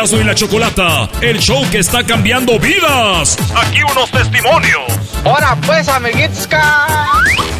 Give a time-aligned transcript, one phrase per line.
[0.00, 3.36] Erasmo y la Chocolata, el show que está cambiando vidas.
[3.54, 4.90] Aquí unos testimonios.
[5.26, 6.48] Ahora pues, amiguitos.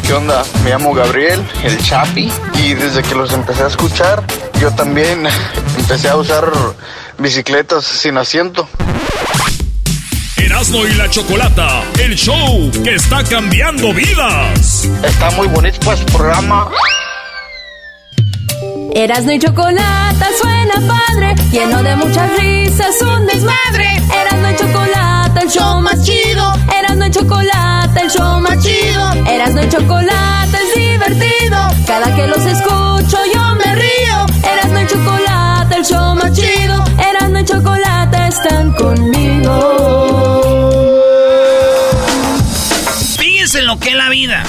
[0.07, 0.43] ¿Qué onda?
[0.63, 4.23] Me llamo Gabriel, el Chapi, y desde que los empecé a escuchar,
[4.59, 5.27] yo también
[5.77, 6.51] empecé a usar
[7.19, 8.67] bicicletas sin asiento.
[10.37, 14.89] Erasmo y la Chocolata, el show que está cambiando vidas.
[15.03, 16.71] Está muy bonito pues el programa.
[18.93, 23.95] Erasmo y Chocolata suena padre, lleno de muchas risas, un desmadre.
[23.95, 26.53] Erasmo y Chocolata, el show más chido.
[26.77, 29.13] Erasmo y Chocolata, el show más chido.
[29.25, 31.57] Erasmo y Chocolata es divertido.
[31.87, 34.25] Cada que los escucho yo me río.
[34.51, 36.83] Erasmo y Chocolata, el show más chido.
[37.09, 39.53] Erasmo y Chocolata están conmigo.
[43.17, 44.43] Fíjense en lo que es la vida.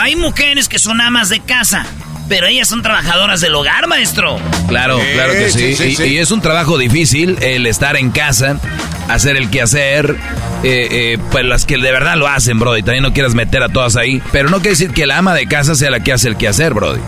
[0.00, 1.86] Hay mujeres que son amas de casa.
[2.28, 4.38] Pero ellas son trabajadoras del hogar, maestro.
[4.68, 5.74] Claro, claro que sí.
[5.74, 6.04] sí, sí, y, sí.
[6.04, 8.58] y es un trabajo difícil el estar en casa,
[9.08, 10.16] hacer el quehacer.
[10.64, 12.82] Eh, eh, pues las que de verdad lo hacen, Brody.
[12.82, 14.20] También no quieras meter a todas ahí.
[14.32, 16.74] Pero no quiere decir que la ama de casa sea la que hace el quehacer,
[16.74, 17.00] Brody.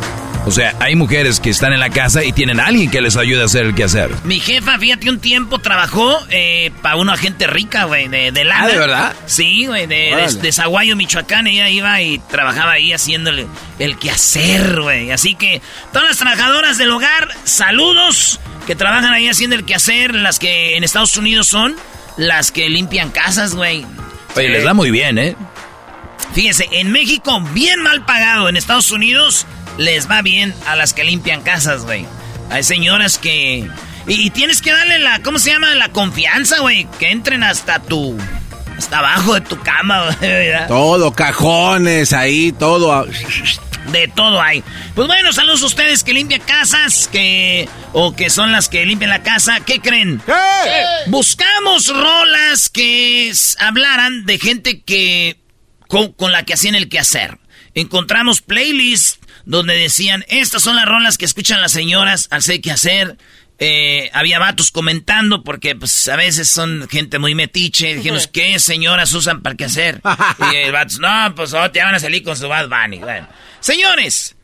[0.46, 3.16] O sea, hay mujeres que están en la casa y tienen a alguien que les
[3.16, 4.10] ayude a hacer el quehacer.
[4.24, 8.64] Mi jefa, fíjate, un tiempo trabajó eh, para una gente rica, güey, de, de lana.
[8.64, 9.16] Ah, ¿de verdad?
[9.26, 11.46] Sí, güey, de, de, de Zaguayo, Michoacán.
[11.46, 13.46] Ella iba y trabajaba ahí haciéndole
[13.78, 15.10] el quehacer, güey.
[15.12, 15.60] Así que
[15.92, 20.14] todas las trabajadoras del hogar, saludos, que trabajan ahí haciendo el quehacer.
[20.14, 21.76] Las que en Estados Unidos son
[22.16, 23.84] las que limpian casas, güey.
[24.34, 25.36] Oye, les da muy bien, ¿eh?
[26.34, 28.48] Fíjense, en México, bien mal pagado.
[28.48, 29.46] En Estados Unidos,
[29.80, 32.06] les va bien a las que limpian casas, güey.
[32.50, 33.66] Hay señoras que...
[34.06, 35.22] Y, y tienes que darle la...
[35.22, 35.74] ¿Cómo se llama?
[35.74, 36.86] La confianza, güey.
[36.98, 38.16] Que entren hasta tu...
[38.76, 40.66] Hasta abajo de tu cama, güey.
[40.68, 43.06] Todo, cajones ahí, todo.
[43.90, 44.62] De todo hay.
[44.94, 47.66] Pues bueno, saludos a ustedes que limpian casas, que...
[47.94, 49.60] O que son las que limpian la casa.
[49.60, 50.20] ¿Qué creen?
[51.06, 55.38] Buscamos rolas que hablaran de gente que...
[55.88, 57.38] Con, con la que hacían el quehacer.
[57.74, 59.19] Encontramos playlists
[59.50, 63.18] donde decían, estas son las rolas que escuchan las señoras al hacer quehacer.
[63.58, 67.96] Eh, había vatos comentando porque pues a veces son gente muy metiche.
[67.96, 70.00] Dijeron, ¿qué señoras usan para qué hacer?
[70.52, 72.98] y el vatos, no, pues oh, te van a salir con su Bad Bunny.
[73.00, 73.28] Bueno.
[73.58, 74.36] Señores,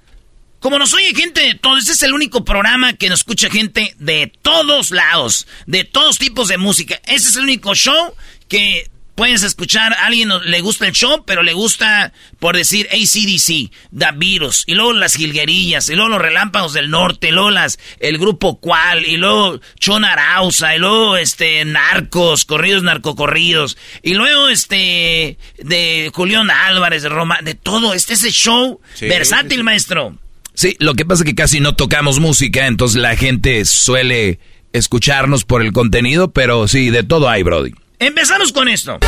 [0.58, 3.94] como nos oye gente de todo, este es el único programa que nos escucha gente
[4.00, 7.00] de todos lados, de todos tipos de música.
[7.06, 8.12] Ese es el único show
[8.48, 9.94] que puedes escuchar.
[9.94, 14.74] A alguien le gusta el show, pero le gusta, por decir, ACDC, The Virus, y
[14.74, 19.04] luego las Gilguerillas, y luego los Relámpagos del Norte, y luego las, el grupo Cual,
[19.04, 26.50] y luego Chon Arauza, y luego este, Narcos, corridos narcocorridos, y luego este, de Julián
[26.50, 27.94] Álvarez, de Roma, de todo.
[27.94, 30.16] Este es el show Sí, versátil, maestro.
[30.54, 34.38] Sí, lo que pasa es que casi no tocamos música, entonces la gente suele
[34.72, 37.72] escucharnos por el contenido, pero sí, de todo hay, Brody.
[37.98, 38.98] Empezamos con esto.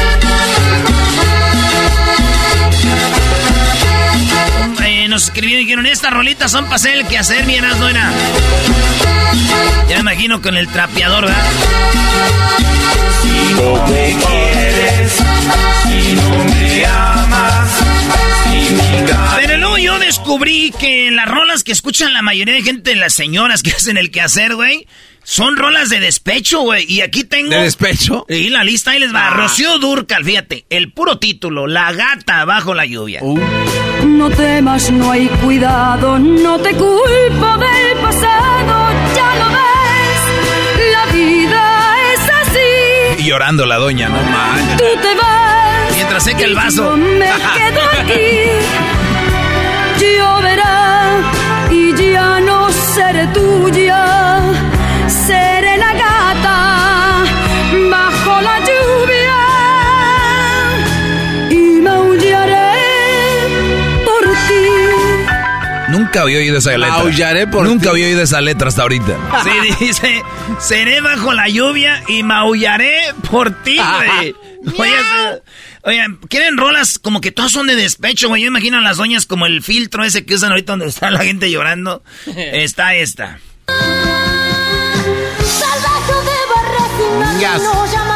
[4.82, 7.88] Eh, nos escribieron y dijeron, estas rolitas son para hacer el que hacer, mi no
[7.88, 8.10] era.
[9.88, 11.50] Ya me imagino con el trapeador, ¿verdad?
[13.22, 15.12] Si no me quieres,
[15.82, 17.70] si no me amas,
[18.44, 18.74] si
[19.36, 23.62] Pero luego yo descubrí que las rolas que escuchan la mayoría de gente, las señoras
[23.62, 24.86] que hacen el quehacer, güey,
[25.30, 26.90] son rolas de despecho, güey.
[26.90, 27.50] Y aquí tengo...
[27.50, 28.24] ¿De despecho?
[28.30, 29.28] Y la lista ahí les va.
[29.28, 33.20] Rocío Durcal, fíjate, el puro título, La gata bajo la lluvia.
[34.06, 41.94] No temas, no hay cuidado, no te culpo del pasado, ya lo ves, la vida
[42.14, 43.22] es así.
[43.22, 44.16] Y llorando la doña, ¿no?
[44.22, 44.76] Man.
[44.78, 45.94] Tú te vas.
[45.94, 46.84] Mientras seca el y vaso.
[46.84, 47.26] Yo me
[47.58, 48.48] quedo aquí.
[50.00, 51.20] Lloverá
[51.70, 54.67] y ya no seré tuya.
[66.18, 66.88] Nunca había oído esa letra.
[66.98, 67.88] Maullaré por Nunca ti.
[67.90, 69.16] había oído esa letra hasta ahorita.
[69.44, 69.50] Sí,
[69.84, 70.22] dice,
[70.58, 73.78] seré bajo la lluvia y maullaré por ti,
[74.76, 74.92] güey.
[75.82, 78.42] Oigan, ¿quieren rolas como que todas son de despecho, güey?
[78.42, 81.20] Yo imagino a las doñas como el filtro ese que usan ahorita donde está la
[81.22, 82.02] gente llorando.
[82.26, 83.38] Está esta.
[86.08, 87.62] Resignarme Yes.
[87.62, 88.07] y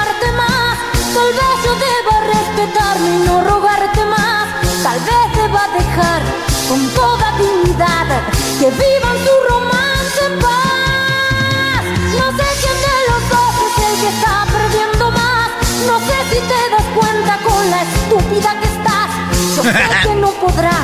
[8.63, 11.83] que vivan su romance en paz.
[12.17, 15.51] No sé quién de los dos es el que está perdiendo más.
[15.89, 19.11] No sé si te das cuenta con la estúpida que estás.
[19.57, 20.79] Yo sé que no podrá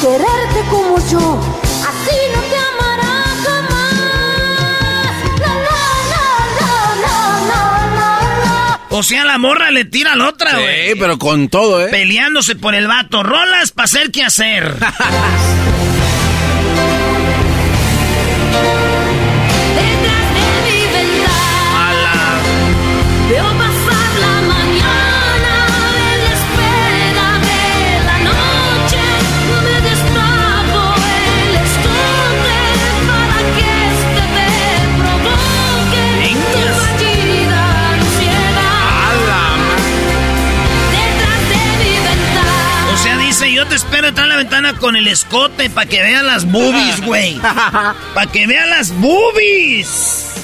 [0.00, 1.40] quererte como yo.
[1.90, 3.14] Así no te amará
[3.44, 5.10] jamás.
[5.42, 5.82] No, no,
[6.14, 7.18] no, no,
[7.48, 7.60] no,
[7.96, 8.08] no,
[8.44, 8.98] no.
[8.98, 10.90] O sea, la morra le tira a la otra, güey.
[10.90, 11.88] Sí, pero con todo, ¿eh?
[11.90, 13.24] Peleándose por el vato.
[13.24, 14.76] Rolas para hacer qué hacer.
[18.56, 18.85] Detrás
[43.66, 47.00] yo te espero detrás de la ventana con el escote para que vean las boobies,
[47.02, 47.38] güey.
[48.14, 50.34] Para que vean las boobies.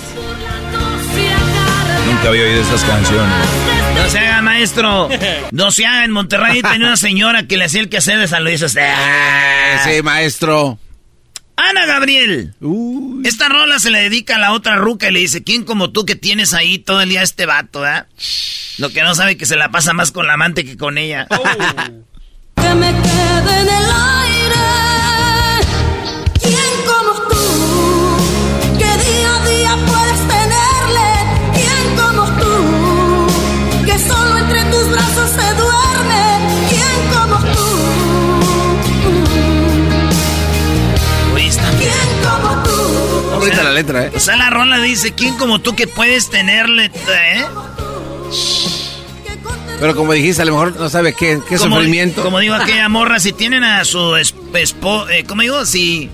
[2.06, 3.46] Nunca había oído estas canciones.
[3.94, 5.08] No se haga, maestro.
[5.50, 6.04] No se haga.
[6.04, 8.64] En Monterrey tenía una señora que le hacía el quehacer de San Luis.
[8.78, 9.80] Ah.
[9.84, 10.78] Sí, maestro.
[11.56, 12.54] Ana Gabriel.
[13.24, 16.04] Esta rola se le dedica a la otra ruca y le dice, ¿quién como tú
[16.04, 18.04] que tienes ahí todo el día este vato, eh?
[18.78, 21.26] Lo que no sabe que se la pasa más con la amante que con ella.
[22.56, 23.90] Que me quede en el
[24.20, 24.66] aire.
[26.42, 27.44] ¿Quién como tú?
[28.78, 31.08] Que día a día puedes tenerle.
[31.54, 32.54] ¿Quién como tú?
[33.86, 36.24] Que solo entre tus brazos se duerme.
[36.70, 37.68] ¿Quién como tú?
[41.38, 41.68] Está.
[41.78, 42.78] ¿Quién como tú?
[43.24, 44.12] Está bonita la letra, ¿eh?
[44.14, 47.44] O sea, la rola dice, ¿quién como tú que puedes tenerle, eh?
[49.82, 52.22] Pero como dijiste, a lo mejor no sabe qué, qué Como- sufrimiento.
[52.22, 55.66] Como digo aquella morra, si tienen a su esposo, ¿cómo digo?
[55.66, 56.08] Si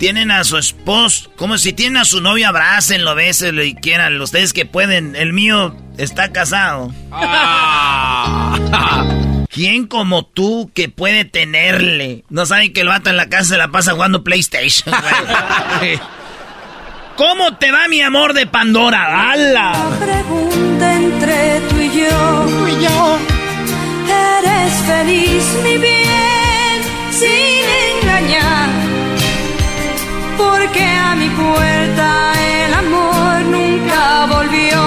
[0.00, 4.52] tienen a su esposo, como si tienen a su novia, abrácenlo, bésenlo y quieran, ustedes
[4.52, 6.92] que pueden, el mío está casado.
[9.50, 12.24] ¿Quién como tú que puede tenerle?
[12.28, 14.92] No saben que el vato en la casa se la pasa jugando PlayStation.
[17.16, 19.30] ¿Cómo te va mi amor de Pandora?
[19.30, 19.74] ¡Hala!
[20.00, 21.60] pregunta entre
[22.04, 22.46] yo.
[22.58, 23.18] Tú y yo.
[24.38, 26.76] Eres feliz, mi bien,
[27.10, 28.68] sin engañar.
[30.36, 32.32] Porque a mi puerta
[32.66, 34.80] el amor nunca volvió.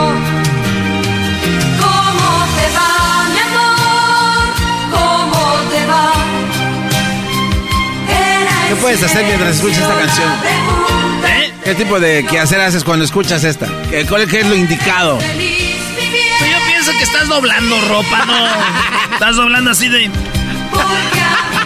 [1.83, 4.45] ¿Cómo te va, mi amor?
[4.91, 5.41] ¿Cómo
[5.71, 6.11] te va?
[8.09, 10.29] Era ¿Qué puedes hacer mientras escuchas esta canción?
[11.27, 11.53] ¿Eh?
[11.63, 13.67] ¿Qué tipo de quehacer haces cuando escuchas esta?
[13.89, 15.19] ¿Qué, ¿Cuál es lo indicado?
[15.19, 15.64] feliz.
[16.91, 19.13] Que estás doblando ropa, ¿no?
[19.13, 20.09] Estás doblando así de...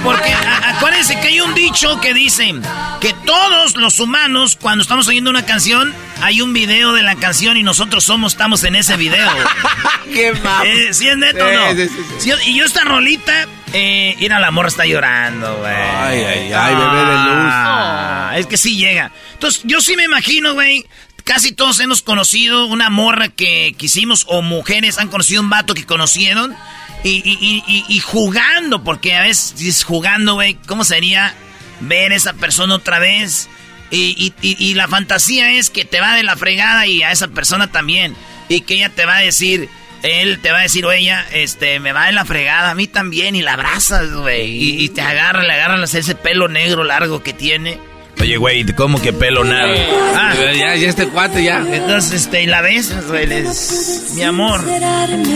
[0.03, 2.55] Porque a acuérdense que hay un dicho que dice
[3.01, 7.57] que todos los humanos, cuando estamos oyendo una canción, hay un video de la canción
[7.57, 9.27] y nosotros somos, estamos en ese video.
[10.13, 10.65] ¡Qué mal!
[10.65, 11.71] Eh, ¿Sí es neto o no?
[11.75, 12.31] sí, sí, sí.
[12.31, 15.73] Sí, y yo esta rolita, eh, mira, la morra está llorando, güey.
[15.73, 17.51] Ay, ay, ay, bebé de luz.
[17.51, 19.11] Ah, Es que sí llega.
[19.33, 20.85] Entonces, yo sí me imagino, güey,
[21.29, 25.85] casi todos hemos conocido una morra que quisimos, o mujeres han conocido un vato que
[25.85, 26.55] conocieron,
[27.03, 31.35] y, jugando, porque a veces jugando, güey, ¿cómo sería
[31.81, 33.47] ver esa persona otra vez?
[33.91, 38.15] Y, la fantasía es que te va de la fregada y a esa persona también.
[38.49, 39.69] Y que ella te va a decir,
[40.01, 42.87] él te va a decir, o ella, este, me va de la fregada, a mí
[42.87, 44.49] también, y la abrazas, güey.
[44.49, 47.77] Y, y te agarra, le agarras ese pelo negro largo que tiene.
[48.21, 49.73] Oye, güey, ¿cómo que pelo nada?
[50.15, 51.65] Ah, Ya, ya este cuate ya.
[51.71, 54.61] entonces, este, y la besas, güey, le dices, mi amor,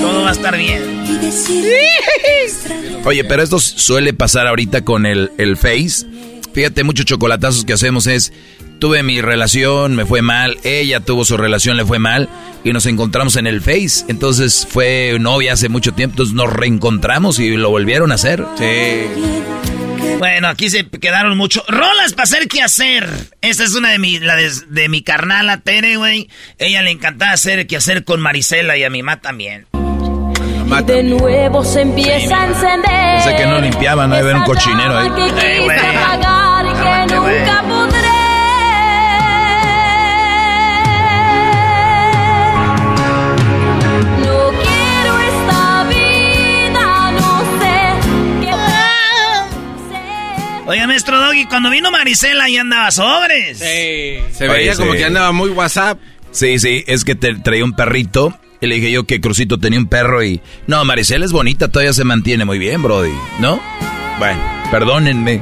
[0.01, 1.03] todo va a estar bien.
[1.09, 1.65] y decir
[3.05, 6.05] Oye, pero esto suele pasar ahorita con el, el Face.
[6.53, 8.31] Fíjate, muchos chocolatazos que hacemos es,
[8.79, 12.29] tuve mi relación, me fue mal, ella tuvo su relación, le fue mal,
[12.63, 14.05] y nos encontramos en el Face.
[14.09, 18.45] Entonces fue novia hace mucho tiempo, entonces nos reencontramos y lo volvieron a hacer.
[18.57, 19.72] Sí.
[20.19, 21.63] Bueno, aquí se quedaron mucho.
[21.67, 23.09] Rolas para hacer qué hacer.
[23.41, 26.29] Esta es una de mi, la de, de mi carnala Tere, güey.
[26.59, 29.67] Ella le encantaba hacer qué hacer con Marisela y a mi mamá también.
[30.85, 33.15] De nuevo se empieza a encender.
[33.23, 35.09] Pensé que no limpiaban, no haber un cochinero ahí.
[35.11, 37.45] Que Eh,
[50.65, 53.57] Oye, maestro Doggy, cuando vino Marisela ya andaba sobres.
[53.59, 54.97] Se veía Oye, como sí.
[54.99, 55.99] que andaba muy WhatsApp.
[56.31, 58.37] Sí, sí, es que te traía un perrito.
[58.61, 60.39] Y le dije yo que Crucito tenía un perro y...
[60.67, 63.11] No, Maricela es bonita, todavía se mantiene muy bien, Brody.
[63.39, 63.61] ¿No?
[64.19, 64.39] Bueno,
[64.71, 65.39] perdónenme.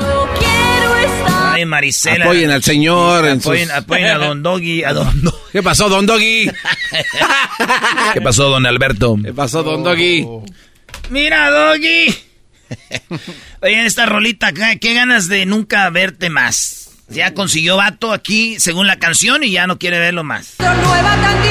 [0.00, 2.24] No quiero esta Ay, Marisela.
[2.24, 3.26] Apoyen al señor.
[3.26, 5.38] en Apoyen, sus- apoyen a Don Doggy, a Don Doggy.
[5.52, 6.50] ¿Qué pasó, Don Doggy?
[8.12, 9.16] ¿Qué pasó, don Alberto?
[9.24, 10.26] ¿Qué pasó, Don Doggy?
[11.10, 12.12] Mira, Doggy.
[13.60, 16.90] Oye, esta rolita qué ganas de nunca verte más.
[17.08, 20.54] Ya consiguió vato aquí, según la canción, y ya no quiere verlo más.
[20.58, 21.42] Nueva, tan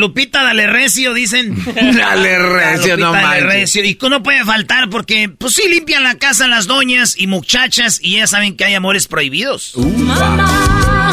[0.00, 1.54] Lupita, dale recio, dicen.
[1.74, 3.44] Dale recio, no dale manches.
[3.44, 3.84] recio.
[3.84, 8.16] Y no puede faltar porque, pues sí, limpian la casa las doñas y muchachas y
[8.16, 9.74] ya saben que hay amores prohibidos.
[9.76, 11.12] Mamá,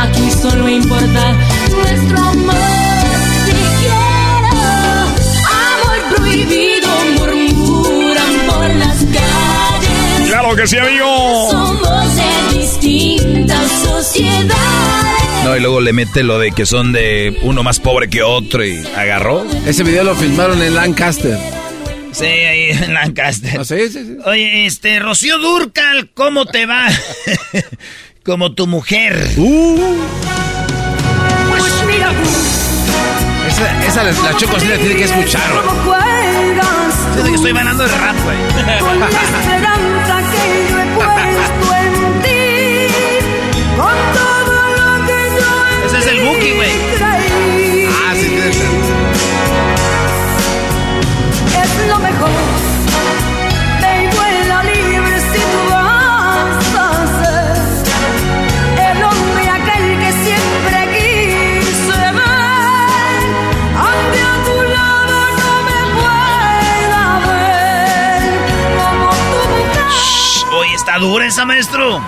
[0.00, 1.32] aquí solo importa
[1.70, 2.54] nuestro amor.
[3.46, 4.54] Te quiero,
[5.48, 6.88] amor prohibido,
[7.18, 10.28] murmuran por las calles.
[10.28, 11.63] Claro que sí, amigo.
[14.12, 14.20] De.
[15.44, 18.64] No, y luego le mete lo de que son de uno más pobre que otro
[18.64, 19.44] y agarró.
[19.66, 21.38] Ese video lo filmaron en Lancaster.
[22.12, 23.58] Sí, ahí en Lancaster.
[23.60, 24.16] Ah, sí, sí, sí.
[24.26, 26.86] Oye, este, Rocío Durcal, ¿cómo te va?
[28.24, 29.30] Como tu mujer.
[29.36, 29.96] Uh,
[33.48, 35.42] esa, esa la, la Choco sí la tiene que escuchar.
[35.84, 37.28] güey.
[37.30, 39.63] que estoy bailando el rap, güey.
[70.84, 71.98] Está dura esa, maestro.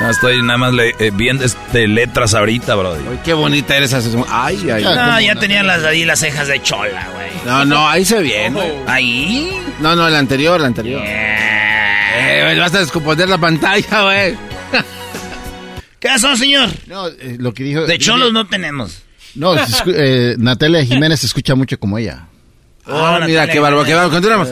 [0.00, 3.04] No, estoy nada más le- eh, viendo este, letras ahorita, Brody.
[3.10, 4.08] Ay, qué bonita eres esa.
[4.30, 4.82] Ay, ay.
[4.82, 7.30] No, ya tenía las, ahí las cejas de chola, güey.
[7.44, 8.58] No, no, ahí se viene.
[8.86, 9.50] Ahí.
[9.80, 11.02] No, no, la anterior, la anterior.
[11.04, 14.36] Eh, vas a descomponer la pantalla, güey.
[15.98, 16.70] ¿Qué pasó, señor?
[16.86, 17.82] No, eh, lo que dijo.
[17.82, 19.02] De cholos no tenemos.
[19.34, 19.54] No,
[19.86, 22.26] eh, Natalia Jiménez se escucha mucho como ella.
[22.86, 24.10] Ah, Oh, mira, Natalia qué bárbaro, qué bárbaro.
[24.12, 24.48] Continuamos.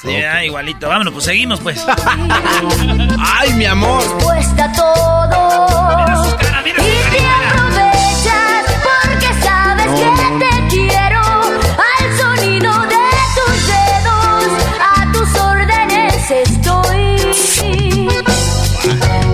[0.00, 0.88] Sí, ah, igualito.
[0.88, 1.84] Vámonos, pues seguimos, pues.
[3.38, 4.02] Ay, mi amor.
[4.22, 5.66] Cuesta todo.
[5.96, 10.08] Mira sus caras, mira sus Y te aprovechas porque sabes que
[10.44, 11.20] te quiero.
[11.20, 13.04] Al sonido de
[13.36, 14.48] tus dedos,
[14.80, 17.16] a tus órdenes estoy.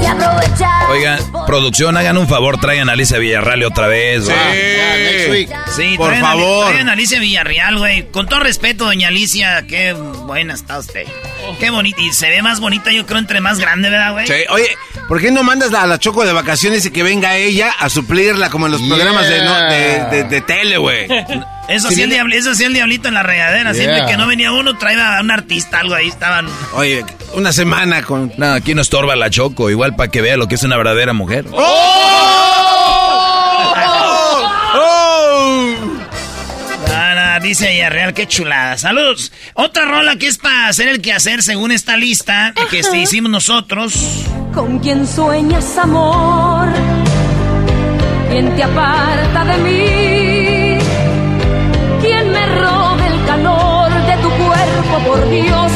[0.00, 0.90] Te aprovechas.
[0.90, 4.25] Oigan, producción, hagan un favor, traigan a Alicia Villarreal otra vez.
[4.26, 5.49] Sí.
[5.75, 6.67] Sí, Por traigan a- favor.
[6.67, 8.07] traigan a Alicia Villarreal, güey.
[8.11, 11.05] Con todo respeto, doña Alicia, qué buena está usted.
[11.59, 12.02] Qué bonita.
[12.02, 14.26] Y se ve más bonita, yo creo, entre más grande, ¿verdad, güey?
[14.26, 14.69] Sí, Oye,
[15.09, 18.50] ¿por qué no mandas a la Choco de vacaciones y que venga ella a suplirla
[18.50, 21.07] como en los programas de, no- de, de- de tele, güey?
[21.69, 23.75] Eso sí, el eso sí el diablito en la regadera.
[23.75, 26.49] Siempre que no venía uno, traía a un artista, algo ahí estaban.
[26.73, 28.33] Oye, una semana con...
[28.38, 31.12] No, aquí no estorba la Choco, igual para que vea lo que es una verdadera
[31.12, 31.38] mujer.
[31.52, 31.99] ¡Oh!
[36.95, 38.76] Ah, no, dice Villarreal, qué chulada.
[38.78, 39.33] Saludos.
[39.54, 43.95] Otra rola que es para hacer el quehacer según esta lista que este, hicimos nosotros.
[44.54, 46.68] Con quien sueñas amor,
[48.30, 50.78] quien te aparta de mí,
[52.00, 55.68] quien me robe el calor de tu cuerpo, por Dios,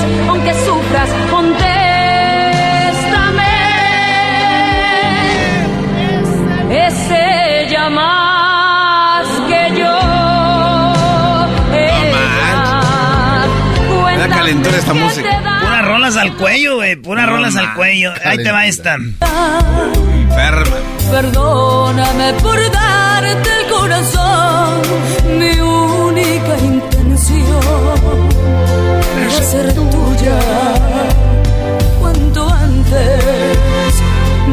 [14.43, 15.29] Calentura esta música.
[15.61, 16.97] Puras rolas al cuello, güey.
[16.97, 18.13] Puras No, rolas al cuello.
[18.25, 18.95] Ahí te va esta.
[18.97, 20.77] Enferma.
[21.13, 24.81] Perdóname por darte el corazón,
[25.39, 27.61] mi única intención
[29.21, 30.39] era ser tuya.
[32.01, 33.95] Cuanto antes,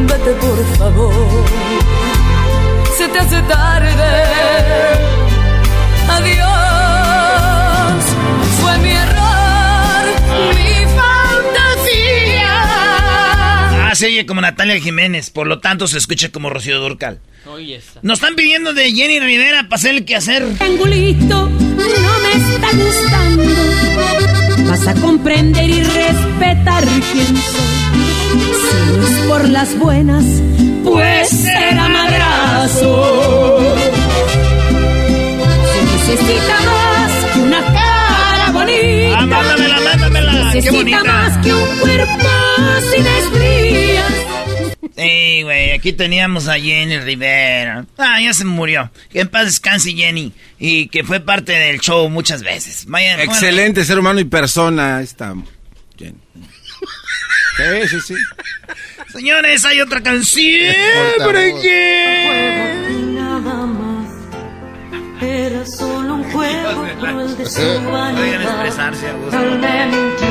[0.06, 1.44] vete por favor,
[2.96, 4.24] se te hace tarde.
[6.10, 6.69] Adiós,
[14.00, 17.20] se oye como Natalia Jiménez, por lo tanto se escucha como Rocío Durcal.
[17.44, 18.00] Oye, esa.
[18.00, 20.42] Nos están pidiendo de Jenny Rivera para hacer el que hacer.
[20.56, 23.44] Triangulito, no me está gustando.
[24.70, 27.60] Vas a comprender y respetar quién soy.
[28.62, 30.24] Si no es por las buenas,
[30.82, 33.58] pues será madrazo.
[35.74, 36.89] Se necesita
[40.26, 40.52] mándamela.
[40.52, 41.04] Qué Necesita bonita.
[41.04, 42.28] más que un cuerpo
[42.94, 44.12] sin estrías.
[44.96, 47.86] Ey, güey, aquí teníamos a Jenny Rivera.
[47.96, 48.90] Ah, ya se murió.
[49.10, 50.32] Que en paz descanse Jenny.
[50.58, 52.84] Y que fue parte del show muchas veces.
[52.86, 55.00] Vayan, Excelente ser humano y persona.
[55.00, 55.34] Esta.
[55.98, 56.18] Jenny.
[57.56, 58.14] Sí, sí, sí.
[59.12, 60.74] Señores, hay otra canción.
[61.18, 62.86] ¿Para qué?
[63.14, 64.10] Nada más.
[65.22, 65.99] Era solo
[66.34, 67.60] un juego cruel de su
[67.90, 68.42] vanidad.
[68.42, 69.38] expresarse a gusto.
[69.38, 70.28] Él me mintió.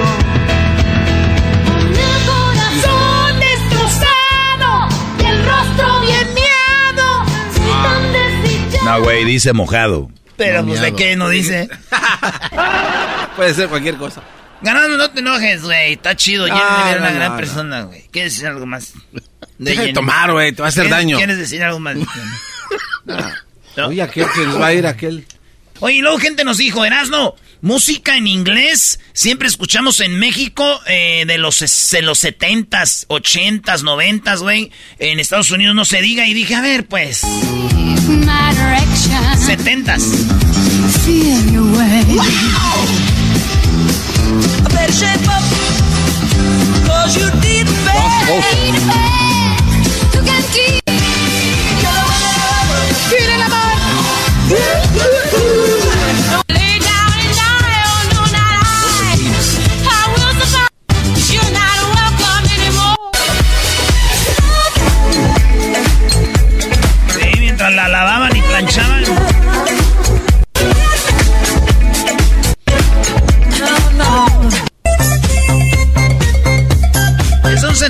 [1.65, 4.87] Con el corazón destrozado
[5.19, 7.25] y el rostro bien miado.
[7.53, 8.85] Soy tan desdichado.
[8.85, 10.09] No, güey, dice mojado.
[10.37, 11.69] Pero, pues, ¿de qué no dice?
[13.35, 14.21] Puede ser cualquier cosa.
[14.61, 15.93] Ganando, no te enojes, güey.
[15.93, 16.45] Está chido.
[16.45, 18.07] Jenny Ah, es una no, gran no, persona, güey.
[18.11, 18.93] ¿Quieres decir algo más?
[19.11, 19.21] De
[19.71, 21.17] Deja de tomar, güey, te va a hacer ¿Quieres- daño.
[21.17, 21.97] ¿Quieres decir algo más?
[23.77, 23.87] No.
[23.87, 25.25] Oye, aquel que nos va a ir aquel.
[25.81, 31.23] Oye, y luego gente nos dijo, Erasno, música en inglés, siempre escuchamos en México eh,
[31.25, 31.59] de los
[31.91, 34.71] de los 70s, 80s, 90s, güey.
[34.99, 39.23] En Estados Unidos no se diga y dije, a ver, pues, My direction.
[39.37, 40.03] 70s.
[41.05, 42.03] Feel your way.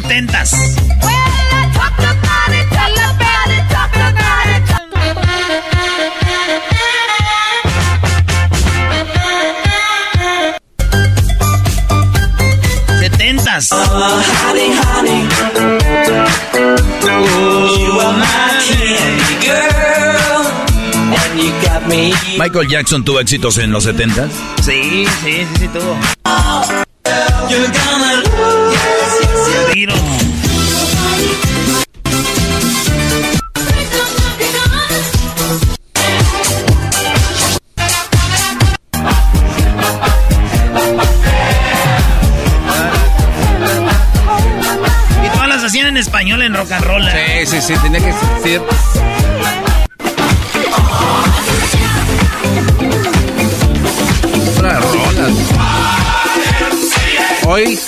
[0.02, 0.56] 70s.
[13.00, 13.70] Setentas.
[22.38, 24.28] Michael Jackson tuvo éxitos en los 70
[24.62, 25.98] Sí, sí, sí, sí, tuvo.
[29.80, 29.94] Tiro.
[45.24, 47.08] Y todas las hacían en español en rock and roll.
[47.08, 47.46] ¿eh?
[47.46, 48.14] Sí, sí, sí, tenía que
[48.44, 48.62] ser.
[57.48, 57.80] Hoy.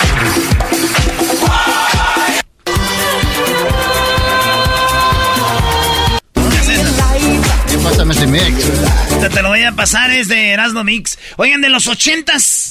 [8.22, 9.20] ¿Qué pasa, ese mix?
[9.20, 11.18] Te, te lo voy a pasar, es de Erasmo Mix.
[11.38, 12.68] Oigan, de los ochentas.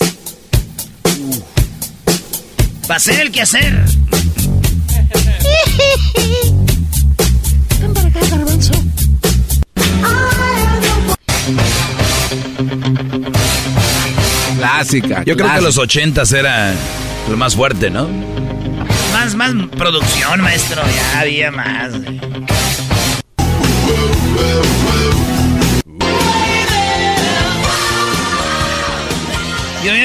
[2.90, 3.84] Va a ser el que hacer.
[14.58, 15.24] Clásica.
[15.26, 16.74] Yo creo que los 80 era
[17.30, 18.08] lo más fuerte, ¿no?
[19.12, 20.82] Más, más producción, maestro.
[20.96, 21.92] Ya había más.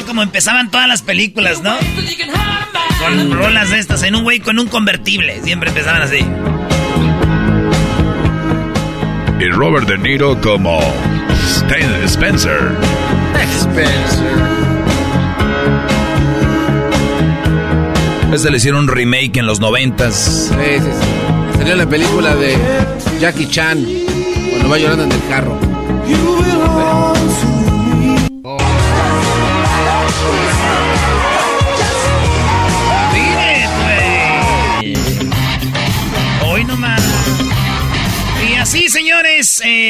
[0.05, 1.77] Como empezaban todas las películas, ¿no?
[2.99, 5.41] Con rolas de estas, en un güey con un convertible.
[5.43, 6.25] Siempre empezaban así.
[9.39, 10.81] Y Robert De Niro como
[11.47, 12.73] Stan- Spencer.
[18.33, 21.59] Este le hicieron un remake en los 90 Sí, sí, sí.
[21.59, 22.55] Salió la película de
[23.21, 23.85] Jackie Chan
[24.51, 25.59] cuando va llorando en el carro.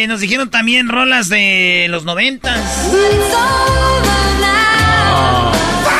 [0.02, 2.60] Eh, nos dijeron también rolas de los noventas.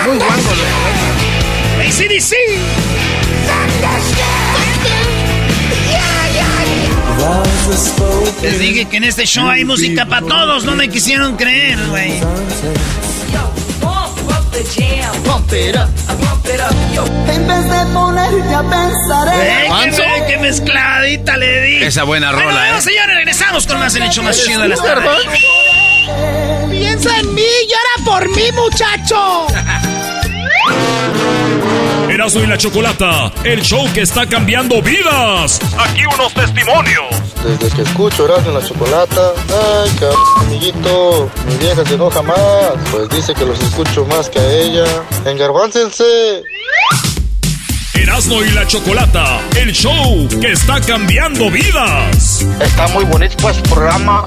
[0.05, 0.53] Muy guango,
[1.81, 2.33] ACDC.
[8.43, 12.21] Les dije que en este show hay música para todos, no me quisieron creer, güey.
[17.29, 17.77] En vez de
[18.55, 21.83] a pensar en qué, qué mezcladita le di.
[21.83, 22.81] Esa buena rola, bueno, ¿eh?
[22.81, 25.11] señores, regresamos con más el hecho más chido de las tardes.
[26.71, 29.47] Piensa en mí, llora por mí, muchacho.
[32.27, 35.61] Erasmo y la Chocolata, el show que está cambiando vidas.
[35.79, 37.05] Aquí unos testimonios.
[37.45, 42.73] Desde que escucho Erasmo y la Chocolata, ay, cabrón, amiguito, mi vieja se enoja más,
[42.91, 44.85] pues dice que los escucho más que a ella.
[45.25, 46.43] Engarbáncense.
[47.95, 52.45] Erasmo y la Chocolata, el show que está cambiando vidas.
[52.61, 54.27] Está muy bonito pues programa.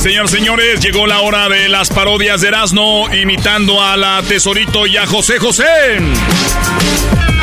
[0.00, 4.96] Señores, señores, llegó la hora de las parodias de Erasmo imitando a la Tesorito y
[4.96, 5.64] a José José.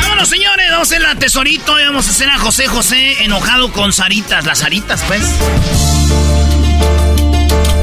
[0.02, 3.70] Vámonos, señores, vamos a hacer la Tesorito y vamos a hacer a José José enojado
[3.70, 5.22] con Saritas, las Saritas, pues.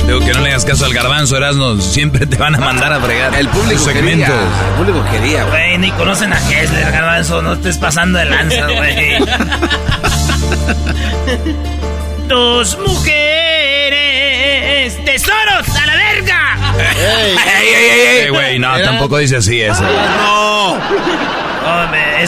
[0.06, 1.80] Digo que no le hagas caso al garbanzo, Erasmo.
[1.80, 3.34] Siempre te van a mandar a fregar.
[3.34, 4.28] El público quería.
[4.28, 5.68] El público quería, güey.
[5.68, 9.20] Güey, ni conocen a Kessler, garbanzo, no estés pasando de lanza, güey.
[12.28, 13.35] Dos mujeres,
[17.68, 18.18] ¡Ey, ey, ey!
[18.26, 19.82] ey, güey, no, tampoco dice así eso.
[19.84, 20.78] No.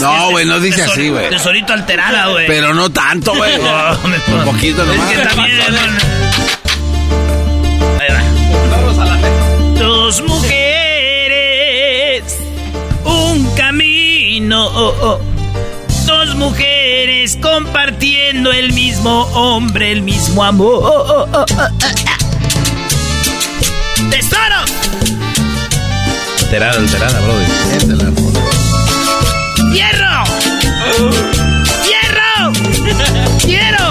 [0.02, 1.30] No, güey, no dice tesor- así, güey.
[1.30, 2.46] Tesorito alterada, güey.
[2.48, 3.54] Pero no tanto, güey.
[3.58, 5.12] Un poquito nomás.
[5.12, 5.60] Es que también.
[8.00, 8.22] Ahí va.
[9.80, 12.24] Dos mujeres,
[13.06, 14.70] un camino.
[16.06, 21.28] Dos mujeres compartiendo el mismo hombre, el mismo amor.
[21.48, 22.17] ¡Tesoro!
[26.48, 27.44] Alterada, alterada, brody.
[29.74, 30.24] ¡Hierro!
[31.84, 32.54] ¡Hierro!
[33.44, 33.84] ¡Quiero!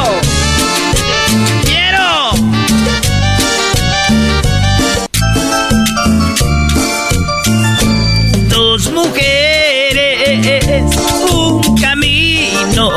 [1.66, 2.32] ¡Quiero!
[8.48, 10.86] Dos mujeres,
[11.30, 12.88] un camino.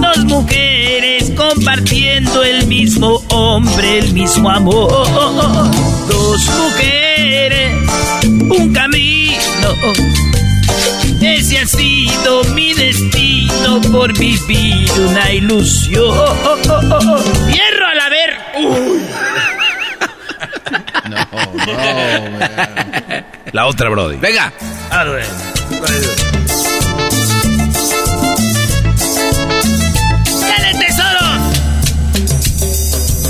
[0.00, 5.06] Dos mujeres compartiendo el mismo hombre, el mismo amor.
[6.08, 7.83] Dos mujeres,
[8.50, 9.68] un camino.
[11.20, 16.14] Ese ha sido mi destino por vivir una ilusión.
[17.48, 18.36] ¡Hierro al haber!
[23.52, 24.16] La otra, brody.
[24.16, 24.52] Venga.
[24.90, 25.24] Ah, güey.
[30.40, 31.26] ¡Dale, tesoro!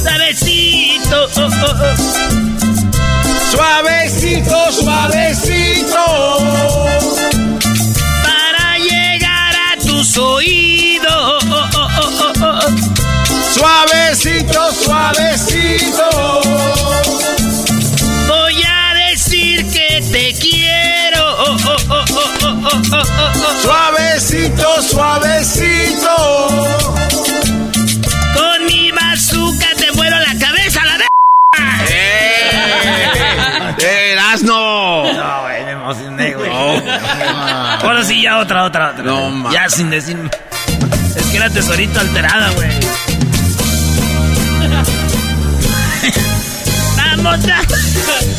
[0.02, 1.28] ¡Suavecito!
[4.24, 6.04] Suavecito, suavecito.
[8.22, 11.44] Para llegar a tus oídos.
[13.52, 16.40] Suavecito, suavecito.
[18.26, 21.58] Voy a decir que te quiero.
[23.62, 26.33] Suavecito, suavecito.
[38.24, 39.04] Ya otra, otra, otra.
[39.04, 39.52] No, ma.
[39.52, 40.16] Ya sin decir.
[41.14, 42.70] Es que era tesorito alterada, güey.
[46.96, 47.60] Vamos a.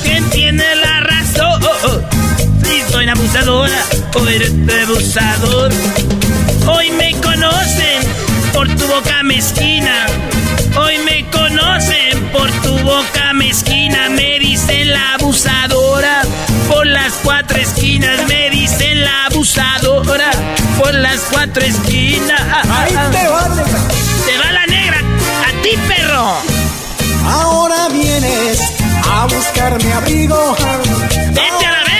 [0.04, 1.62] ¿Quién tiene la razón?
[2.64, 3.80] Si soy abusadora
[4.16, 5.72] o eres abusador.
[6.68, 8.02] Hoy me conocen
[8.54, 10.08] por tu boca mezquina.
[10.78, 14.10] Hoy me conocen por tu boca mezquina.
[14.10, 15.65] Me dicen la abusadora.
[20.78, 22.42] Por las cuatro esquinas.
[22.70, 23.44] Ahí te va,
[24.26, 25.00] Te va la negra.
[25.00, 26.66] A ti, perro.
[29.70, 30.56] darme abrigo.
[31.30, 32.00] ¡Vete a la vez!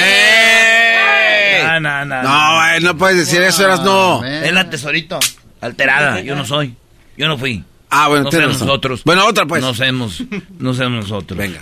[0.00, 1.62] ¡Eh!
[1.64, 2.22] No, no, no.
[2.22, 4.24] No, güey, no puedes decir eso, eras no.
[4.24, 5.18] Es la tesorito.
[5.60, 6.20] Alterada.
[6.20, 6.74] Yo no soy.
[7.16, 7.64] Yo no fui.
[7.90, 9.02] Ah, bueno, no nosotros.
[9.04, 9.62] Bueno, otra pues.
[9.62, 10.22] No somos,
[10.58, 11.38] no somos nosotros.
[11.38, 11.60] Venga.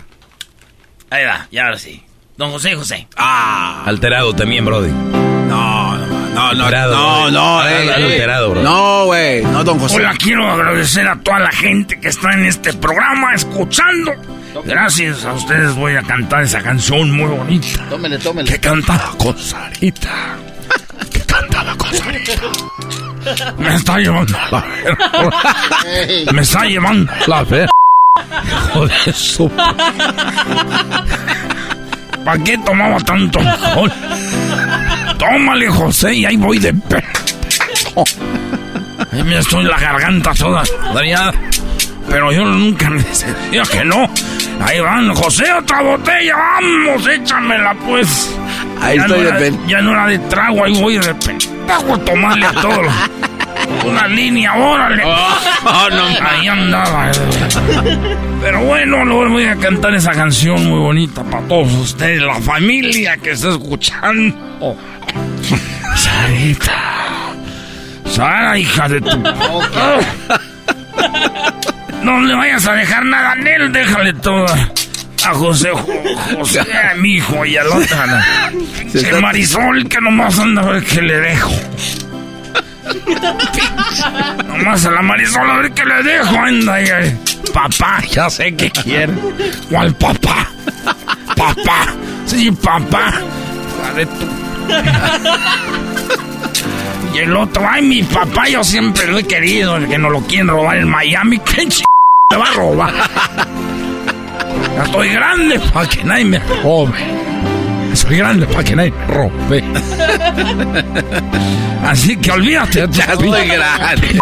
[1.11, 2.03] Ahí va, y ahora sí.
[2.37, 3.07] Don José José.
[3.17, 3.85] Ah.
[3.87, 4.91] Alterado también, Brody.
[4.91, 7.93] No, no, no, no, Alterado, no, no, eh, eh.
[7.93, 8.63] alterado, bro.
[8.63, 9.97] No, güey, no, don José.
[9.97, 14.13] Hola, quiero agradecer a toda la gente que está en este programa escuchando.
[14.65, 17.85] Gracias a ustedes voy a cantar esa canción muy bonita.
[17.89, 18.51] Tómele, tómele.
[18.51, 20.37] Que cantaba con Sarita.
[21.13, 22.33] Que cantaba con Sarita.
[23.59, 26.33] Me está llevando la verga.
[26.33, 27.71] Me está llevando la verga.
[28.47, 29.49] Hijo de su...
[32.25, 33.93] ¿Para qué tomaba tanto alcohol?
[35.31, 36.97] Tómale, José, y ahí voy de pe...
[39.13, 40.63] Ahí me estoy la garganta toda.
[42.09, 44.09] Pero yo nunca les decía que no.
[44.61, 48.35] Ahí van, José, otra botella, vamos, échamela pues.
[48.81, 51.99] Ahí ya estoy no de pen- Ya no era de trago, ahí voy de a
[52.05, 52.83] tomarle a todo.
[53.87, 55.03] Una línea, órale.
[55.07, 57.11] Oh, no, Ahí andaba.
[58.43, 63.17] Pero bueno, luego voy a cantar esa canción muy bonita para todos ustedes, la familia
[63.17, 64.77] que está escuchando.
[65.97, 66.73] Sarita.
[68.11, 69.17] Sara, hija de tu...
[72.03, 74.47] No le vayas a dejar nada a él, déjale todo
[75.27, 75.87] a José, Jo-
[76.37, 77.81] José, a mi hijo y otro.
[78.93, 81.51] Se Que Marisol, que nomás anda a ver qué le dejo.
[84.47, 86.89] Nomás a la Marisol a ver qué le dejo, anda ahí.
[86.91, 87.19] ahí.
[87.55, 89.13] Papá, ya sé que quiere.
[89.71, 90.47] ¿Cuál papá?
[91.35, 91.87] Papá,
[92.27, 93.15] sí, papá.
[93.83, 94.27] La de tu...
[97.15, 100.21] Y el otro, ay, mi papá, yo siempre lo he querido, el que no lo
[100.23, 101.85] quieren robar en Miami, ¿qué ch...
[102.29, 102.93] te va a robar?
[104.75, 106.93] Ya estoy grande para que nadie me robe.
[107.95, 109.65] Soy grande para que nadie me robe.
[111.87, 112.89] Así que olvídate.
[112.91, 114.19] Ya estoy grande.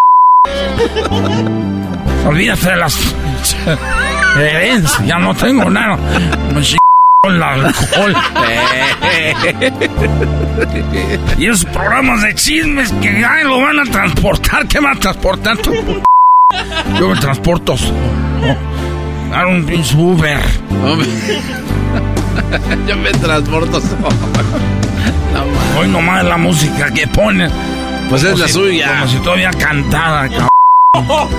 [2.27, 3.15] Olvídate de las
[4.37, 5.07] herencias.
[5.07, 5.97] Ya no tengo nada.
[7.23, 8.13] Con el alcohol.
[11.37, 14.67] y esos programas de chismes que ay, lo van a transportar.
[14.67, 15.71] ¿Qué van a transportar tú?
[16.99, 17.95] Yo me transporto solo.
[19.31, 20.37] Dar un pinche Uber.
[22.89, 24.09] Yo me transporto solo.
[25.33, 27.49] No, Hoy nomás la música que ponen.
[28.09, 28.95] Pues es la si- suya.
[28.99, 30.49] Como si todavía cantara, cabrón.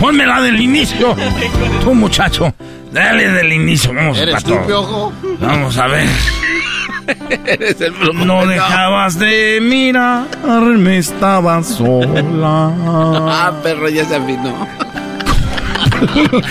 [0.00, 1.14] Ponme la del inicio.
[1.84, 2.50] Tú, muchacho.
[2.92, 3.92] Dale del inicio.
[3.94, 4.66] Vamos a ¿Eres tú, todo.
[4.66, 5.12] piojo?
[5.40, 6.08] Vamos a ver.
[7.46, 7.94] Eres el
[8.26, 12.72] No dejabas de mirarme, estaba sola.
[13.30, 14.66] Ah, perro, ya se afinó.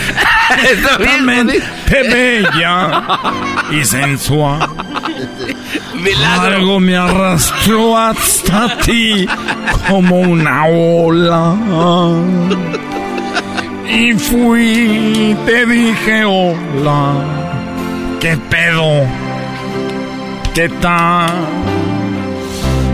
[0.71, 3.04] Está bien, bella
[3.71, 4.67] y sensual.
[5.95, 6.56] Milagro.
[6.56, 9.28] Algo me arrastró hasta ti
[9.88, 11.56] como una ola.
[13.89, 17.13] Y fui, te dije hola.
[18.19, 19.06] ¿Qué pedo?
[20.54, 21.30] ¿Qué tal?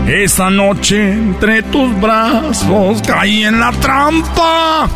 [0.06, 4.88] Esa noche entre tus brazos caí en la trampa.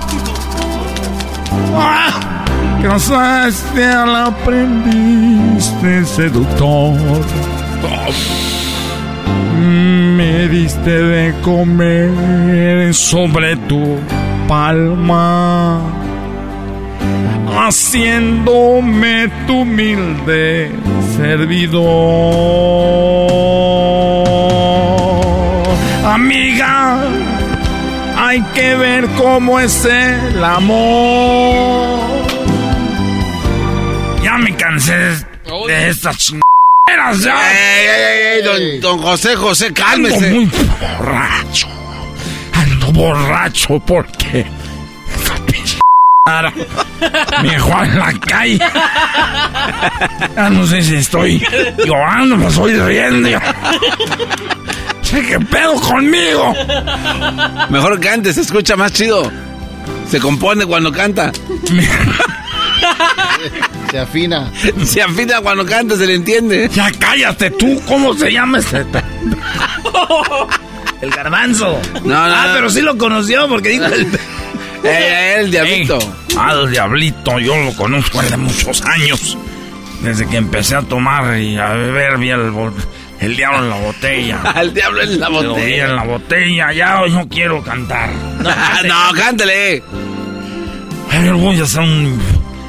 [1.75, 2.45] ¡Ah!
[2.83, 6.95] Casaste al aprendiz de seductor.
[10.17, 13.99] Me diste de comer sobre tu
[14.49, 15.81] palma,
[17.57, 20.71] haciéndome tu humilde
[24.79, 25.77] servidor.
[26.05, 26.99] Amiga,
[28.17, 31.99] hay que ver cómo es el amor.
[34.23, 34.95] Ya me cansé
[35.67, 37.35] de estas chingaderas, ya.
[37.53, 40.31] Ey, ey, ey, ey, don, don José, José, Ando cálmese.
[40.31, 40.51] muy
[40.99, 41.69] borracho.
[42.99, 44.45] Borracho porque
[47.43, 48.59] me dejó en la calle.
[50.35, 51.41] Ya no sé si estoy
[51.87, 53.39] llorando, me estoy riendo.
[55.03, 56.53] Sé qué pedo conmigo.
[57.71, 59.31] Mejor cante, se escucha más chido.
[60.11, 61.31] Se compone cuando canta.
[63.93, 64.51] Se afina.
[64.85, 66.69] Se afina cuando canta, se le entiende.
[66.75, 68.85] Ya cállate tú, ¿cómo se llama este?
[71.01, 71.81] El garbanzo.
[72.05, 72.55] No, no, ah, no.
[72.55, 74.07] pero sí lo conoció porque dijo el...
[74.85, 75.99] Ey, el diablito.
[76.37, 79.37] Ah, el diablito, yo lo conozco hace muchos años.
[80.03, 82.53] Desde que empecé a tomar y a beber, vi el,
[83.21, 84.41] el diablo en la botella.
[84.55, 85.85] Al diablo en la Lo vi botella.
[85.87, 88.11] en la botella, ya hoy no quiero cantar.
[88.85, 89.83] No, cántale.
[91.11, 92.21] A ver, voy a hacer un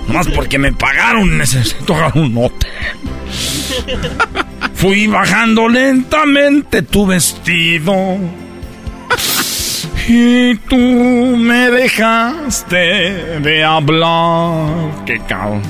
[0.08, 2.70] Más porque me pagaron, necesito agarrar un hotel.
[4.80, 8.18] Fui bajando lentamente tu vestido.
[10.08, 12.78] Y tú me dejaste
[13.42, 15.04] de hablar.
[15.06, 15.63] Qué cabrón.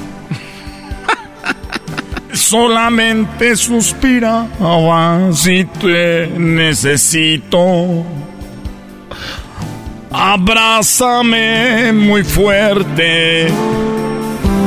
[2.34, 8.06] Solamente suspiraba si te necesito.
[10.12, 13.48] Abrázame muy fuerte.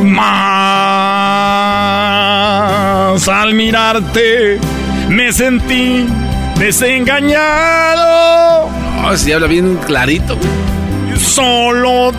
[0.03, 1.13] Más
[3.13, 4.59] al mirarte
[5.11, 6.07] me sentí
[6.59, 8.71] desengañado.
[9.05, 10.39] Oh, si habla bien clarito.
[11.17, 12.13] Solo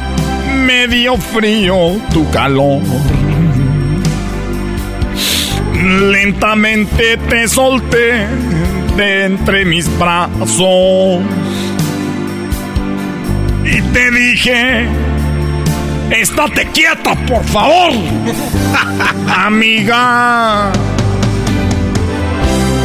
[0.68, 2.82] me dio frío tu calor.
[6.12, 8.28] Lentamente te solté
[8.96, 11.22] de entre mis brazos.
[13.66, 14.86] Y te dije,
[16.12, 17.92] estate quieta, por favor.
[19.38, 20.72] Amiga.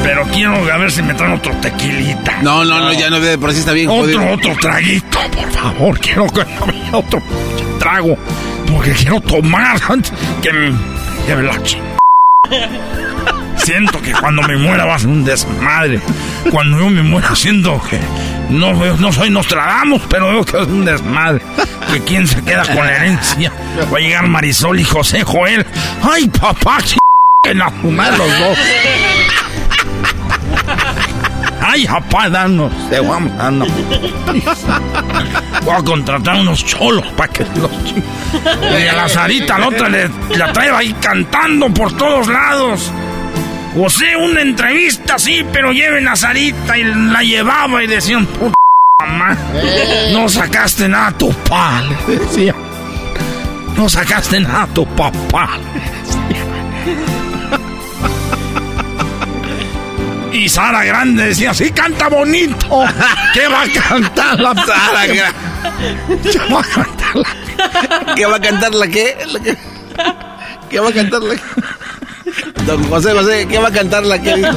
[0.02, 2.40] Pero quiero a ver si me traen otro tequilita.
[2.42, 3.88] No, no, no, ya no ve, por así está bien.
[3.88, 4.33] Otro, jodido.
[4.33, 6.00] otro traguito, por favor.
[6.00, 7.22] Quiero que me otro
[7.78, 8.16] trago.
[8.72, 10.72] Porque quiero tomar antes que me
[11.26, 11.52] lleve la.
[13.57, 16.00] Siento que cuando me muera va a ser un desmadre.
[16.51, 18.01] Cuando yo me muera siento que
[18.51, 21.42] no, no soy Nostradamus, pero veo que es un desmadre.
[21.92, 23.53] Que quién se queda con la herencia.
[23.92, 25.66] Va a llegar Marisol y José Joel.
[26.03, 26.96] Ay, papá, ch...
[27.42, 28.59] que la fumar los dos.
[31.61, 33.66] Ay, papá, danos, te vamos dando.
[35.64, 37.70] Voy a contratar unos cholos para que los
[38.81, 42.90] Y a la Sarita, la otra, le, la trae ahí cantando por todos lados.
[43.76, 48.54] O sea, una entrevista así, pero lleven a Sarita y la llevaba y decían, puta
[49.00, 49.37] mamá,
[50.12, 52.54] no sacaste nada a tu papá, le decía.
[53.76, 55.50] No sacaste nada a tu papá.
[60.33, 62.85] Y Sara Grande decía, sí canta bonito.
[63.35, 65.33] ¿Qué va a cantar la Sara Gra-
[66.22, 69.16] ¿Qué va a cantar la ¿Qué va a cantar la qué?
[69.44, 69.57] Qué?
[70.70, 71.35] ¿Qué va a cantar la
[72.68, 74.52] Don José José, ¿qué va a cantar la dijo?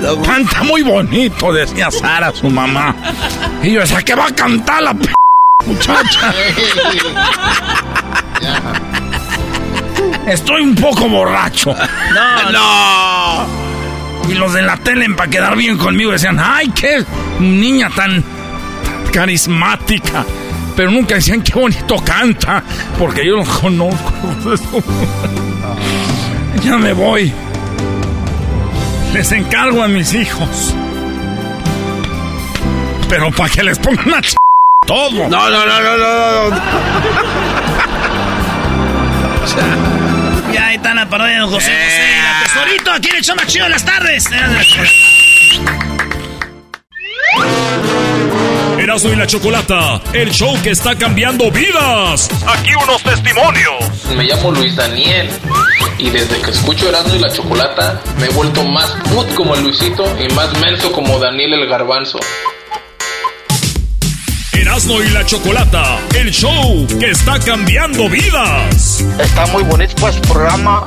[0.00, 2.94] Don- Canta muy bonito, decía Sara, su mamá.
[3.64, 5.08] Y yo decía, ¿qué va a cantar la p
[5.66, 6.32] muchacha?
[10.28, 11.74] Estoy un poco borracho.
[12.14, 13.46] No, no.
[14.30, 17.04] Y los de la tele, para quedar bien conmigo, decían, ¡ay, qué
[17.40, 18.22] niña tan
[19.12, 20.24] carismática!
[20.76, 22.62] Pero nunca decían, ¡qué bonito canta!
[22.96, 24.32] Porque yo no conozco.
[26.64, 27.32] ya me voy.
[29.12, 30.74] Les encargo a mis hijos.
[33.08, 34.34] Pero para que les pongan una ch...
[34.86, 35.28] todo.
[35.28, 36.56] No, no, no, no, no, no.
[40.52, 42.16] Ya ahí está la parodia de José José.
[42.22, 44.28] La tesorito, aquí en el show más chido de las tardes.
[48.88, 52.30] Erasmo y la Chocolata, el show que está cambiando vidas.
[52.46, 54.14] Aquí unos testimonios.
[54.16, 55.28] Me llamo Luis Daniel
[55.98, 59.64] y desde que escucho Erasmo y la Chocolata me he vuelto más put como el
[59.64, 62.18] Luisito y más menso como Daniel el Garbanzo.
[64.54, 69.04] Erasmo y la Chocolata, el show que está cambiando vidas.
[69.20, 70.86] Está muy bonito pues programa.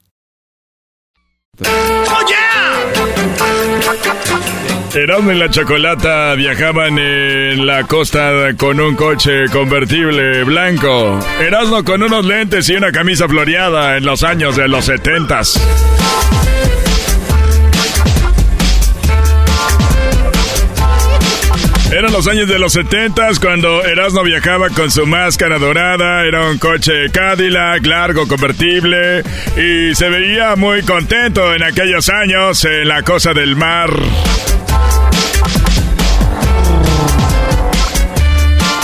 [4.93, 11.19] Erasmo y la Chocolata viajaban en la costa con un coche convertible blanco.
[11.39, 15.59] Erasmo con unos lentes y una camisa floreada en los años de los setentas.
[21.91, 26.57] Eran los años de los 70 cuando Erasmo viajaba con su máscara dorada, era un
[26.57, 29.23] coche Cadillac largo convertible
[29.57, 33.89] y se veía muy contento en aquellos años en la cosa del mar.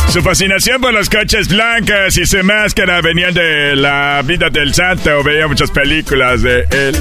[0.10, 5.24] Su fascinación por los coches blancas y su máscara venían de la vida del santo,
[5.24, 6.98] veía muchas películas de él.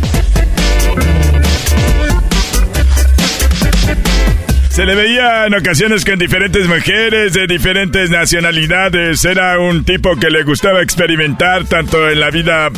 [4.77, 9.25] Se le veía en ocasiones con diferentes mujeres de diferentes nacionalidades.
[9.25, 12.69] Era un tipo que le gustaba experimentar tanto en la vida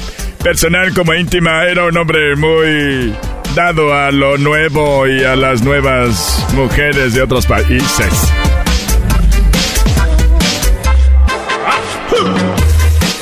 [0.40, 1.64] personal como íntima.
[1.64, 3.12] Era un hombre muy
[3.56, 8.32] dado a lo nuevo y a las nuevas mujeres de otros países.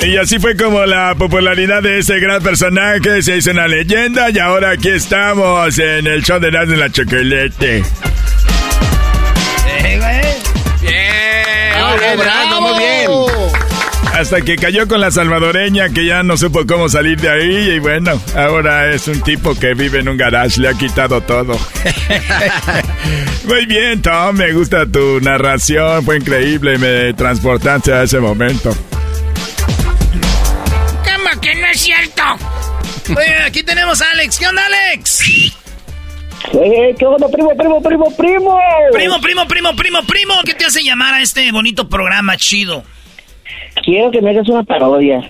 [0.06, 4.38] Y así fue como la popularidad de ese gran personaje se hizo una leyenda y
[4.38, 7.82] ahora aquí estamos en el show de Naz de la Chocolate.
[12.14, 13.10] Bien, muy bien.
[14.12, 17.78] Hasta que cayó con la salvadoreña que ya no supo cómo salir de ahí y
[17.80, 21.58] bueno, ahora es un tipo que vive en un garage, le ha quitado todo.
[23.44, 28.74] Muy bien, Tom, me gusta tu narración, fue increíble, me transportaste a ese momento.
[31.04, 32.22] ¿Cómo que no es cierto?
[33.14, 34.38] Oye, aquí tenemos a Alex.
[34.38, 35.20] ¿Qué onda, Alex?
[36.52, 38.58] Eh, ¿Qué onda, primo, primo, primo, primo?
[38.92, 40.34] Primo, primo, primo, primo, primo.
[40.44, 42.84] ¿Qué te hace llamar a este bonito programa chido?
[43.84, 45.20] Quiero que me hagas una parodia.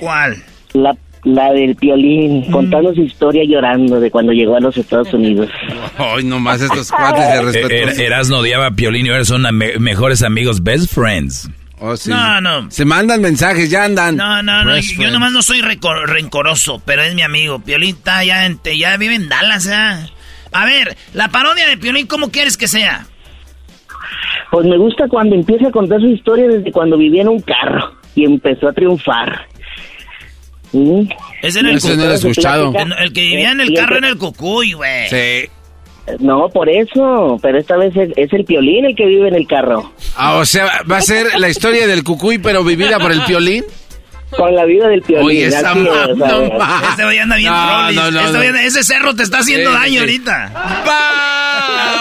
[0.00, 0.42] ¿Cuál?
[0.72, 5.50] La, la del Piolín, contando su historia llorando de cuando llegó a los Estados Unidos.
[5.98, 7.68] Ay, nomás estos cuates de Eh, respeto.
[7.68, 11.48] Er- Erasno odiaba a Piolín y ahora son me- mejores amigos, best friends.
[11.82, 12.10] Oh, sí.
[12.10, 12.70] No, no.
[12.70, 14.16] Se mandan mensajes, ya andan.
[14.16, 14.76] No, no, no.
[14.76, 15.12] Yo friends.
[15.12, 17.58] nomás no soy rencoroso, pero es mi amigo.
[17.60, 20.06] Piolín está ya, en, ya vive en Dallas, ¿ya?
[20.52, 23.06] A ver, la parodia de Piolín, ¿cómo quieres que sea?
[24.50, 27.94] Pues me gusta cuando empieza a contar su historia desde cuando vivía en un carro
[28.14, 29.46] y empezó a triunfar.
[30.72, 31.02] ¿Mm?
[31.42, 32.72] Ese era el, Ese no lo he escuchado.
[32.74, 35.08] El, el que vivía en el carro en el cucuy, güey.
[35.08, 35.48] Sí.
[36.18, 39.46] No, por eso, pero esta vez es, es el Piolín el que vive en el
[39.46, 39.92] carro.
[40.16, 43.64] Ah, o sea, va a ser la historia del cucuy, pero vivida por el piolín.
[44.36, 45.26] Con la vida del Piolín.
[45.26, 48.58] Oye, esa ma- o sea, no Este güey anda bien No, no, no, Este no.
[48.58, 49.98] ese cerro te está haciendo Sí, daño sí.
[49.98, 50.52] ahorita.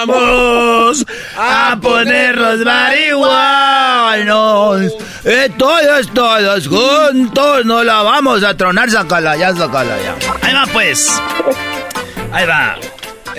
[0.05, 1.05] Vamos
[1.38, 4.82] a ponernos marihuanos.
[5.25, 8.89] Eh, todos, todos juntos nos la vamos a tronar.
[8.89, 10.15] Sácala ya, sácala ya.
[10.47, 11.21] Ahí va, pues.
[12.32, 12.75] Ahí va.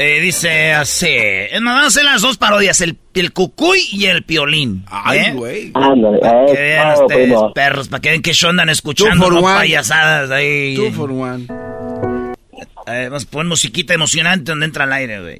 [0.02, 1.08] Eh, dice así.
[1.10, 4.86] Es más, Vamos a hacer las dos parodias: el, el cucuy y el piolín.
[5.12, 5.32] ¿eh?
[5.34, 5.72] güey.
[5.72, 7.52] Para eh, que vean ustedes, primo.
[7.52, 9.58] perros, para que vean que andan escuchando, for no one.
[9.58, 10.74] payasadas ahí.
[10.74, 11.46] Two for one.
[12.86, 15.38] Eh, vamos a poner musiquita emocionante donde entra el aire, güey.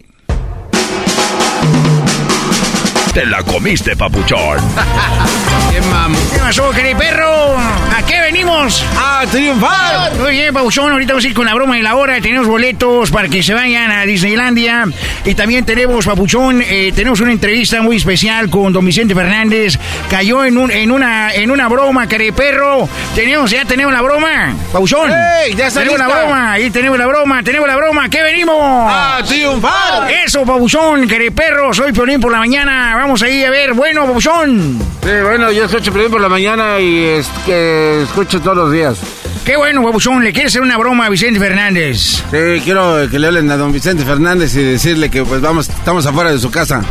[3.15, 4.59] Te la comiste, papuchón.
[5.71, 6.19] ¡Qué mamo!
[6.33, 7.57] ¿Qué pasó, perro?
[7.57, 8.85] ¿A qué venimos?
[8.97, 10.13] ¡A triunfar!
[10.19, 12.21] Muy bien, Pabuchón, ahorita vamos a ir con la broma de la hora.
[12.21, 14.87] Tenemos boletos para que se vayan a Disneylandia.
[15.25, 19.79] Y también tenemos, Papuchón, eh, tenemos una entrevista muy especial con don Vicente Fernández.
[20.09, 22.89] Cayó en, un, en, una, en una broma, perro.
[23.15, 25.11] Tenemos, ya tenemos la broma, Pabuchón.
[25.11, 28.09] ¡Ey, ya está Tenemos la broma, ahí tenemos la broma, tenemos la broma.
[28.09, 28.57] ¿Qué venimos?
[28.61, 30.11] ¡A triunfar!
[30.25, 31.73] Eso, Pabuchón, querido perro.
[31.73, 32.97] Soy Piolín por la mañana.
[32.97, 33.75] Vamos ahí a ver.
[33.75, 34.79] Bueno, Pabuchón.
[35.03, 38.99] Sí, bueno, yo escucho primero por la mañana y es que escucho todos los días.
[39.45, 40.23] Qué bueno, Pabuchón.
[40.23, 41.99] ¿Le quieres hacer una broma a Vicente Fernández?
[42.31, 46.05] Sí, quiero que le hablen a don Vicente Fernández y decirle que pues vamos, estamos
[46.07, 46.83] afuera de su casa,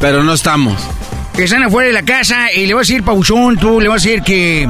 [0.00, 0.80] pero no estamos.
[1.36, 4.04] que están afuera de la casa y le vas a decir, Pauchón, tú le vas
[4.04, 4.68] a decir que,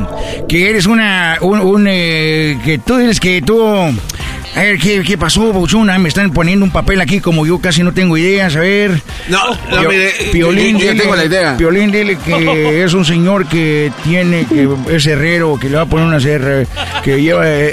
[0.49, 3.65] que eres una, un, un, eh, que tú eres que tú...
[4.57, 5.91] A ver, ¿qué, qué pasó, Pauchón?
[5.91, 9.03] Ah, me están poniendo un papel aquí como yo casi no tengo ideas, a ver...
[9.29, 11.57] No, no, Pio- mire, Piolín, yo, yo dile- tengo la idea.
[11.57, 15.87] Piolín, dile que es un señor que tiene, que es herrero, que le va a
[15.87, 16.67] poner unas herra-
[17.03, 17.71] que lleva eh,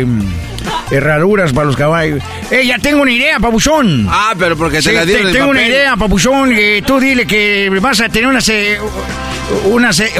[0.00, 0.06] eh,
[0.90, 2.22] herraduras para los caballos.
[2.50, 4.06] Eh, ya tengo una idea, Papuchón.
[4.08, 6.48] Ah, pero porque te Sí, la dieron te- tengo una idea, Papuchón.
[6.50, 8.48] que tú dile que vas a tener unas.
[8.48, 8.78] eh,
[9.66, 10.00] unas.
[10.00, 10.12] eh,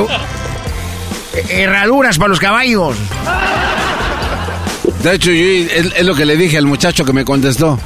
[1.49, 2.97] herraduras para los caballos.
[5.03, 7.79] De hecho, yo, es, es lo que le dije al muchacho que me contestó,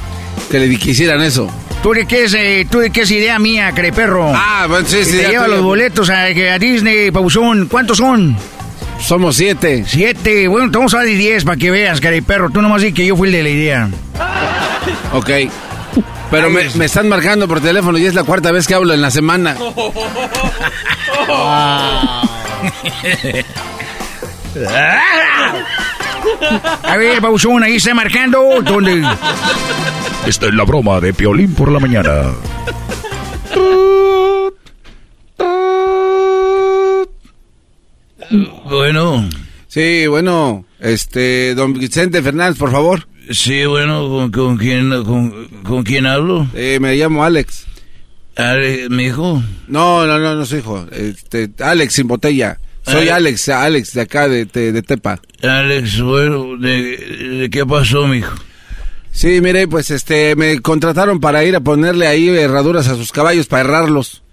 [0.51, 1.49] que le que hicieran eso.
[1.81, 4.31] ¿Tú de qué es, eh, tú de qué es idea mía, creperro?
[4.35, 5.17] Ah, bueno, sí, sí.
[5.17, 7.67] te lleva los boletos a, a Disney, Papuchón.
[7.67, 8.35] ¿Cuántos son?
[8.99, 9.83] Somos siete.
[9.87, 10.47] Siete.
[10.47, 12.49] Bueno, te vamos a dar diez para que veas, perro.
[12.49, 13.89] Tú nomás di que yo fui el de la idea.
[15.13, 15.29] Ok.
[16.29, 19.01] Pero me, me están marcando por teléfono y es la cuarta vez que hablo en
[19.01, 19.55] la semana.
[26.83, 28.61] A ver, Pausón, ahí está marcando.
[28.63, 29.03] ¿Dónde?
[30.25, 32.33] Esta es la broma de Piolín por la mañana.
[38.65, 39.29] Bueno.
[39.67, 40.65] Sí, bueno.
[40.79, 43.07] Este, don Vicente Fernández, por favor.
[43.31, 46.47] Sí, bueno, ¿con, quién, con, quién hablo?
[46.53, 47.65] Eh, me llamo Alex.
[48.35, 49.41] ¿Ale, ¿Mi hijo?
[49.67, 50.85] No, no, no, no es hijo.
[50.91, 52.57] Este, Alex sin botella.
[52.87, 53.49] Soy Alex.
[53.49, 55.19] Alex, de acá de, de, de Tepa.
[55.43, 56.97] Alex, bueno, ¿de,
[57.39, 58.33] de qué pasó, mijo?
[59.11, 63.47] Sí, mire, pues este, me contrataron para ir a ponerle ahí herraduras a sus caballos
[63.47, 64.23] para herrarlos.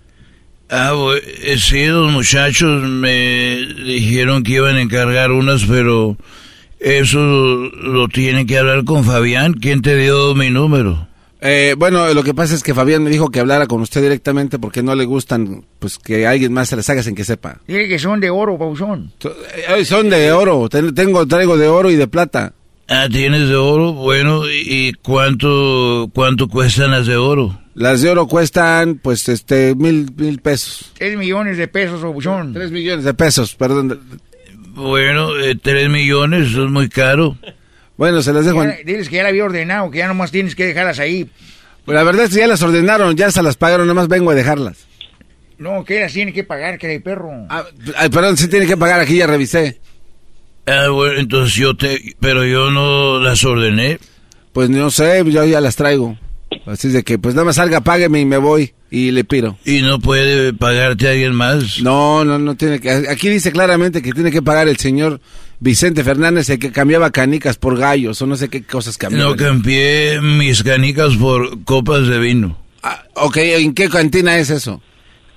[0.70, 6.16] Ah, bu- eh, sí, los muchachos me dijeron que iban a encargar unas, pero
[6.80, 9.54] eso lo tiene que hablar con Fabián.
[9.54, 11.08] ¿Quién te dio mi número?
[11.46, 14.58] Eh, bueno, lo que pasa es que Fabián me dijo que hablara con usted directamente
[14.58, 17.60] porque no le gustan, pues que alguien más se les haga sin que sepa.
[17.68, 19.12] Dile que son de oro, pauzón.
[19.76, 22.54] Eh, son de oro, ten- tengo, traigo de oro y de plata.
[22.88, 23.92] Ah, ¿tienes de oro?
[23.92, 27.60] Bueno, ¿y cuánto, cuánto cuestan las de oro?
[27.74, 30.92] Las de oro cuestan, pues, este, mil, mil pesos.
[30.96, 32.54] Tres millones de pesos, pauzón.
[32.54, 34.00] Tres millones de pesos, perdón.
[34.74, 37.36] Bueno, eh, tres millones, eso es muy caro.
[37.96, 38.62] Bueno, se las dejo.
[38.64, 41.28] en- Ya- Diles que ya la había ordenado, que ya nomás tienes que dejarlas ahí.
[41.84, 44.30] Pues la verdad es que ya las ordenaron, ya se las pagaron, nada más vengo
[44.30, 44.86] a dejarlas.
[45.58, 47.30] No, que las tiene que pagar, que de perro.
[47.48, 49.80] Ay, perdón, sí tiene que pagar, aquí ya revisé.
[50.66, 52.16] Ah, bueno, entonces yo te...
[52.20, 53.98] Pero yo no las ordené.
[54.52, 56.16] Pues no sé, yo ya las traigo.
[56.66, 59.58] Así de que, pues nada más salga, págueme y me voy y le piro.
[59.64, 61.80] ¿Y no puede pagarte alguien más?
[61.82, 62.90] No, no, no tiene que.
[62.90, 65.20] Aquí dice claramente que tiene que pagar el señor
[65.60, 69.30] Vicente Fernández, el que cambiaba canicas por gallos o no sé qué cosas cambiaba.
[69.30, 72.58] No cambié mis canicas por copas de vino.
[73.14, 74.82] ok, ¿en qué cantina es eso?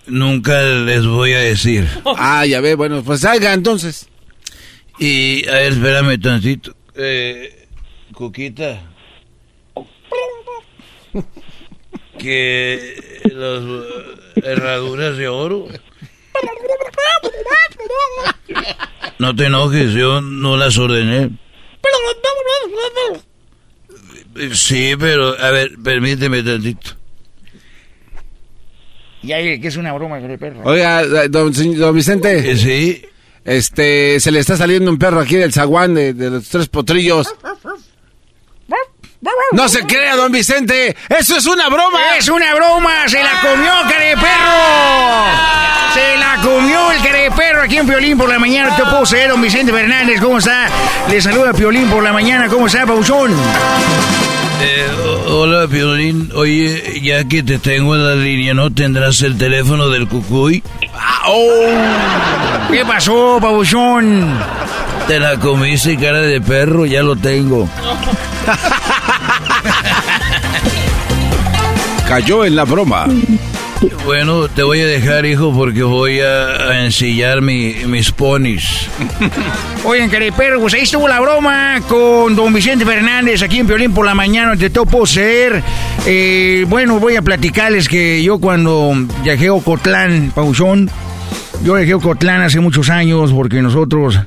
[0.08, 1.88] Nunca les voy a decir.
[2.18, 4.08] Ah, ya ve, bueno, pues salga entonces.
[5.00, 6.76] Y, a ver, espérame tantito.
[6.96, 7.68] Eh,
[8.14, 8.82] Cuquita.
[12.18, 13.64] Que las
[14.44, 15.68] herraduras de oro.
[19.20, 21.32] No te enojes, yo no las ordené.
[24.54, 26.92] Sí, pero, a ver, permíteme tantito.
[29.24, 30.62] Ya, que es una broma, que de perro.
[30.64, 32.56] Oiga, don, don Vicente.
[32.56, 33.04] Sí.
[33.44, 37.34] Este, se le está saliendo un perro aquí del zaguán de, de los tres potrillos.
[39.52, 40.96] No se crea, don Vicente.
[41.10, 42.00] Eso es una broma.
[42.18, 43.08] ¡Es una broma!
[43.08, 45.94] ¡Se la comió, cara de perro!
[45.94, 48.76] ¡Se la comió el cara de perro aquí en Piolín por la mañana!
[48.76, 50.22] Te puedo ser, don Vicente Fernández.
[50.22, 50.68] ¿Cómo está?
[51.10, 52.48] Le saluda Piolín por la mañana.
[52.48, 53.32] ¿Cómo está, Pauzón?
[54.62, 54.88] Eh,
[55.30, 56.30] hola, Piolín.
[56.36, 60.62] Oye, ya que te tengo en la línea, ¿no tendrás el teléfono del Cucuy?
[62.72, 64.38] ¿Qué pasó, Pauzón?
[65.08, 67.68] Te la comiste, cara de perro, ya lo tengo.
[72.08, 73.06] Cayó en la broma.
[74.06, 78.88] Bueno, te voy a dejar, hijo, porque voy a, a ensillar mi- mis ponis.
[79.84, 84.06] Oigan, perro, pues ahí estuvo la broma con don Vicente Fernández aquí en Piolín por
[84.06, 84.56] la mañana.
[84.56, 85.62] Te topo ser.
[86.06, 88.94] Eh, bueno, voy a platicarles que yo cuando
[89.24, 90.90] viajé a Ocotlán, Pauzón,
[91.64, 94.18] yo viajé a Ocotlán hace muchos años porque nosotros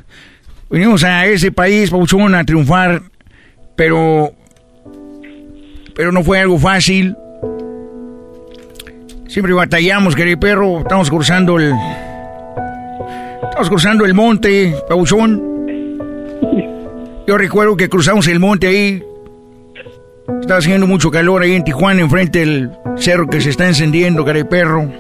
[0.70, 3.03] vinimos a ese país, Pauzón, a triunfar,
[3.74, 4.31] pero,
[5.97, 7.16] pero no fue algo fácil.
[9.31, 11.72] Siempre batallamos, querido perro, estamos cruzando el...
[13.45, 15.41] Estamos cruzando el monte, Pauzón.
[17.28, 19.05] Yo recuerdo que cruzamos el monte ahí.
[20.41, 24.39] Estaba haciendo mucho calor ahí en Tijuana, enfrente del cerro que se está encendiendo, cara
[24.39, 24.89] de perro.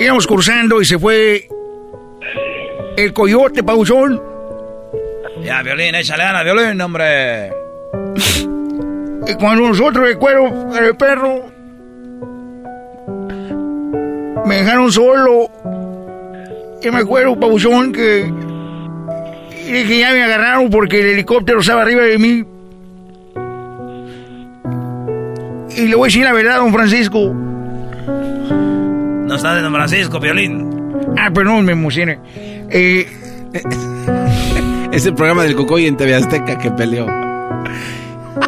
[0.00, 1.48] Íbamos cruzando y se fue
[2.96, 4.22] el coyote, Pauzón.
[5.42, 7.52] Ya, Violín, échale ganas, Violín, hombre.
[9.26, 11.44] Y cuando nosotros de cuero, de perro,
[14.46, 15.50] me dejaron solo.
[16.82, 18.32] Y me acuerdo, Pauzón, que
[19.66, 22.44] y dije, ya me agarraron porque el helicóptero estaba arriba de mí.
[25.76, 27.32] Y le voy a decir la verdad, don Francisco.
[27.32, 30.68] No está de Don Francisco, Violín.
[31.16, 32.18] Ah, perdón, me emocioné.
[32.68, 33.06] Eh,
[34.92, 37.06] Es el programa del Cocoy en TV Azteca que peleó.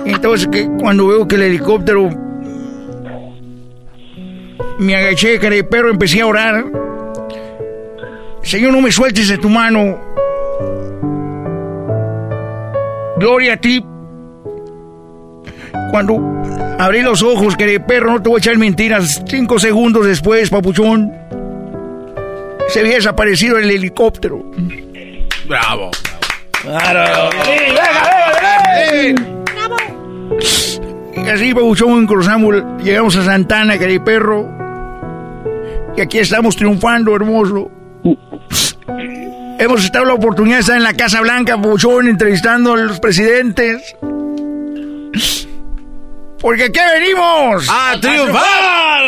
[0.05, 2.11] Entonces, que cuando veo que el helicóptero
[4.79, 6.65] me agaché, cara de perro, empecé a orar.
[8.43, 9.99] Señor, no me sueltes de tu mano.
[13.17, 13.85] Gloria a ti.
[15.91, 16.21] Cuando
[16.79, 19.23] abrí los ojos, cara de perro, no te voy a echar mentiras.
[19.27, 21.13] Cinco segundos después, papuchón,
[22.69, 24.45] se había desaparecido el helicóptero.
[25.47, 25.91] Bravo.
[26.63, 27.31] Claro.
[28.93, 29.34] Y
[31.31, 34.49] así, Pabuchón, cruzamos, llegamos a Santana, Perro.
[35.97, 37.71] Y aquí estamos triunfando, hermoso.
[39.59, 43.95] Hemos estado la oportunidad de estar en la Casa Blanca, Buchón, entrevistando a los presidentes.
[46.41, 47.67] Porque ¿qué venimos?
[47.71, 49.03] ¡A triunfar!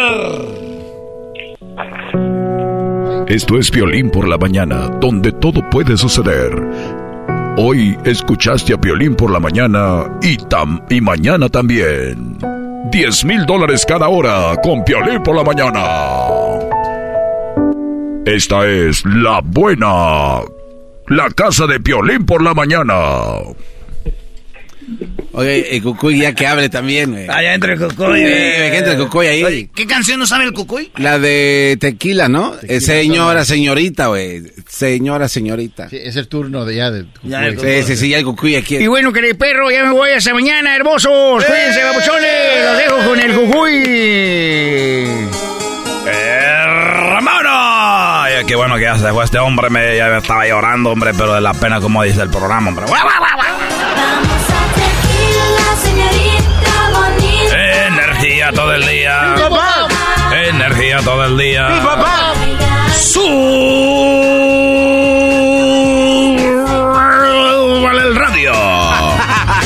[3.26, 6.52] Esto es Violín por la mañana, donde todo puede suceder.
[7.58, 12.36] Hoy escuchaste a Violín por la mañana y, tam y mañana también.
[12.92, 15.82] 10 mil dólares cada hora con Violín por la mañana.
[18.26, 20.42] Esta es la buena.
[21.06, 22.94] La casa de Piolín por la mañana.
[25.32, 27.28] Oye, el Cucuy ya que hable también, güey.
[27.28, 28.20] Allá entre el Cucuy.
[28.20, 29.44] Sí, que entre el Cucuy ahí.
[29.44, 30.90] Oye, ¿Qué canción no sabe el Cucuy?
[30.96, 32.54] La de tequila, ¿no?
[32.62, 34.42] Eh, señora, señorita, güey.
[34.68, 35.90] Señora, señorita.
[35.90, 38.76] Sí, es el turno de ya de Ya, sí, sí, sí, ya el Cucuy aquí.
[38.76, 41.44] Y bueno, querido perro, ya me voy hasta mañana, hermosos.
[41.44, 42.64] Cuídense, babuchones.
[42.64, 43.86] Los dejo con el Cucuy.
[46.08, 47.50] ¡Hermano!
[47.52, 51.12] Ay, qué bueno que ya se fue este hombre, me, ya me estaba llorando, hombre,
[51.16, 52.86] pero de la pena como dice el programa, hombre.
[52.86, 53.55] ¡Guau, guau, guau,
[58.46, 59.34] Energía todo el día.
[60.48, 61.68] Energía todo el día.
[61.68, 62.06] Vale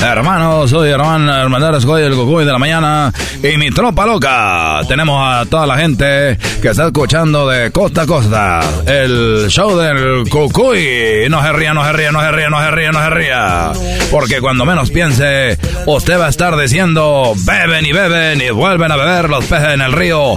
[0.03, 4.80] Hermano, soy hermano Hermandad Escoy, el Cucuy de la mañana y mi tropa loca.
[4.88, 10.28] Tenemos a toda la gente que está escuchando de costa a costa el show del
[10.28, 11.28] Cucuy.
[11.28, 13.72] No se ría, no se ría, no se ría, no se ría, no se ría.
[14.11, 18.96] Porque cuando menos piense, usted va a estar diciendo, beben y beben y vuelven a
[18.96, 20.36] beber los peces en el río.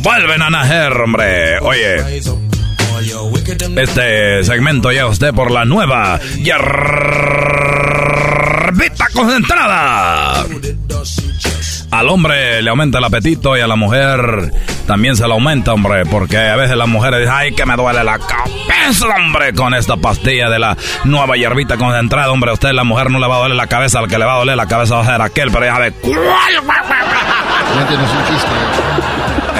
[0.00, 1.60] Vuelven a nacer, hombre.
[1.60, 2.22] Oye.
[3.76, 6.18] Este segmento llega a usted por la nueva
[9.16, 10.44] concentrada.
[11.90, 14.52] Al hombre le aumenta el apetito y a la mujer
[14.86, 18.04] también se le aumenta, hombre, porque a veces las mujeres dicen, ay, que me duele
[18.04, 22.84] la cabeza, hombre, con esta pastilla de la nueva hierbita concentrada, hombre, a usted la
[22.84, 24.66] mujer no le va a doler la cabeza, al que le va a doler la
[24.66, 26.34] cabeza va a ser aquel, pero ya ve, Cuéntenos
[28.10, 28.50] un chiste.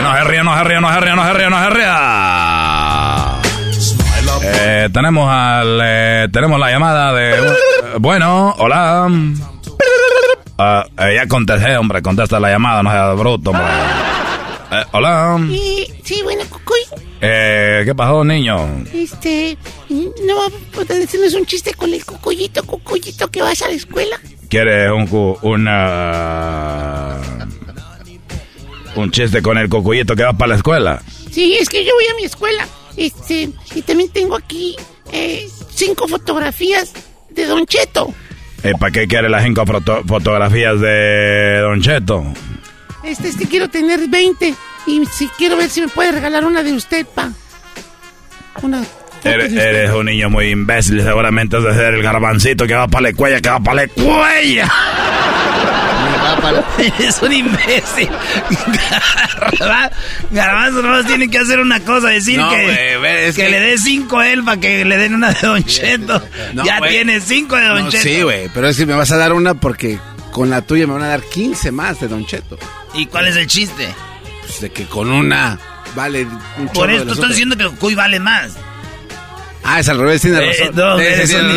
[0.02, 1.96] no se ría, no se ría, no se ría, no se ría, no se ría.
[4.42, 7.34] Eh, tenemos al, eh, tenemos la llamada de,
[7.98, 9.08] bueno, hola.
[10.58, 13.66] Eh, ya contesté, hombre, contesta la llamada, no sea bruto, hombre.
[14.72, 15.38] Eh, hola.
[15.50, 16.80] Eh, sí, bueno, Cucuy.
[17.20, 18.84] Eh, ¿Qué pasó, niño?
[18.92, 19.56] Este,
[19.88, 23.74] no va a poder decirnos un chiste con el cucuyito, cucuyito que vas a la
[23.74, 24.18] escuela.
[24.48, 27.16] ¿Quieres un, cu- una...
[28.96, 31.02] un chiste con el cocuyito que va para la escuela?
[31.30, 32.66] Sí, es que yo voy a mi escuela.
[32.96, 34.74] Este, y también tengo aquí
[35.12, 36.92] eh, cinco fotografías
[37.36, 38.12] de Don Cheto.
[38.62, 42.24] Eh, ¿Para qué quiere las cinco foto- fotografías de Don Cheto?
[43.04, 44.54] Este es que quiero tener 20.
[44.88, 47.30] Y si quiero ver si me puede regalar una de usted, pa.
[48.62, 48.82] Una.
[49.24, 53.10] Eres, eres un niño muy imbécil, seguramente es de ser el garbancito que va para
[53.10, 54.72] la cuella, que va para la cuella.
[56.98, 58.08] es un imbécil.
[59.58, 59.90] Garba-
[60.30, 62.94] Garbanzo no tiene que hacer una cosa, decir No, que,
[63.28, 65.64] es que que- le dé cinco a él para que le den una de Don
[65.64, 66.22] Cheto.
[66.54, 66.90] No, ya güey.
[66.90, 68.02] tiene cinco de Don No, Cheto.
[68.02, 69.98] sí, güey, pero es que me vas a dar una porque
[70.32, 72.58] con la tuya me van a dar 15 más de Don Cheto.
[72.94, 73.88] ¿Y cuál es el chiste?
[74.42, 75.58] Pues de que con una
[75.94, 76.26] vale
[76.58, 77.28] un Por esto otras.
[77.30, 78.52] diciendo que Cuy vale más.
[79.64, 80.76] Ah, es al revés, tiene Eh, razón.
[80.76, 81.48] no, Sí, sí, eres sí, un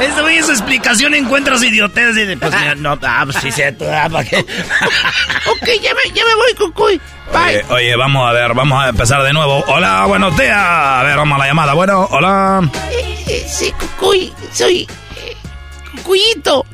[0.00, 3.84] Eso güey, su explicación encuentras idioteces y de, pues, mira, no, ah, pues sí, cierto,
[3.90, 4.38] ah, ¿para qué?
[5.46, 7.00] Ok, ya me, ya me voy, Cucuy.
[7.34, 9.64] Oye, oye, vamos a ver, vamos a empezar de nuevo.
[9.66, 10.56] Hola, buenos días.
[10.56, 11.74] A ver, vamos a la llamada.
[11.74, 12.60] Bueno, hola.
[12.90, 15.36] Eh, eh, sí, Cucuy, soy eh,
[15.96, 16.64] Cucuyito.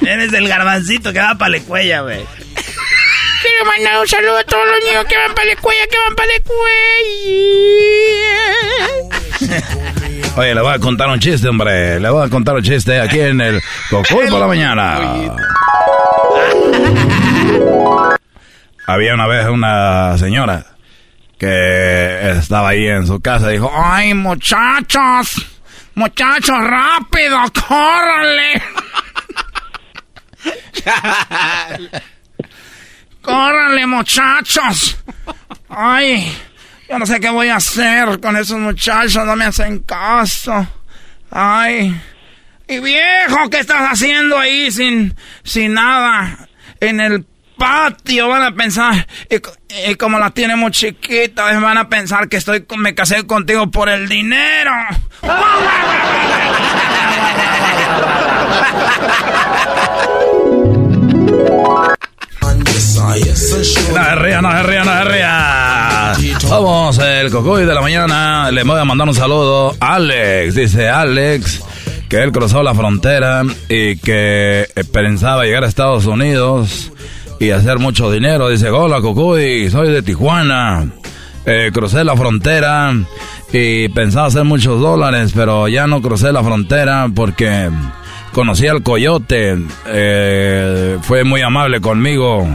[0.06, 2.24] Eres el garbancito que va para la cuella, güey.
[3.42, 6.16] Quiero mandar un saludo a todos los niños que van para la escuela, que van
[6.16, 6.68] para la escuela.
[10.38, 11.98] Oye, le voy a contar un chiste, hombre.
[11.98, 13.60] Le voy a contar un chiste aquí en el
[13.90, 15.00] Cocoy por la mañana.
[18.86, 20.64] Había una vez una señora
[21.36, 25.44] que estaba ahí en su casa y dijo, Ay, muchachos.
[25.96, 28.62] Muchachos, rápido, córranle.
[33.22, 34.98] Córranle, muchachos.
[35.68, 36.32] Ay,
[36.88, 40.66] yo no sé qué voy a hacer con esos muchachos, no me hacen caso.
[41.30, 42.00] Ay.
[42.66, 46.48] Y viejo, ¿qué estás haciendo ahí sin, sin nada?
[46.80, 47.24] En el
[47.56, 49.52] patio van a pensar, y, co-
[49.88, 53.88] y como la tiene muy chiquita, van a pensar que estoy, me casé contigo por
[53.88, 54.70] el dinero.
[64.14, 66.12] ría, no se ría, no se ría.
[67.20, 68.50] el cocuy de la mañana.
[68.50, 69.74] Le voy a mandar un saludo.
[69.80, 71.62] Alex, dice Alex,
[72.08, 76.92] que él cruzó la frontera y que pensaba llegar a Estados Unidos
[77.40, 78.48] y hacer mucho dinero.
[78.48, 80.90] Dice, hola cocuy, soy de Tijuana.
[81.46, 82.92] Eh, crucé la frontera
[83.52, 87.70] y pensaba hacer muchos dólares, pero ya no crucé la frontera porque
[88.32, 89.58] conocí al coyote.
[89.86, 92.46] Eh, fue muy amable conmigo.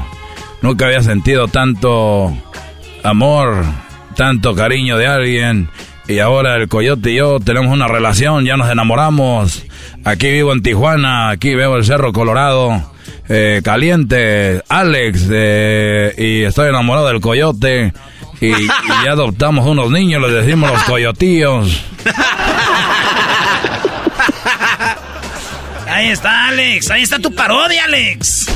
[0.62, 2.34] Nunca había sentido tanto
[3.04, 3.64] amor,
[4.16, 5.70] tanto cariño de alguien.
[6.08, 9.64] Y ahora el coyote y yo tenemos una relación, ya nos enamoramos.
[10.04, 12.92] Aquí vivo en Tijuana, aquí veo el Cerro Colorado.
[13.30, 17.94] Eh, caliente, Alex, eh, y estoy enamorado del coyote.
[18.42, 18.68] Y, y
[19.06, 21.86] ya adoptamos unos niños, les decimos los coyotillos.
[25.94, 26.90] Ahí está, Alex.
[26.92, 28.48] Ahí está tu parodia, Alex.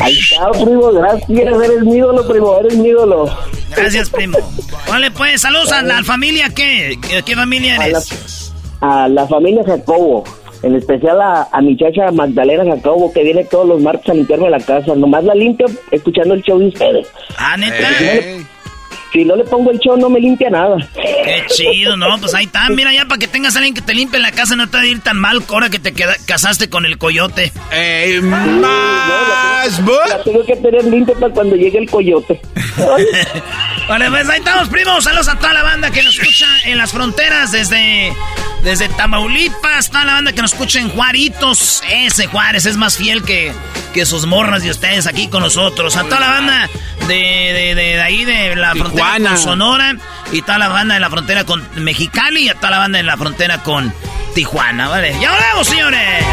[0.00, 1.30] Ahí está, primo, gracias.
[1.30, 3.24] Eres mi ídolo, primo, eres mi ídolo.
[3.74, 4.38] Gracias, primo.
[4.88, 6.98] Vale, pues, saludos a la familia, ¿qué?
[7.24, 8.52] ¿Qué, familia A la, eres?
[8.80, 10.24] a la familia Jacobo,
[10.62, 14.50] en especial a, a mi chacha Magdalena Jacobo, que viene todos los martes a limpiarme
[14.50, 14.94] la casa.
[14.94, 17.08] Nomás la limpio escuchando el show de ustedes.
[17.38, 17.88] Ah, neta.
[19.12, 20.76] Si no le pongo el show, no me limpia nada.
[20.94, 22.18] Qué chido, ¿no?
[22.18, 22.68] Pues ahí está.
[22.70, 24.82] Mira, ya para que tengas a alguien que te limpie la casa, no te va
[24.82, 27.52] a ir tan mal ahora que te queda- casaste con el coyote.
[27.70, 29.80] ¡Ey, más!
[30.08, 32.40] La tengo que tener limpia para cuando llegue el coyote.
[33.88, 35.04] Vale, pues ahí estamos, primos.
[35.04, 38.12] Saludos a toda la banda que nos escucha en las fronteras desde,
[38.64, 39.90] desde Tamaulipas.
[39.90, 41.82] Toda la banda que nos escucha en Juaritos.
[41.90, 43.52] Ese Juárez es más fiel que,
[43.94, 45.96] que sus morras de ustedes aquí con nosotros.
[45.96, 46.70] A toda la banda
[47.08, 49.30] de, de, de ahí, de la frontera Tijuana.
[49.30, 49.96] con Sonora.
[50.32, 52.48] Y toda la banda de la frontera con Mexicali.
[52.50, 53.92] Y toda la banda de la frontera con
[54.34, 55.16] Tijuana, ¿vale?
[55.20, 56.24] ¡Ya volvemos, señores!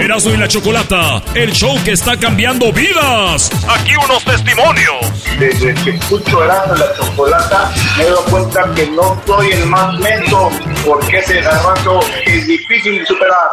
[0.00, 3.50] Erasmo y la Chocolata, el show que está cambiando vidas.
[3.68, 5.12] Aquí unos testimonios.
[5.38, 9.66] Desde que escucho Erasmo y la Chocolata, me he dado cuenta que no soy el
[9.66, 10.50] más lento,
[10.84, 13.48] porque ese garbanzo es difícil de superar.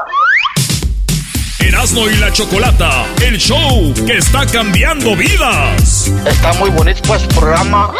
[1.61, 6.11] Erasmo y la Chocolata, el show que está cambiando vidas.
[6.25, 7.93] Está muy bonito pues programa.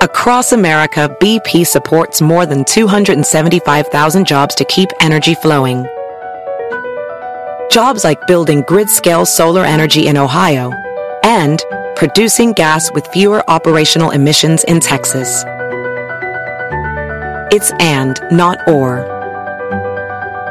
[0.00, 5.86] Across America, BP supports more than 275,000 jobs to keep energy flowing.
[7.70, 10.72] Jobs like building grid scale solar energy in Ohio
[11.24, 11.64] and
[11.96, 15.44] producing gas with fewer operational emissions in Texas.
[17.50, 19.17] It's and, not or.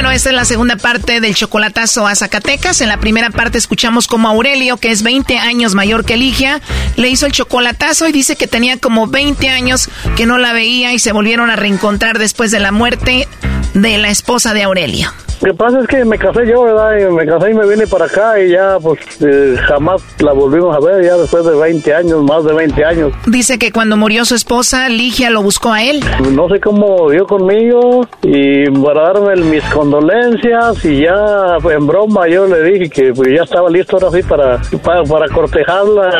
[0.00, 2.80] Bueno, esta es la segunda parte del chocolatazo a Zacatecas.
[2.80, 6.62] En la primera parte escuchamos como Aurelio, que es 20 años mayor que Ligia,
[6.96, 10.94] le hizo el chocolatazo y dice que tenía como 20 años que no la veía
[10.94, 13.28] y se volvieron a reencontrar después de la muerte
[13.74, 15.10] de la esposa de Aurelio.
[15.42, 16.98] Lo que pasa es que me casé yo, ¿verdad?
[16.98, 20.76] Y me casé y me vine para acá y ya, pues, eh, jamás la volvimos
[20.76, 23.12] a ver, ya después de 20 años, más de 20 años.
[23.24, 26.04] Dice que cuando murió su esposa, Ligia lo buscó a él.
[26.32, 31.86] No sé cómo dio conmigo y para darme el- mis condolencias y ya, pues, en
[31.86, 36.10] broma, yo le dije que pues, ya estaba listo ahora sí para, para, para cortejarla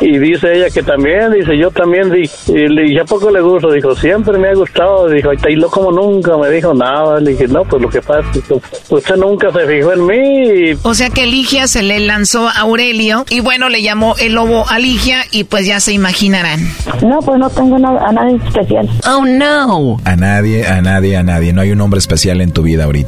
[0.00, 3.40] y dice ella que también, dice yo también, di- y le dije, ¿a poco le
[3.40, 3.68] gusta?
[3.72, 7.48] Dijo, siempre me ha gustado, dijo, y lo como nunca, me dijo nada, le dije,
[7.48, 8.54] no, pues lo que pasa es que
[8.94, 13.24] usted nunca se fijó en mí O sea que Ligia se le lanzó a Aurelio
[13.30, 16.60] y bueno, le llamó el lobo a Ligia y pues ya se imaginarán.
[17.02, 18.88] No, pues no tengo nada, a nadie especial.
[19.06, 19.96] Oh no.
[20.04, 21.52] A nadie, a nadie, a nadie.
[21.52, 22.99] No hay un hombre especial en tu vida ahorita.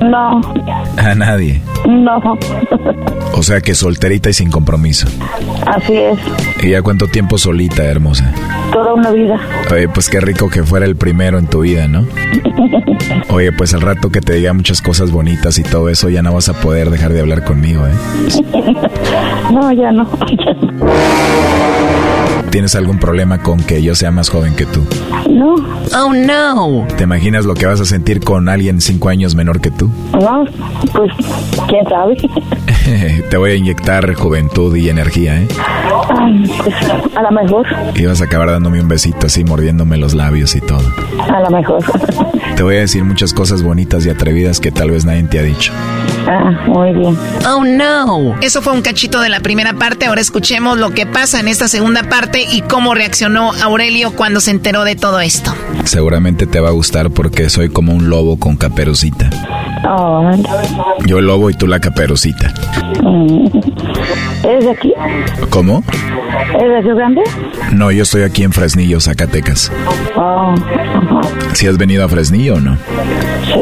[0.00, 0.40] No,
[0.96, 1.60] A nadie.
[1.88, 2.20] no.
[3.32, 5.08] O sea que solterita y sin compromiso.
[5.66, 6.18] Así es,
[6.62, 8.32] ¿Y ya cuánto tiempo solita, hermosa?
[8.72, 9.38] toda una vida.
[9.72, 12.06] Oye, pues qué rico que fuera el primero en tu vida, ¿no?
[13.30, 16.32] Oye, pues al rato que te diga muchas cosas bonitas y todo eso, ya no
[16.34, 17.92] vas a poder dejar de hablar conmigo, ¿eh?
[19.52, 20.06] No, ya no.
[22.50, 24.84] ¿Tienes algún problema con que yo sea más joven que tú?
[25.30, 25.54] No,
[25.96, 26.86] Oh no.
[26.96, 29.90] ¿Te imaginas lo que vas a sentir con alguien cinco años menor que tú?
[30.12, 30.44] no,
[30.92, 31.10] pues
[31.68, 32.16] quién sabe.
[33.30, 35.48] Te voy a inyectar juventud y energía, ¿eh?
[36.10, 36.74] Ay, pues,
[37.16, 40.60] a lo mejor, Y vas a acabar dándome un besito así, mordiéndome los labios y
[40.60, 40.82] todo.
[41.32, 41.84] a lo mejor.
[42.56, 45.42] Te voy a decir muchas cosas bonitas y atrevidas que tal vez nadie te ha
[45.42, 45.72] dicho.
[46.30, 47.18] Ah, muy bien.
[47.46, 48.38] Oh no.
[48.42, 50.06] Eso fue un cachito de la primera parte.
[50.06, 54.50] Ahora escuchemos lo que pasa en esta segunda parte y cómo reaccionó Aurelio cuando se
[54.50, 55.54] enteró de todo esto.
[55.84, 59.30] Seguramente te va a gustar porque soy como un lobo con caperucita.
[61.06, 62.52] Yo el lobo y tú la caperucita.
[64.44, 64.92] ¿Eres de aquí?
[65.50, 65.82] ¿Cómo?
[66.54, 67.22] ¿Eres de Río Grande?
[67.72, 69.72] No, yo estoy aquí en Fresnillo, Zacatecas.
[70.16, 70.54] Oh.
[71.52, 72.76] ¿Si has venido a Fresnillo o no?
[73.44, 73.60] Sí.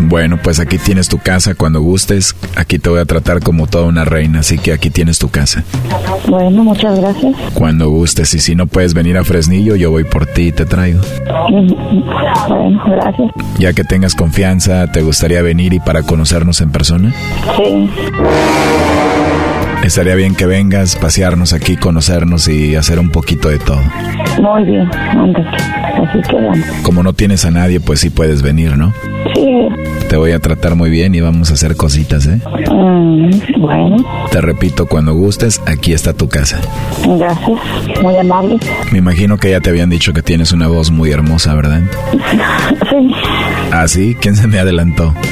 [0.00, 2.36] Bueno, pues aquí tienes tu casa cuando gustes.
[2.56, 5.64] Aquí te voy a tratar como toda una reina, así que aquí tienes tu casa.
[6.28, 7.34] Bueno, muchas gracias.
[7.54, 10.66] Cuando gustes, y si no puedes venir a Fresnillo, yo voy por ti y te
[10.66, 11.00] traigo.
[12.48, 13.30] Bueno, gracias.
[13.58, 17.12] Ya que tengas confianza, ¿te gustaría venir y para conocernos en persona?
[17.56, 17.90] Sí.
[19.82, 23.80] Estaría bien que vengas, pasearnos aquí, conocernos y hacer un poquito de todo.
[24.40, 25.48] Muy bien, ándate.
[25.48, 26.58] Así quedamos.
[26.82, 28.92] Como no tienes a nadie, pues sí puedes venir, ¿no?
[29.34, 29.68] Sí.
[30.08, 32.40] Te voy a tratar muy bien y vamos a hacer cositas, ¿eh?
[32.70, 33.96] Mm, bueno,
[34.30, 36.58] Te repito, cuando gustes, aquí está tu casa.
[37.06, 37.60] gracias.
[38.02, 38.58] Muy amable.
[38.92, 41.82] Me imagino que ya te habían dicho que tienes una voz muy hermosa, ¿verdad?
[42.90, 43.14] Sí.
[43.72, 44.16] ¿Ah, sí?
[44.18, 45.14] ¿Quién se me adelantó?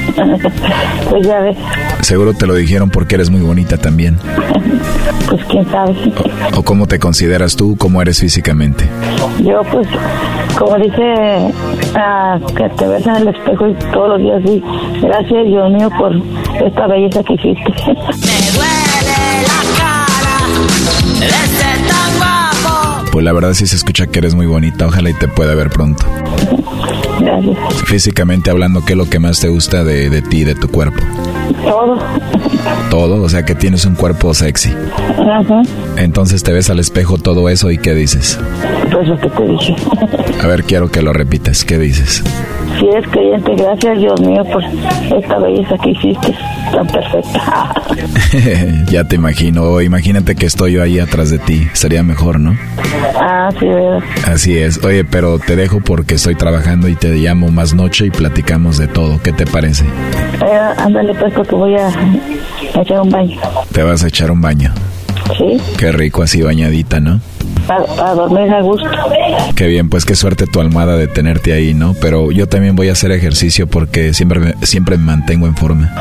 [1.09, 1.57] Pues ya ves.
[2.01, 4.19] Seguro te lo dijeron porque eres muy bonita también.
[5.29, 5.93] Pues quién sabe.
[6.57, 7.75] ¿O cómo te consideras tú?
[7.77, 8.89] ¿Cómo eres físicamente?
[9.43, 9.89] Yo, pues,
[10.57, 11.53] como dice,
[11.97, 14.63] ah, que te ves en el espejo y todos los días sí.
[15.03, 16.13] Gracias, Dios mío, por
[16.65, 17.75] esta belleza que hiciste.
[23.13, 24.87] Pues la verdad sí se escucha que eres muy bonita.
[24.87, 26.05] Ojalá y te pueda ver pronto.
[27.19, 27.57] Gracias.
[27.87, 31.03] Físicamente hablando, ¿qué es lo que más te gusta de, de ti, de tu cuerpo?
[31.65, 31.99] Todo.
[32.91, 34.71] Todo, o sea que tienes un cuerpo sexy.
[35.19, 35.63] Ajá.
[35.97, 38.39] Entonces te ves al espejo todo eso y ¿qué dices?
[38.93, 39.77] Pues lo que te dije.
[40.43, 41.65] A ver, quiero que lo repitas.
[41.65, 42.23] ¿Qué dices?
[42.79, 46.35] Si eres creyente, gracias, Dios mío, por esta belleza que hiciste.
[46.73, 47.73] Tan perfecta.
[48.91, 49.81] ya te imagino.
[49.81, 51.69] Imagínate que estoy yo ahí atrás de ti.
[51.73, 52.57] Sería mejor, ¿no?
[53.15, 54.01] Ah, sí, verdad.
[54.27, 54.85] Así es.
[54.85, 58.89] Oye, pero te dejo porque estoy trabajando y te llamo más noche y platicamos de
[58.89, 59.21] todo.
[59.23, 59.85] ¿Qué te parece?
[59.85, 61.89] Eh, ándale, pues, porque voy a
[62.75, 63.41] echar un baño.
[63.73, 64.73] Te vas a echar un baño.
[65.39, 65.57] Sí.
[65.79, 67.21] Qué rico así bañadita, ¿no?
[67.67, 68.89] Para, para dormir a gusto.
[69.55, 71.95] Qué bien, pues qué suerte tu almohada de tenerte ahí, ¿no?
[72.01, 75.93] Pero yo también voy a hacer ejercicio porque siempre me, siempre me mantengo en forma.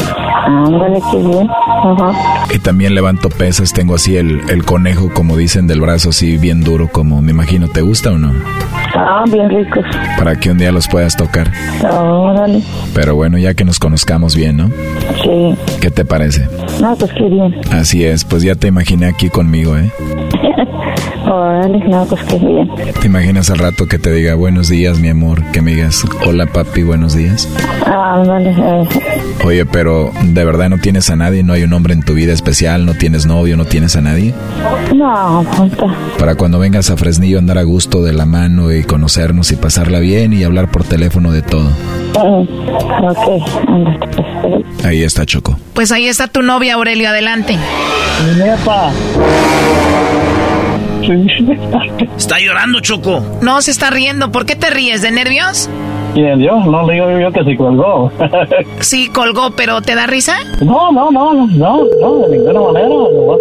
[0.45, 1.47] Ándale, qué bien.
[1.49, 2.45] Ajá.
[2.53, 6.63] Y también levanto pesas, tengo así el, el conejo, como dicen, del brazo así bien
[6.63, 7.68] duro, como me imagino.
[7.68, 8.32] ¿Te gusta o no?
[8.95, 9.84] Ah, bien ricos.
[10.18, 11.51] Para que un día los puedas tocar.
[11.84, 12.61] Órale.
[12.93, 14.70] Pero bueno, ya que nos conozcamos bien, ¿no?
[15.24, 15.55] Sí.
[15.82, 16.47] ¿Qué te parece?
[16.80, 17.55] No, pues qué bien.
[17.72, 19.91] Así es, pues ya te imaginé aquí conmigo, ¿eh?
[21.26, 22.69] Órale, no, pues qué bien.
[22.99, 25.43] ¿Te imaginas al rato que te diga buenos días, mi amor?
[25.51, 27.49] Que me digas, hola papi, buenos días.
[27.86, 28.88] Ándale, eh,
[29.43, 31.43] Oye, pero ¿de verdad no tienes a nadie?
[31.43, 32.86] ¿No hay un hombre en tu vida especial?
[32.86, 33.57] ¿No tienes novio?
[33.57, 34.34] ¿No tienes a nadie?
[34.95, 35.86] No, punta.
[36.19, 39.99] Para cuando vengas a Fresnillo andar a gusto de la mano y conocernos y pasarla
[39.99, 41.69] bien y hablar por teléfono de todo.
[42.15, 44.86] Mm, ok, ándale, pues.
[44.86, 45.57] Ahí está Choco.
[45.73, 47.57] Pues ahí está tu novia, Aurelio, adelante.
[48.38, 48.91] Nepa.
[52.17, 53.21] Está llorando, Choco.
[53.41, 54.31] No, se está riendo.
[54.31, 55.01] ¿Por qué te ríes?
[55.01, 55.69] ¿De nervios?
[56.13, 56.65] ¿Quién, Dios?
[56.65, 58.11] No le digo yo que se colgó.
[58.79, 60.35] Sí, colgó, pero ¿te da risa?
[60.61, 62.87] no, no, no, no, no, no, de ninguna manera.
[62.87, 63.37] no.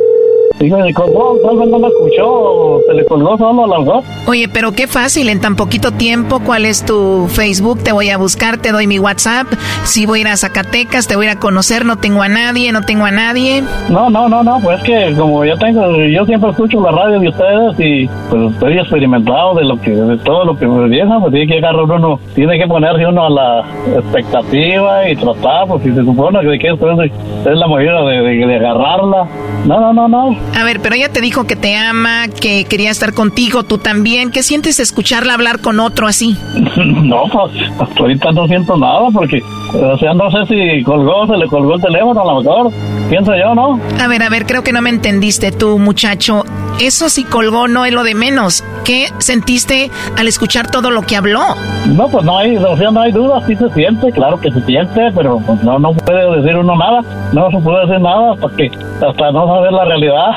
[0.61, 4.05] Digo, se colgó, tal vez no me escuchó, se le colgó solo a las dos.
[4.27, 7.83] Oye, pero qué fácil, en tan poquito tiempo, ¿cuál es tu Facebook?
[7.83, 9.47] Te voy a buscar, te doy mi WhatsApp.
[9.83, 12.29] Si voy a ir a Zacatecas, te voy a ir a conocer, no tengo a
[12.29, 13.63] nadie, no tengo a nadie.
[13.91, 17.29] No, no, no, no, pues que como yo tengo, yo siempre escucho la radio de
[17.29, 21.33] ustedes y pues estoy experimentado de lo que, de todo lo que me viene, pues
[21.33, 23.65] tiene que agarrar uno, tiene que ponerse uno a la
[23.97, 27.11] expectativa y tratar, pues si se supone que, que esto es,
[27.45, 29.27] es la manera de, de, de agarrarla.
[29.67, 30.37] No, no, no, no.
[30.57, 34.31] A ver, pero ella te dijo que te ama, que quería estar contigo, tú también.
[34.31, 36.37] ¿Qué sientes escucharla hablar con otro así?
[37.05, 39.41] No, pues hasta ahorita no siento nada porque,
[39.75, 42.73] o sea, no sé si colgó, se le colgó el teléfono a lo mejor,
[43.09, 43.79] pienso yo, ¿no?
[44.01, 46.45] A ver, a ver, creo que no me entendiste tú, muchacho.
[46.81, 48.65] Eso sí colgó no es lo de menos.
[48.85, 51.41] ¿Qué sentiste al escuchar todo lo que habló?
[51.87, 54.61] No, pues no hay, o sea, no hay duda, sí se siente, claro que se
[54.63, 57.01] siente, pero pues, no, no puede decir uno nada,
[57.33, 60.31] no se puede decir nada hasta que, hasta no saber la realidad.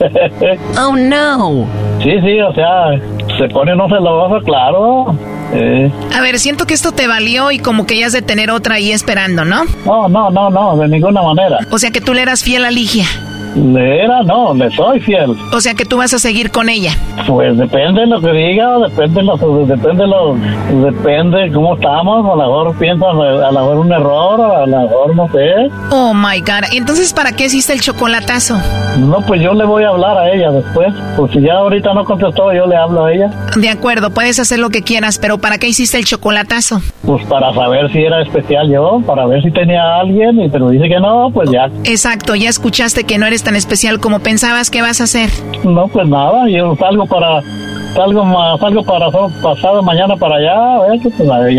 [0.78, 1.68] Oh no.
[2.02, 2.90] Sí, sí, o sea,
[3.38, 5.14] se pone uno celoso, claro.
[5.52, 5.92] Eh.
[6.12, 8.76] A ver, siento que esto te valió y como que ya has de tener otra
[8.76, 9.62] ahí esperando, ¿no?
[9.86, 11.58] No, no, no, no, de ninguna manera.
[11.70, 13.06] O sea que tú le eras fiel a Ligia.
[13.54, 15.36] Era, no, le soy fiel.
[15.52, 16.92] O sea que tú vas a seguir con ella.
[17.26, 19.36] Pues depende de lo que diga, depende de lo,
[19.66, 20.36] depende de lo,
[20.82, 25.16] depende cómo estamos, a lo mejor piensa, a lo mejor un error, a lo mejor
[25.16, 25.70] no sé.
[25.90, 28.56] Oh my god, entonces ¿para qué hiciste el chocolatazo?
[28.98, 30.92] No, pues yo le voy a hablar a ella después.
[31.16, 33.30] Pues si ya ahorita no contestó, yo le hablo a ella.
[33.56, 36.80] De acuerdo, puedes hacer lo que quieras, pero ¿para qué hiciste el chocolatazo?
[37.04, 40.68] Pues para saber si era especial yo, para ver si tenía a alguien, y pero
[40.70, 41.70] dice que no, pues ya.
[41.84, 45.30] Exacto, ya escuchaste que no tan especial como pensabas que vas a hacer.
[45.64, 47.40] No, pues nada, yo salgo para,
[47.94, 48.22] salgo,
[48.58, 49.10] salgo para
[49.42, 51.54] pasado mañana para allá, a ver, pues a ver,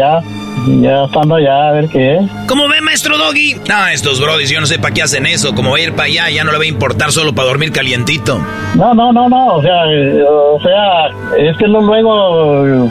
[0.67, 2.21] ya, ya estando allá, a ver qué es.
[2.47, 3.55] ¿Cómo ve, maestro Doggy?
[3.67, 5.53] No, estos brodis, yo no sé para qué hacen eso.
[5.55, 7.71] Como va a ir para allá, ya no le va a importar solo para dormir
[7.71, 8.39] calientito.
[8.75, 12.89] No, no, no, no, o sea, eh, o sea, es que luego,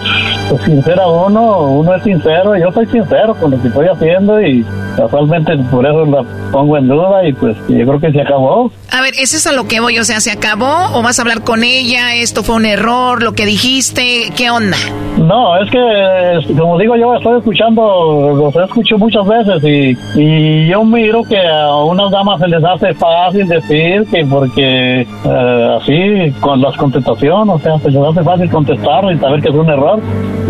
[0.48, 4.64] pues sincera uno, uno es sincero, yo soy sincero con lo que estoy haciendo y
[4.96, 8.70] casualmente por eso la pongo en duda y pues yo creo que se acabó.
[8.90, 9.98] A ver, ¿eso es a lo que voy?
[9.98, 12.14] O sea, ¿se acabó o vas a hablar con ella?
[12.14, 13.22] ¿Esto fue un error?
[13.22, 14.30] ¿Lo que dijiste?
[14.36, 14.76] ¿Qué onda?
[15.18, 20.84] No, es que, como digo, yo estoy escuchando, los escucho muchas veces y, y yo
[20.84, 26.61] miro que a unas damas se les hace fácil decir que porque eh, así, con
[26.61, 30.00] las contestaciones, o sea, se les hace fácil contestar y saber que es un error.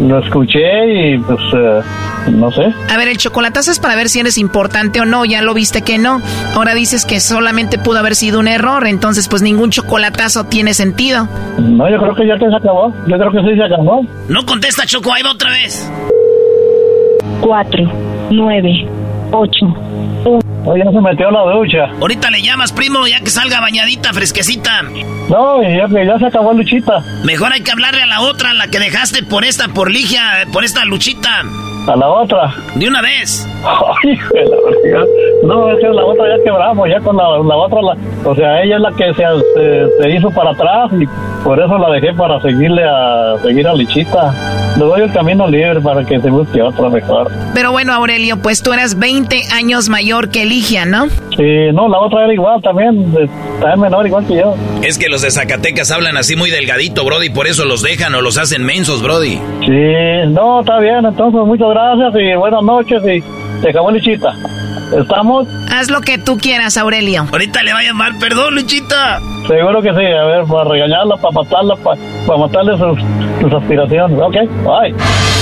[0.01, 1.81] Lo escuché y pues, eh,
[2.31, 2.73] no sé.
[2.91, 5.25] A ver, el chocolatazo es para ver si eres importante o no.
[5.25, 6.21] Ya lo viste que no.
[6.55, 8.87] Ahora dices que solamente pudo haber sido un error.
[8.87, 11.29] Entonces, pues ningún chocolatazo tiene sentido.
[11.59, 12.93] No, yo creo que ya que se acabó.
[13.07, 14.05] Yo creo que sí se acabó.
[14.29, 15.91] No contesta, Choco, ahí va otra vez.
[17.43, 17.85] Cuatro,
[18.31, 18.87] nueve,
[19.33, 19.67] ocho,
[20.65, 21.87] Oye, no se metió a la ducha.
[22.01, 24.83] Ahorita le llamas, primo, ya que salga bañadita, fresquecita.
[25.29, 27.03] No, y ya, que ya se acabó Luchita.
[27.25, 30.63] Mejor hay que hablarle a la otra, la que dejaste por esta, por Ligia, por
[30.63, 31.43] esta Luchita.
[31.89, 32.55] A la otra.
[32.77, 33.47] De una vez.
[33.65, 34.19] Ay.
[35.45, 37.97] No, es que la otra ya quebramos, ya con la, la otra, la,
[38.29, 39.23] o sea, ella es la que se,
[39.55, 41.05] se, se hizo para atrás y
[41.45, 44.33] por eso la dejé para seguirle a seguir a Lichita.
[44.79, 47.31] Le doy el camino libre para que se busque otra mejor.
[47.53, 51.09] Pero bueno, Aurelio, pues tú eras 20 años mayor que Ligia, ¿no?
[51.37, 53.29] Sí, no, la otra era igual también, de-
[53.61, 54.55] también menor igual que yo.
[54.83, 58.23] Es que los de Zacatecas hablan así muy delgadito, Brody, por eso los dejan o
[58.23, 59.39] los hacen mensos, Brody.
[59.67, 63.23] Sí, no, está bien, entonces muchas gracias y buenas noches y
[63.63, 64.35] se acabó Lichita.
[64.97, 65.49] ¿Estamos?
[65.71, 67.27] Haz lo que tú quieras, Aurelio.
[67.33, 69.21] Ahorita le va a llamar, perdón, Luchita.
[69.49, 72.99] Seguro que sí, a ver, para regañarla, para matarla, para, para matarle sus,
[73.41, 74.19] sus aspiraciones.
[74.21, 75.42] Ok, bye.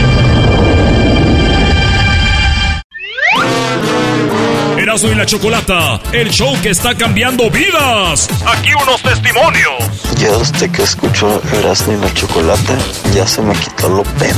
[4.91, 8.27] Erasmo y la Chocolata, el show que está cambiando vidas.
[8.45, 10.17] Aquí unos testimonios.
[10.17, 12.77] Ya desde que escucho Erasmo y la Chocolata,
[13.15, 14.35] ya se me quitó lo pen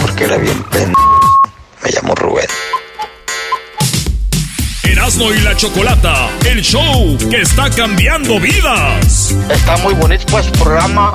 [0.00, 0.90] porque era bien pen.
[1.82, 2.46] Me llamo Rubén.
[4.84, 9.34] Erasmo y la Chocolata, el show que está cambiando vidas.
[9.50, 11.14] Está muy bonito pues programa.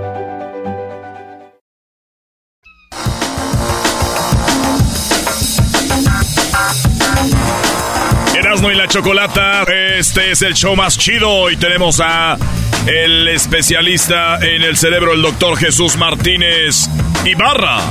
[8.71, 9.63] Y la Chocolata,
[9.97, 12.37] este es el show más chido y tenemos a
[12.85, 16.87] el especialista en el cerebro, el doctor Jesús Martínez
[17.25, 17.81] Ibarra,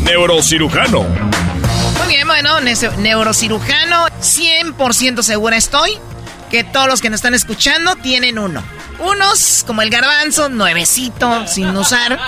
[0.00, 1.04] neurocirujano.
[1.04, 2.60] Muy bien, bueno,
[2.98, 5.98] neurocirujano, 100% segura estoy
[6.50, 8.62] que todos los que nos están escuchando tienen uno.
[8.98, 12.18] Unos, como el garbanzo, nuevecito, sin usar.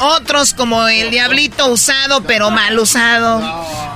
[0.00, 3.42] Otros, como el diablito, usado, pero mal usado.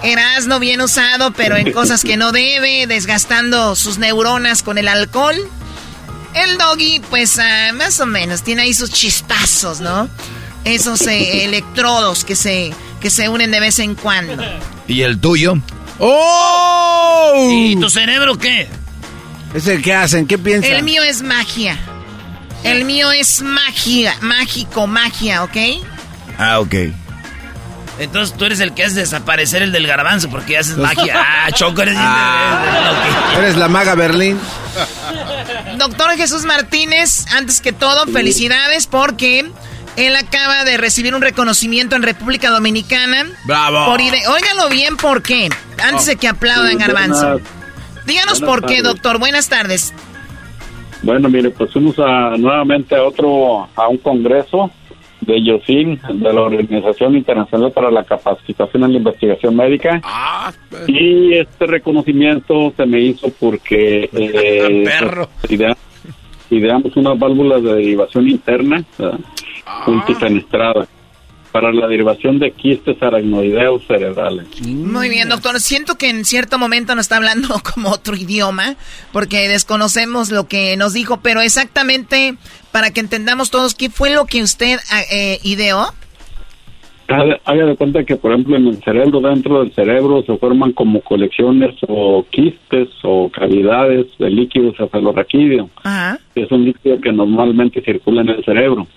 [0.03, 5.37] Erasno, bien usado, pero en cosas que no debe, desgastando sus neuronas con el alcohol.
[6.35, 10.09] El doggy, pues, ah, más o menos, tiene ahí sus chispazos, ¿no?
[10.65, 14.45] Esos eh, electrodos que se, que se unen de vez en cuando.
[14.87, 15.55] ¿Y el tuyo?
[15.99, 17.49] ¡Oh!
[17.51, 18.69] ¿Y tu cerebro qué?
[19.55, 20.27] ¿Ese qué hacen?
[20.27, 20.71] ¿Qué piensan?
[20.73, 21.79] El mío es magia.
[22.63, 25.57] El mío es magia, mágico, magia, ¿ok?
[26.39, 26.75] Ah, ok.
[27.99, 31.15] Entonces tú eres el que hace desaparecer el del garbanzo porque haces magia.
[31.47, 31.95] Ah, Choco, eres...
[31.99, 34.39] Ah, Eres la maga Berlín.
[35.77, 39.51] Doctor Jesús Martínez, antes que todo, felicidades porque
[39.97, 43.27] él acaba de recibir un reconocimiento en República Dominicana.
[43.45, 43.87] ¡Bravo!
[43.87, 45.49] Por ide- Óiganlo bien, ¿por qué?
[45.83, 47.41] Antes de que aplaudan, Garbanzo.
[48.07, 49.19] Díganos Buenas por qué, doctor.
[49.19, 49.93] Buenas tardes.
[51.03, 54.71] Bueno, mire, pues fuimos a, nuevamente a otro, a un congreso
[55.27, 60.01] de YOSIN, de la Organización Internacional para la Capacitación en la Investigación Médica.
[60.87, 65.29] Y este reconocimiento se me hizo porque eh, Perro.
[65.41, 65.77] pues, idea-
[66.51, 68.85] ideamos unas válvulas de derivación interna
[69.87, 70.87] multifenestrada
[71.55, 74.61] para la derivación de quistes aracnoideos cerebrales.
[74.67, 75.61] Muy bien, doctor.
[75.61, 78.75] Siento que en cierto momento nos está hablando como otro idioma,
[79.13, 82.35] porque desconocemos lo que nos dijo, pero exactamente
[82.73, 85.85] para que entendamos todos, ¿qué fue lo que usted ah, eh, ideó?
[87.07, 91.03] Haga de cuenta que, por ejemplo, en el cerebro, dentro del cerebro, se forman como
[91.03, 95.71] colecciones o quistes o cavidades de líquido cefalorraquídeo.
[95.85, 96.19] Ajá.
[96.35, 98.89] es un líquido que normalmente circula en el cerebro,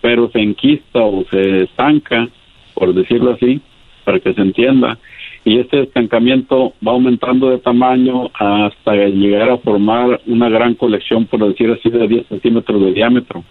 [0.00, 2.28] pero se enquista o se estanca,
[2.74, 3.60] por decirlo así,
[4.04, 4.98] para que se entienda,
[5.44, 11.46] y este estancamiento va aumentando de tamaño hasta llegar a formar una gran colección, por
[11.48, 13.42] decir así, de 10 centímetros de diámetro.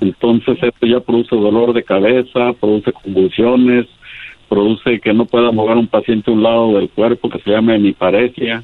[0.00, 3.86] Entonces esto ya produce dolor de cabeza, produce convulsiones,
[4.48, 7.74] produce que no pueda mover un paciente a un lado del cuerpo, que se llama
[7.74, 8.62] hemiparesia,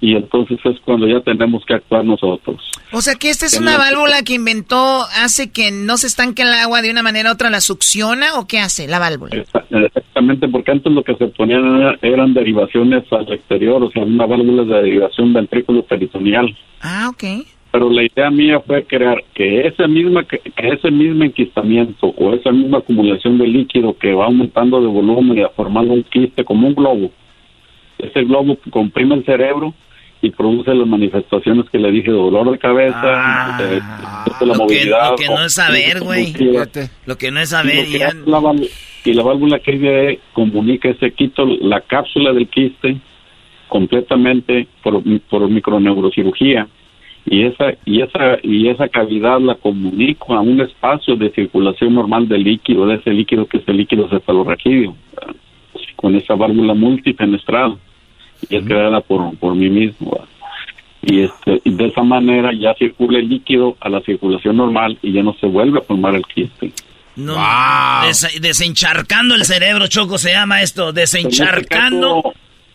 [0.00, 2.56] y entonces es cuando ya tenemos que actuar nosotros.
[2.92, 6.52] O sea que esta es una válvula que inventó, hace que no se estanque el
[6.52, 9.36] agua de una manera u otra, la succiona o qué hace la válvula?
[9.70, 14.26] Exactamente, porque antes lo que se ponían era- eran derivaciones al exterior, o sea, una
[14.26, 16.56] válvula de derivación ventrículo peritoneal.
[16.80, 17.46] Ah, ok.
[17.72, 22.50] Pero la idea mía fue crear que ese misma que ese mismo enquistamiento o esa
[22.50, 26.74] misma acumulación de líquido que va aumentando de volumen y formando un quiste como un
[26.74, 27.12] globo,
[27.98, 29.72] ese globo comprime el cerebro
[30.22, 34.52] y produce las manifestaciones que le dije, dolor de cabeza, eh, de la Ah, Lo
[34.52, 35.10] que, movilidad.
[35.10, 36.34] lo que no es saber, güey.
[37.06, 37.88] Lo que no es saber.
[37.88, 38.68] Y, que ya- la válvula,
[39.04, 42.98] y la válvula que comunica ese quito, la cápsula del quiste,
[43.68, 46.68] completamente por, por microneurocirugía.
[47.26, 52.26] Y esa, y, esa, y esa cavidad la comunico a un espacio de circulación normal
[52.28, 54.94] del líquido, de ese líquido que es el líquido cefalorraquídeo,
[55.96, 57.76] con esa válvula multifenestrada.
[58.48, 60.10] Y es creada por, por mí mismo.
[60.12, 60.26] ¿verdad?
[61.02, 65.12] y este y de esa manera ya circula el líquido a la circulación normal y
[65.12, 66.72] ya no se vuelve a formar el quiste.
[67.16, 67.34] No,
[68.06, 70.92] des- desencharcando el cerebro, Choco, se llama esto.
[70.92, 72.22] Desencharcando.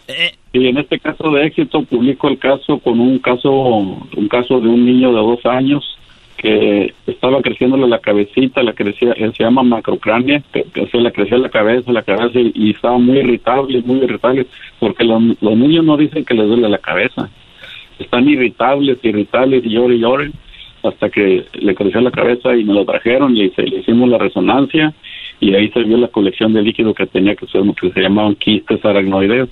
[0.08, 4.60] Eh, Y en este caso de éxito publico el caso con un caso un caso
[4.60, 5.84] de un niño de dos años
[6.46, 11.12] que estaba creciéndole la cabecita, la crecía, él se llama macrocrania, que, que se le
[11.12, 14.46] crecía la cabeza, la cabeza y, y estaba muy irritable, muy irritable,
[14.80, 17.30] porque los, los niños no dicen que les duele la cabeza,
[17.98, 20.34] están irritables, irritables y lloren y lloren
[20.84, 24.20] hasta que le creció la cabeza y me lo trajeron y se, le hicimos la
[24.20, 24.94] resonancia
[25.40, 28.36] y ahí se vio la colección de líquido que tenía que ser que se llamaban
[28.36, 29.50] quistes aracnoideos.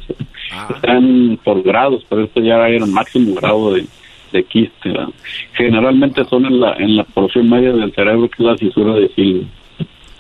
[0.76, 3.86] Están por grados, pero esto ya era el máximo grado de,
[4.34, 4.90] de quiste.
[4.90, 5.08] ¿verdad?
[5.54, 9.08] Generalmente son en la, en la porción media del cerebro que es la fisura de
[9.16, 9.46] Silvio.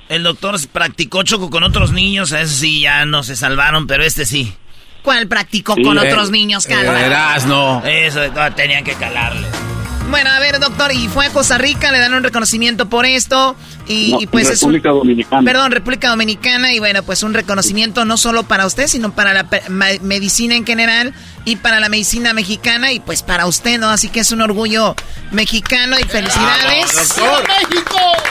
[0.10, 2.32] el doctor practicó Choco con otros niños.
[2.32, 4.54] A ese sí ya no se salvaron, pero este sí.
[5.02, 6.98] ¿Cuál practicó Sí, con eh, otros niños, calma?
[7.86, 9.46] Eso, no, tenían que calarle.
[10.14, 13.56] Bueno, a ver, doctor, y fue a Costa Rica, le dan un reconocimiento por esto,
[13.88, 14.72] y, No, y pues es un...
[14.72, 15.44] República Dominicana.
[15.44, 19.48] Perdón, República Dominicana, y bueno, pues un reconocimiento no solo para usted, sino para la
[20.04, 21.16] medicina en general
[21.46, 23.90] y para la medicina mexicana, y pues para usted, ¿no?
[23.90, 24.96] Así que es un orgullo
[25.32, 27.16] mexicano y felicidades.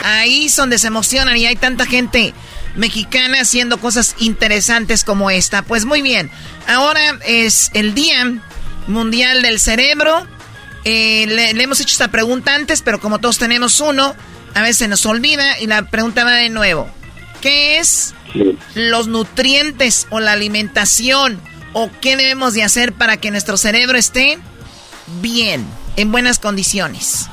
[0.05, 2.33] Ahí es donde se emocionan y hay tanta gente
[2.77, 5.63] mexicana haciendo cosas interesantes como esta.
[5.63, 6.31] Pues muy bien,
[6.65, 8.35] ahora es el Día
[8.87, 10.25] Mundial del Cerebro.
[10.85, 14.13] Eh, le, le hemos hecho esta pregunta antes, pero como todos tenemos uno,
[14.53, 16.87] a veces nos olvida y la pregunta va de nuevo.
[17.41, 18.13] ¿Qué es
[18.75, 21.39] los nutrientes o la alimentación
[21.73, 24.37] o qué debemos de hacer para que nuestro cerebro esté
[25.21, 25.65] bien,
[25.97, 27.29] en buenas condiciones?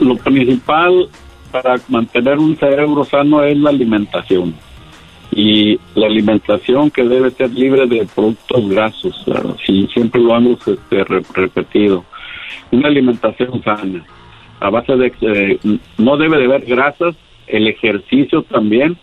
[0.00, 1.08] Lo principal
[1.50, 4.54] para mantener un cerebro sano es la alimentación.
[5.34, 10.58] Y la alimentación que debe ser libre de productos grasos, claro, si siempre lo hemos
[10.66, 12.04] este, re- repetido.
[12.70, 14.04] Una alimentación sana,
[14.60, 15.58] a base de, eh,
[15.98, 17.14] no debe de haber grasas,
[17.46, 18.96] el ejercicio también,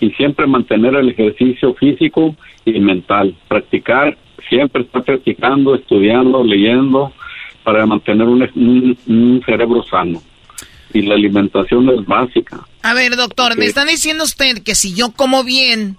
[0.00, 3.34] y siempre mantener el ejercicio físico y mental.
[3.48, 4.16] Practicar,
[4.48, 7.12] siempre estar practicando, estudiando, leyendo,
[7.62, 10.22] para mantener un, un- un cerebro sano.
[10.92, 12.60] Y la alimentación es básica.
[12.82, 15.96] A ver, doctor, me está diciendo usted que si yo como bien,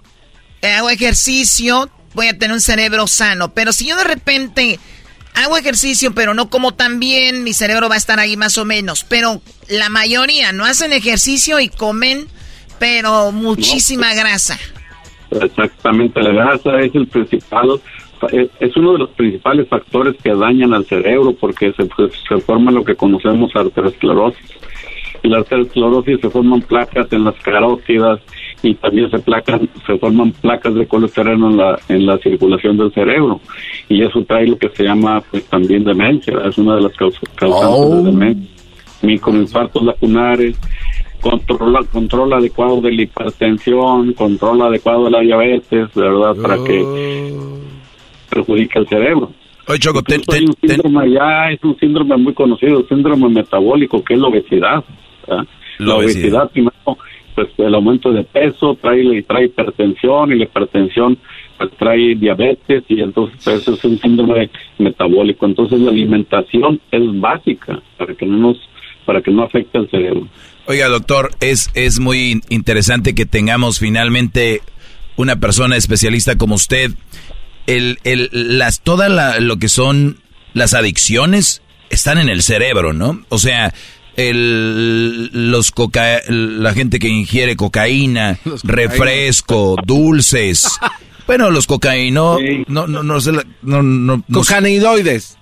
[0.62, 3.52] eh, hago ejercicio, voy a tener un cerebro sano.
[3.52, 4.78] Pero si yo de repente
[5.36, 8.64] hago ejercicio, pero no como tan bien, mi cerebro va a estar ahí más o
[8.64, 9.04] menos.
[9.04, 12.26] Pero la mayoría no hacen ejercicio y comen,
[12.78, 14.58] pero muchísima grasa.
[15.30, 17.80] Exactamente, la grasa es el principal,
[18.32, 22.38] es, es uno de los principales factores que dañan al cerebro porque se, pues, se
[22.38, 24.50] forma lo que conocemos arteriosclerosis.
[25.22, 28.20] Y la arteriosclerosis se forman placas en las carótidas
[28.62, 32.92] y también se placan, se forman placas de colesterol en la, en la circulación del
[32.92, 33.40] cerebro.
[33.88, 37.22] Y eso trae lo que se llama pues también demencia, es una de las causas
[37.36, 38.50] causantes de demencia.
[39.02, 40.58] Microinfartos lacunares,
[41.20, 47.34] control, control adecuado de la hipertensión, control adecuado de la diabetes, de verdad, para que
[48.30, 49.30] perjudique el cerebro.
[49.68, 54.02] Oye, Choco, ten- hay un síndrome ya, es un síndrome muy conocido, el síndrome metabólico,
[54.02, 54.84] que es la obesidad.
[55.26, 55.44] ¿verdad?
[55.78, 56.22] La La, obesidad.
[56.44, 56.98] obesidad, primero,
[57.36, 61.18] pues el aumento de peso trae, trae hipertensión y la hipertensión
[61.58, 65.44] pues, trae diabetes y entonces pues, eso es un síndrome metabólico.
[65.44, 68.56] Entonces la alimentación es básica para que no nos,
[69.04, 70.26] para que no afecte al cerebro.
[70.66, 74.62] Oiga, doctor, es, es muy interesante que tengamos finalmente
[75.16, 76.90] una persona especialista como usted.
[77.66, 80.20] El, el, las, toda la, lo que son
[80.54, 83.24] las adicciones están en el cerebro, ¿no?
[83.28, 83.74] O sea,
[84.16, 90.78] el, los coca, la gente que ingiere cocaína, refresco, dulces.
[91.26, 92.38] Bueno, los cocaíno,
[92.68, 93.18] no, no, no
[93.62, 95.36] no, no, no Cocaneoides.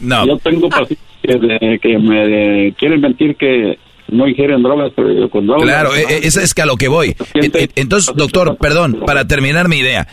[0.00, 0.26] No.
[0.26, 3.78] Yo tengo pacientes que, de- que me quieren mentir que
[4.08, 5.62] no ingieren drogas, pero yo con drogas.
[5.62, 7.14] Claro, e- e- esa es que a lo que voy.
[7.34, 10.08] E- Entonces, doctor, perdón, para terminar mi idea,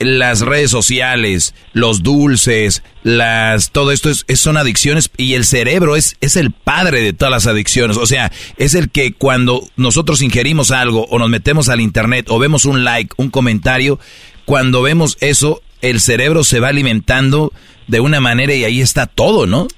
[0.00, 6.16] las redes sociales, los dulces, las todo esto es, son adicciones y el cerebro es,
[6.20, 7.98] es el padre de todas las adicciones.
[7.98, 12.38] O sea, es el que cuando nosotros ingerimos algo o nos metemos al internet o
[12.38, 14.00] vemos un like, un comentario,
[14.46, 17.52] cuando vemos eso, el cerebro se va alimentando
[17.86, 19.68] de una manera y ahí está todo, ¿no?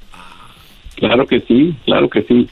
[0.97, 2.47] Claro que sí, claro que sí.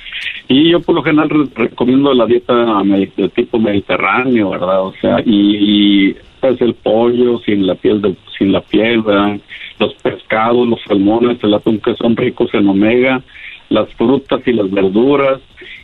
[0.49, 4.83] Y yo por lo general re- recomiendo la dieta de tipo mediterráneo, ¿verdad?
[4.83, 9.39] O sea, y, y, pues el pollo sin la piel, sin la piel, ¿verdad?
[9.79, 13.23] Los pescados, los salmones, el atún que son ricos en omega,
[13.69, 15.41] las frutas y las verduras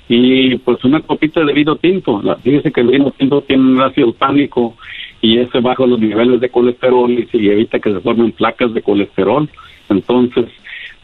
[0.09, 2.21] y pues una copita de vino tinto.
[2.23, 4.77] La, fíjese que el vino tinto tiene un ácido tánico
[5.21, 8.83] y ese baja los niveles de colesterol y, y evita que se formen placas de
[8.83, 9.49] colesterol.
[9.89, 10.47] Entonces,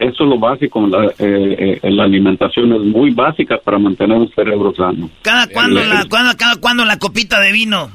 [0.09, 0.85] eso es lo básico.
[0.87, 5.09] La, eh, eh, la alimentación es muy básica para mantener un cerebro sano.
[5.21, 7.89] ¿Cada cuándo El- la, cuándo- cada cuándo la copita de vino?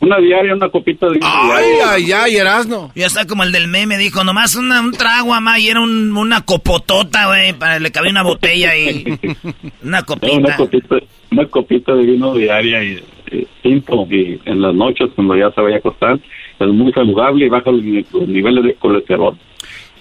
[0.00, 1.26] Una diaria, una copita de vino.
[1.26, 2.92] Ay, ay, ay, Erasno.
[2.94, 6.16] Ya está como el del meme, dijo, nomás una- un trago, mamá, y era un-
[6.16, 9.04] una copotota, güey, para le cabía una botella y
[9.82, 10.56] una Una copita.
[10.56, 10.96] copita,
[11.32, 13.02] una copita de vino diaria y,
[13.32, 16.18] y tinto y en las noches cuando ya se vaya a acostar
[16.60, 19.36] es muy saludable y baja los niveles de colesterol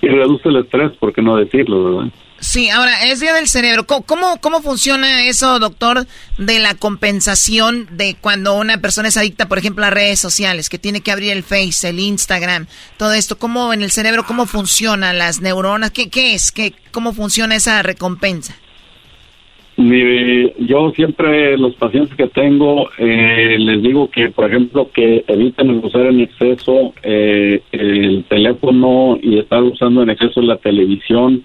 [0.02, 2.12] y reduce el estrés, ¿por qué no decirlo, verdad?
[2.40, 3.88] Sí, ahora, es día del cerebro.
[3.88, 6.06] ¿Cómo, cómo, funciona eso, doctor,
[6.38, 10.78] de la compensación de cuando una persona es adicta, por ejemplo, a redes sociales, que
[10.78, 12.68] tiene que abrir el Face, el Instagram,
[12.98, 13.40] todo esto?
[13.40, 15.90] ¿Cómo en el cerebro, cómo funcionan las neuronas?
[15.90, 16.52] ¿Qué, qué es?
[16.52, 18.56] ¿Qué, ¿Cómo funciona esa recompensa?
[19.78, 25.70] Mi- yo siempre los pacientes que tengo eh, les digo que por ejemplo que eviten
[25.84, 31.44] usar en exceso eh, el teléfono y estar usando en exceso la televisión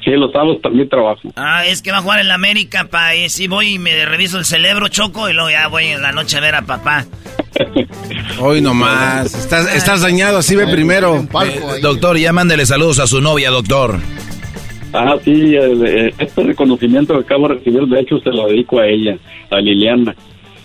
[0.05, 1.33] Sí, los sábados también trabajo.
[1.37, 3.15] Ah, es que va a jugar en la América, pa.
[3.15, 6.13] Y si voy y me reviso el cerebro, choco, y luego ya voy en la
[6.13, 7.05] noche a ver a papá.
[8.41, 9.35] Hoy nomás.
[9.35, 11.27] Estás, estás dañado, así ve primero.
[11.45, 13.99] Eh, doctor, ya mándele saludos a su novia, doctor.
[14.93, 18.81] Ah, sí, eh, eh, este reconocimiento que acabo de recibir, de hecho, se lo dedico
[18.81, 19.17] a ella,
[19.51, 20.15] a Liliana,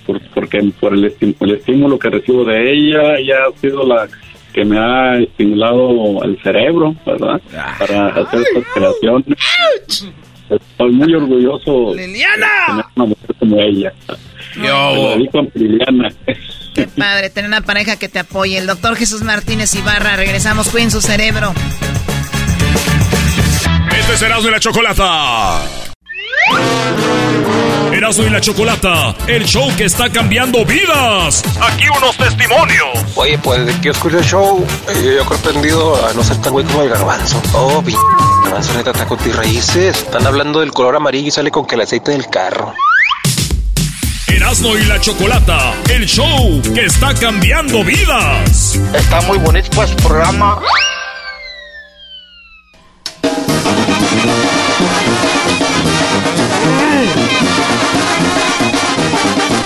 [0.06, 4.08] por- porque por el, el estímulo que recibo de ella, ella ha sido la
[4.54, 7.42] que me ha estimulado el cerebro, ¿verdad?
[7.80, 9.38] Para hacer estas creaciones.
[10.50, 12.04] Estoy muy orgulloso de
[12.68, 13.92] tener una mujer como ella.
[14.54, 14.60] Se
[15.02, 16.10] lo dedico a Liliana.
[16.76, 18.58] Qué padre tener una pareja que te apoye.
[18.58, 21.54] El doctor Jesús Martínez Ibarra, regresamos, cuiden su cerebro.
[24.00, 25.62] Este es Erasmo y la Chocolata.
[27.92, 31.44] Erasmo y la Chocolata, el show que está cambiando vidas.
[31.62, 32.90] Aquí unos testimonios.
[33.16, 36.38] Oye, pues de que yo escucho el show, eh, yo creo aprendido a no ser
[36.42, 37.42] tan güey como el garbanzo.
[37.54, 37.94] Oh, p
[38.46, 39.98] garbanzo neta está con tus raíces.
[39.98, 42.74] Están hablando del color amarillo y sale con que el aceite del carro.
[44.28, 48.80] Erasmo y la Chocolata, el show que está cambiando vidas.
[48.94, 50.60] Está muy bonito pues el programa.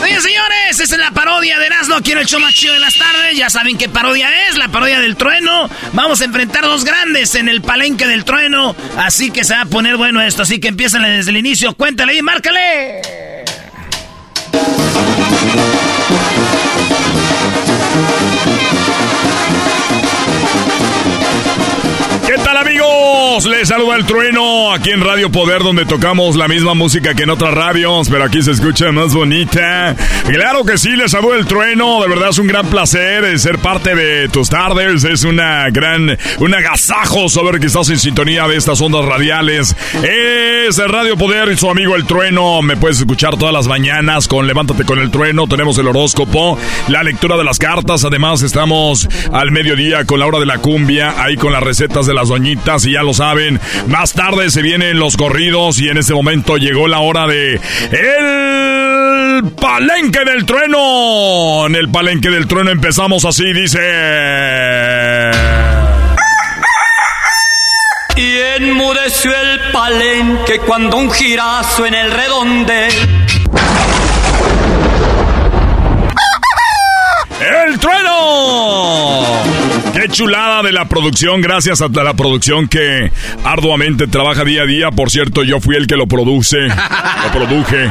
[0.01, 2.95] Oye, señores, esta es la parodia de Erasmo en el show más chido de las
[2.95, 3.35] tardes.
[3.35, 5.69] Ya saben qué parodia es, la parodia del trueno.
[5.93, 8.76] Vamos a enfrentar dos grandes en el palenque del trueno.
[8.97, 10.43] Así que se va a poner bueno esto.
[10.43, 11.73] Así que empiezan desde el inicio.
[11.73, 13.01] Cuéntale y márcale.
[22.59, 23.45] Amigos?
[23.45, 27.29] Les saluda el trueno aquí en Radio Poder donde tocamos la misma música que en
[27.29, 29.95] otras radios, pero aquí se escucha más bonita.
[30.27, 33.59] Claro que sí, les saluda el trueno, de verdad es un gran placer eh, ser
[33.59, 38.55] parte de tus tardes, es una gran, un agasajo saber que estás en sintonía de
[38.55, 39.75] estas ondas radiales.
[40.03, 44.47] Es Radio Poder y su amigo el trueno, me puedes escuchar todas las mañanas con
[44.47, 46.57] Levántate con el trueno, tenemos el horóscopo,
[46.88, 51.21] la lectura de las cartas, además estamos al mediodía con la hora de la cumbia,
[51.21, 54.99] ahí con las recetas de las doñitas y ya lo saben, más tarde se vienen
[54.99, 57.59] los corridos y en este momento llegó la hora de
[57.91, 61.65] el palenque del trueno.
[61.67, 63.79] En el palenque del trueno empezamos así, dice...
[68.15, 72.87] Y enmudeció el palenque cuando un girazo en el redonde.
[77.68, 79.44] ¡El trueno!
[79.94, 81.41] ¡Qué chulada de la producción!
[81.41, 83.11] Gracias a la producción que
[83.44, 84.91] arduamente trabaja día a día.
[84.91, 87.85] Por cierto, yo fui el que lo produce, lo produje.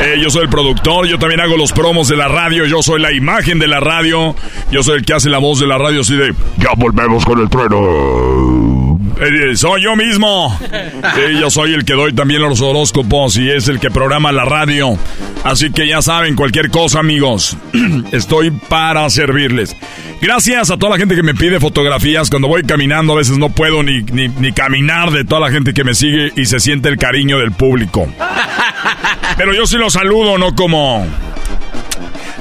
[0.00, 3.02] Eh, yo soy el productor, yo también hago los promos de la radio, yo soy
[3.02, 4.34] la imagen de la radio,
[4.70, 6.32] yo soy el que hace la voz de la radio así de...
[6.56, 8.87] Ya volvemos con el trueno.
[9.20, 10.56] Eh, soy yo mismo.
[10.60, 14.44] Sí, yo soy el que doy también los horóscopos y es el que programa la
[14.44, 14.96] radio.
[15.44, 17.56] Así que ya saben, cualquier cosa, amigos.
[18.12, 19.76] Estoy para servirles.
[20.20, 22.30] Gracias a toda la gente que me pide fotografías.
[22.30, 25.74] Cuando voy caminando, a veces no puedo ni, ni, ni caminar de toda la gente
[25.74, 28.06] que me sigue y se siente el cariño del público.
[29.36, 31.06] Pero yo sí los saludo, no como.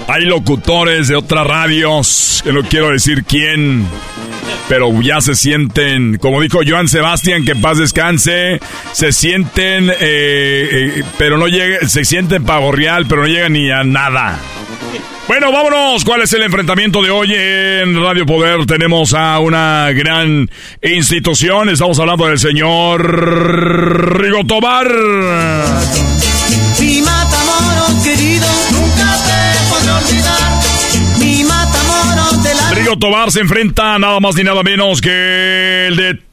[0.08, 3.86] Hay locutores de otras radios, que no quiero decir quién,
[4.70, 8.60] pero ya se sienten, como dijo Joan Sebastián, que paz descanse,
[8.94, 13.70] se sienten, eh, eh, pero no llega, se sienten pavo real, pero no llegan ni
[13.70, 14.40] a nada.
[15.28, 16.06] Bueno, vámonos.
[16.06, 18.66] ¿Cuál es el enfrentamiento de hoy en Radio Poder?
[18.66, 20.50] Tenemos a una gran
[20.82, 21.68] institución.
[21.68, 23.02] Estamos hablando del señor
[24.22, 24.88] Rigo Tobar.
[27.04, 29.67] Matamoros querido, nunca te
[29.98, 31.20] podré olvidar.
[31.20, 35.96] Mi matamoros de la Rigo Tobar se enfrenta nada más ni nada menos que el
[35.96, 36.28] de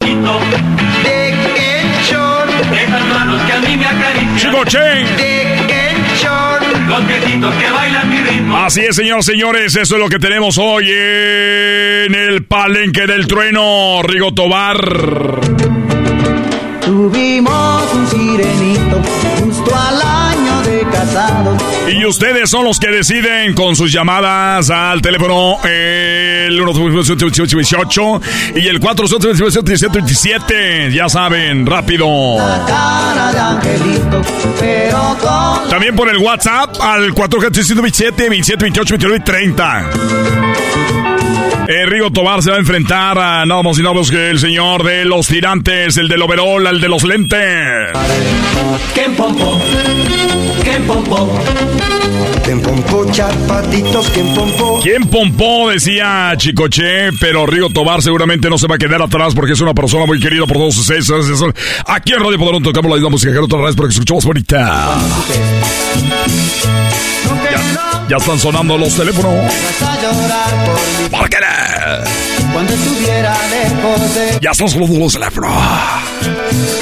[0.00, 2.48] de Kenchor.
[2.72, 4.36] Esas manos que a mí me acarician.
[4.36, 5.16] Chico Chen.
[5.16, 6.88] De Kenchor.
[6.88, 8.56] Los viejitos que bailan mi ritmo.
[8.58, 14.02] Así es, señores, señores, eso es lo que tenemos hoy en el palenque del trueno,
[14.02, 15.40] Rigo Tobar.
[16.84, 19.00] Tuvimos un sirenito
[19.40, 20.02] justo al
[21.88, 26.60] Y ustedes son los que deciden con sus llamadas al teléfono el
[27.04, 28.20] 118
[28.56, 32.06] y el 427 Ya saben, rápido.
[35.68, 39.90] También por el WhatsApp al 427 27 28 29 y 30.
[41.68, 44.38] Eh, Rigo Tobar se va a enfrentar a nada más y nada menos que el
[44.38, 47.40] señor de los tirantes, el del overol, el de los lentes.
[48.94, 49.60] Ken Pompo,
[50.64, 50.82] Ken
[52.44, 54.10] ¿Quién pompó, chapatitos?
[54.10, 54.80] ¿Quién pompó?
[54.82, 55.70] ¿Quién pompó?
[55.70, 59.72] Decía Chicoche, pero Río Tobar seguramente no se va a quedar atrás porque es una
[59.74, 61.10] persona muy querida por todos ustedes.
[61.86, 64.98] Aquí en Radio Poderón tocamos la misma música que otra vez porque escuchamos bonita.
[67.50, 69.52] Ya, ya están sonando los teléfonos.
[71.12, 71.46] ¡Márquenle!
[72.52, 74.38] Cuando estuviera lejos de...
[74.42, 75.52] Ya están sonando los teléfonos.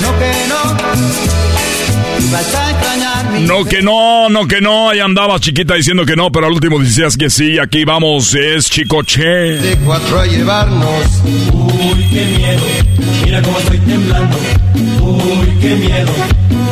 [0.00, 1.39] No que no.
[3.46, 4.90] No que no, no que no.
[4.90, 7.58] Ahí andaba chiquita diciendo que no, pero al último decías que sí.
[7.58, 9.22] Aquí vamos, es Chicoche.
[9.24, 11.22] de cuatro a llevarnos.
[11.24, 12.62] Uy, qué miedo,
[13.24, 14.36] mira cómo estoy temblando.
[15.00, 16.12] Uy, qué miedo,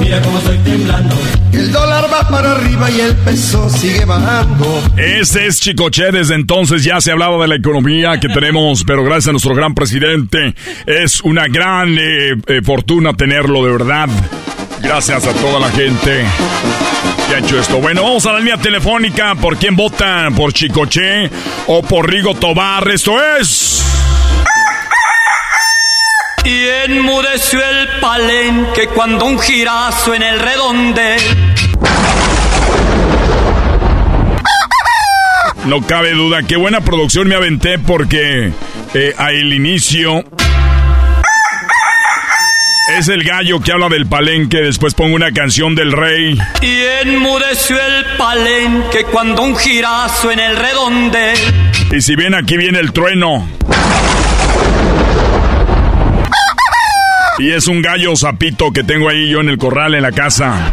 [0.00, 1.16] mira cómo estoy temblando.
[1.52, 4.82] El dólar va para arriba y el peso sigue bajando.
[4.96, 6.12] Ese es Chicoche.
[6.12, 9.74] Desde entonces ya se hablaba de la economía que tenemos, pero gracias a nuestro gran
[9.74, 10.54] presidente
[10.86, 14.08] es una gran eh, eh, fortuna tenerlo de verdad.
[14.80, 16.24] Gracias a toda la gente
[17.28, 17.78] que ha hecho esto.
[17.78, 19.34] Bueno, vamos a la línea telefónica.
[19.34, 20.34] ¿Por quién votan?
[20.34, 21.30] ¿Por Chicoche
[21.66, 22.88] o por Rigo Tobar?
[22.88, 23.84] Esto es...
[26.44, 31.16] Y enmudeció el palenque cuando un girazo en el redonde.
[35.66, 38.52] No cabe duda, qué buena producción me aventé porque
[38.94, 40.24] eh, al inicio
[42.96, 46.38] es el gallo que habla del palenque, después pongo una canción del rey.
[46.62, 51.34] Y enmudeció el palenque cuando un girazo en el redonde.
[51.92, 53.46] Y si bien aquí viene el trueno.
[57.38, 60.72] Y es un gallo zapito que tengo ahí yo en el corral en la casa.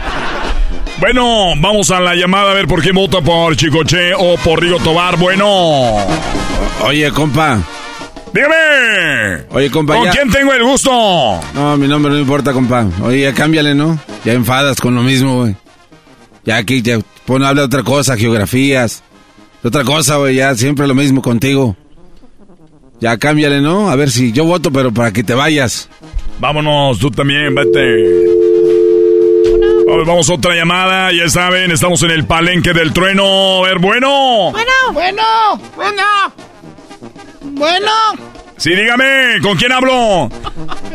[0.98, 4.80] Bueno, vamos a la llamada a ver por qué vota por Chicoche o por Rigo
[4.80, 5.18] Tobar.
[5.18, 5.98] Bueno.
[6.82, 7.60] Oye, compa.
[8.36, 9.46] Dígame.
[9.52, 9.96] Oye, compa.
[9.96, 10.92] ¿Con ya- quién tengo el gusto?
[11.54, 12.86] No, mi nombre no importa, compa.
[13.02, 13.98] Oye, ya cámbiale, ¿no?
[14.26, 15.56] Ya enfadas con lo mismo, güey.
[16.44, 19.04] Ya aquí, ya pon, habla de otra cosa, geografías.
[19.64, 21.78] De otra cosa, güey, ya siempre lo mismo contigo.
[23.00, 23.90] Ya cámbiale, ¿no?
[23.90, 25.90] A ver si yo voto, pero para que te vayas.
[26.40, 28.04] Vámonos, tú también, vete.
[29.88, 33.64] Vamos, vamos a otra llamada, ya saben, estamos en el palenque del trueno.
[33.64, 34.52] A ver, bueno.
[34.52, 35.24] Bueno, bueno,
[35.78, 36.04] bueno.
[37.56, 37.92] Bueno,
[38.58, 40.30] Sí, dígame, ¿con quién hablo?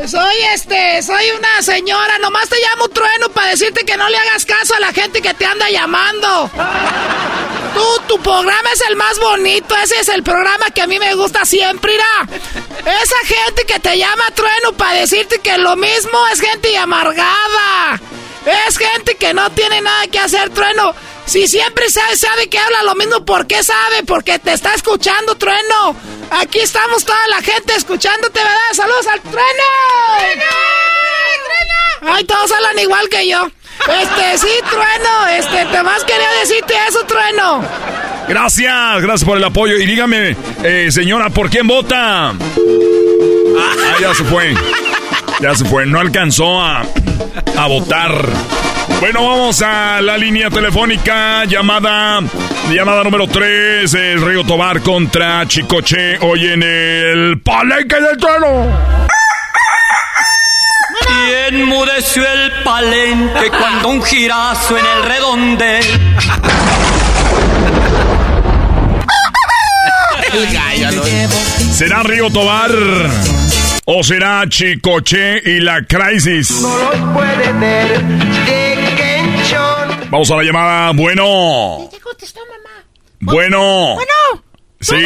[0.07, 2.19] soy este, soy una señora.
[2.19, 5.35] Nomás te llamo trueno para decirte que no le hagas caso a la gente que
[5.35, 6.51] te anda llamando.
[7.75, 9.77] Tú, tu programa es el más bonito.
[9.77, 12.29] Ese es el programa que a mí me gusta siempre, irá.
[12.81, 18.01] Esa gente que te llama trueno para decirte que lo mismo es gente amargada.
[18.47, 20.95] Es gente que no tiene nada que hacer, trueno.
[21.27, 24.03] Si siempre sabe, sabe que habla lo mismo, ¿por qué sabe?
[24.07, 25.95] Porque te está escuchando, trueno.
[26.31, 28.59] Aquí estamos toda la gente escuchándote, ¿verdad?
[28.73, 29.65] ¡Saludos al trueno!
[30.19, 32.15] ¡Trueno!
[32.15, 33.47] Ay, todos hablan igual que yo.
[33.89, 35.27] Este, sí, trueno.
[35.29, 37.63] Este, te más quería decirte eso, trueno.
[38.29, 39.77] Gracias, gracias por el apoyo.
[39.77, 42.31] Y dígame, eh, señora, ¿por quién vota?
[42.31, 44.55] Ah, ya se fue.
[45.41, 46.83] Ya se fue, no alcanzó a,
[47.57, 48.13] a votar.
[49.01, 52.21] Bueno, vamos a la línea telefónica, llamada,
[52.71, 58.69] llamada número 3, el Río Tobar contra Chicoche, hoy en el Palenque del Trueno.
[61.09, 65.81] Y enmudeció el palenque cuando un girazo en el redonde.
[71.73, 72.71] ¿Será Río Tobar
[73.85, 76.65] o será Chicoche y la Crisis?
[80.11, 80.93] Vamos a la llamada.
[80.93, 81.91] Bueno.
[83.21, 83.95] Bueno.
[83.95, 84.45] Bueno.
[84.81, 84.97] Sí.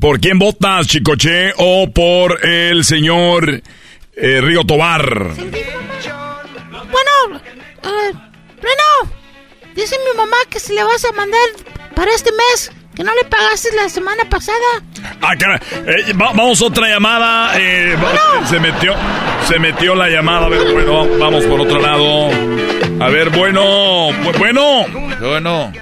[0.00, 3.62] ¿Por quién votas, Chicoche o por el señor
[4.14, 5.34] eh, Río Tobar?
[5.34, 5.50] Bueno,
[7.82, 8.12] eh,
[8.60, 9.12] Trueno.
[9.74, 11.40] Dice mi mamá que si le vas a mandar
[11.94, 14.58] para este mes, que no le pagaste la semana pasada.
[15.22, 15.58] Ah, caray.
[15.86, 17.52] Eh, va- vamos a otra llamada.
[17.56, 18.92] eh, va- se metió,
[19.46, 20.46] se metió la llamada.
[20.46, 22.28] A ver, bueno, vamos por otro lado.
[23.00, 24.84] A ver, bueno, bu- bueno.
[25.20, 25.72] Bueno.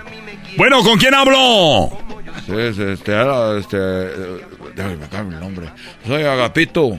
[0.59, 1.91] Bueno, ¿con quién hablo?
[2.47, 3.13] Sí, sí, este,
[3.61, 4.41] este, eh,
[4.75, 5.67] déjame me cambio el nombre.
[6.07, 6.99] Soy Agapito.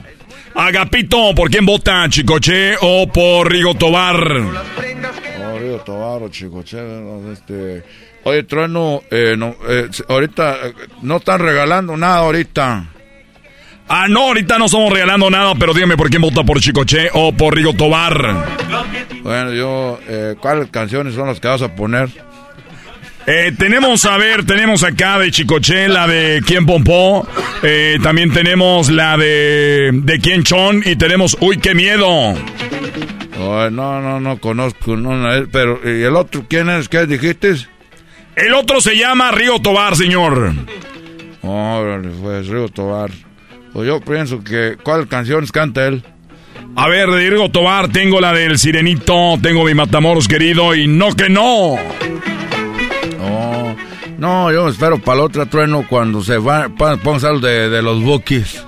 [0.56, 2.06] Agapito, ¿por quién vota?
[2.08, 4.16] ¿Chicoche o por Rigo Tobar?
[4.20, 7.84] Oh, Río Tobar, Chicoche, no, este...
[8.24, 12.86] Oye, Trueno, eh, no, eh, ahorita eh, no están regalando nada ahorita.
[13.88, 17.32] Ah, no, ahorita no estamos regalando nada, pero dígame por quién vota por Chicoche o
[17.32, 18.44] por Rigo Tobar.
[19.22, 22.10] Bueno, yo, eh, ¿cuáles canciones son las que vas a poner?
[23.26, 27.26] Eh, tenemos, a ver, tenemos acá de Chicoche la de Quién Pompó.
[27.62, 32.34] Eh, también tenemos la de, de Quién Chon y tenemos Uy, qué miedo.
[33.40, 36.88] Ay, no, no, no conozco, no, pero ¿y el otro quién es?
[36.88, 37.54] ¿Qué dijiste?
[38.38, 40.52] El otro se llama Río Tobar, señor.
[41.42, 43.10] Órale, pues, Río Tobar.
[43.72, 44.76] Pues yo pienso que...
[44.80, 46.04] ¿Cuál canciones canta él?
[46.76, 51.16] A ver, de Río Tobar, tengo la del Sirenito, tengo mi Matamoros querido y no
[51.16, 51.76] que no.
[53.18, 53.76] No,
[54.18, 56.68] no, yo espero para el otro trueno cuando se va,
[57.02, 58.64] pongas algo de, de los bookies.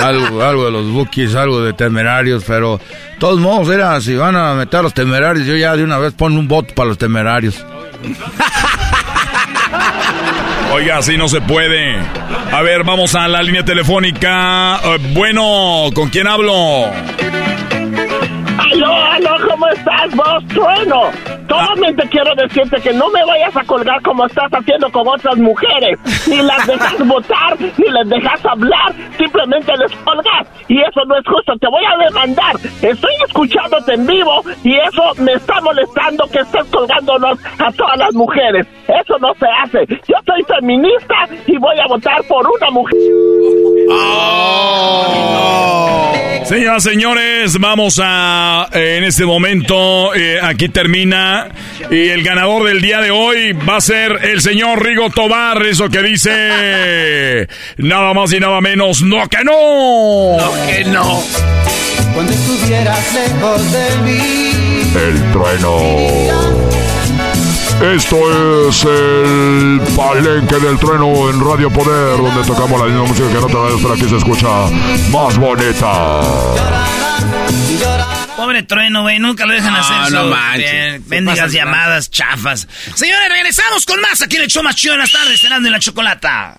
[0.00, 4.36] Algo, algo de los bookies, algo de temerarios, pero de todos modos, era, si van
[4.36, 6.98] a meter a los temerarios, yo ya de una vez pongo un voto para los
[6.98, 7.64] temerarios.
[10.78, 11.96] Oiga, así no se puede.
[12.52, 14.76] A ver, vamos a la línea telefónica.
[14.84, 16.84] Eh, bueno, ¿con quién hablo?
[18.58, 21.37] Aló, aló, ¿cómo estás vos, trueno?
[21.48, 25.98] Solamente quiero decirte que no me vayas a colgar como estás haciendo con otras mujeres.
[26.28, 30.46] Ni las dejas votar, ni les dejas hablar, simplemente les colgas.
[30.68, 32.56] Y eso no es justo, te voy a demandar.
[32.82, 38.14] Estoy escuchándote en vivo y eso me está molestando que estés colgándonos a todas las
[38.14, 38.66] mujeres.
[38.86, 39.86] Eso no se hace.
[40.06, 42.98] Yo soy feminista y voy a votar por una mujer.
[46.44, 51.37] Señoras, señores, vamos a eh, en este momento eh, aquí termina
[51.90, 55.88] y el ganador del día de hoy va a ser el señor Rigo Tobar, eso
[55.88, 57.48] que dice
[57.78, 60.36] nada más y nada menos, no que no.
[60.38, 61.22] No que no.
[62.14, 64.58] Cuando estuvieras lejos de mí.
[64.94, 66.58] El trueno.
[67.80, 73.40] Esto es el palenque del trueno en Radio Poder, donde tocamos la misma música que
[73.40, 74.48] no te va a aquí se escucha
[75.12, 76.20] más bonita.
[78.38, 81.08] Pobre trueno, güey, nunca lo dejan hacer No, manches.
[81.08, 82.68] Bendigas llamadas chafas.
[82.94, 85.72] Señores, regresamos con más aquí en el show más chido de las tardes, cenando en
[85.72, 86.56] la chocolata.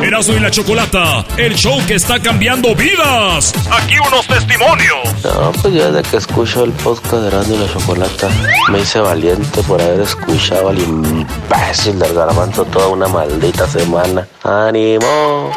[0.00, 3.52] Erasmo y la Chocolata, el show que está cambiando vidas.
[3.72, 5.24] Aquí unos testimonios.
[5.24, 8.28] No, pues yo desde que escucho el podcast de Erasmo y la Chocolata
[8.70, 14.28] me hice valiente por haber escuchado al imbécil del garbanzo toda una maldita semana.
[14.44, 15.50] ¡Ánimo!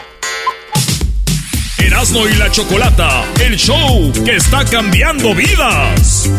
[1.77, 6.29] Erasmo y la Chocolata, el show que está cambiando vidas.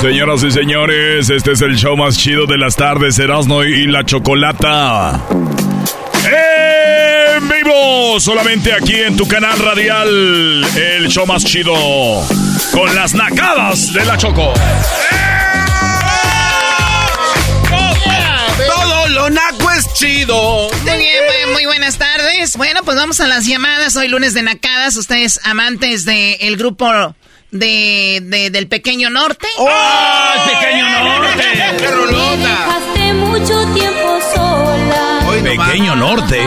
[0.00, 4.04] Señoras y señores, este es el show más chido de las tardes, Erasmo y la
[4.04, 5.20] Chocolata.
[7.36, 11.74] En vivo, solamente aquí en tu canal radial, el show más chido,
[12.72, 14.52] con las nacadas de la Choco.
[14.54, 15.37] Todo
[19.98, 20.68] chido.
[20.84, 22.56] Muy bien, muy, muy buenas tardes.
[22.56, 23.96] Bueno, pues vamos a las llamadas.
[23.96, 24.96] Hoy lunes de Nacadas.
[24.96, 26.86] Ustedes amantes del grupo
[27.50, 29.46] de, de- del Pequeño Norte.
[29.58, 29.68] ¡Oh,
[30.36, 31.42] el Pequeño Norte!
[31.78, 32.36] ¡Qué rolota!
[32.36, 35.20] Dejaste mucho tiempo sola.
[35.42, 36.42] Pequeño norte.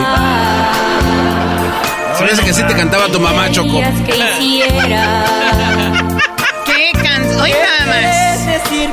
[2.18, 3.80] Parece que sí te cantaba tu mamá, Choco.
[4.06, 4.12] que.
[6.66, 7.40] ¿Qué canción?
[7.40, 8.31] Hoy nada más.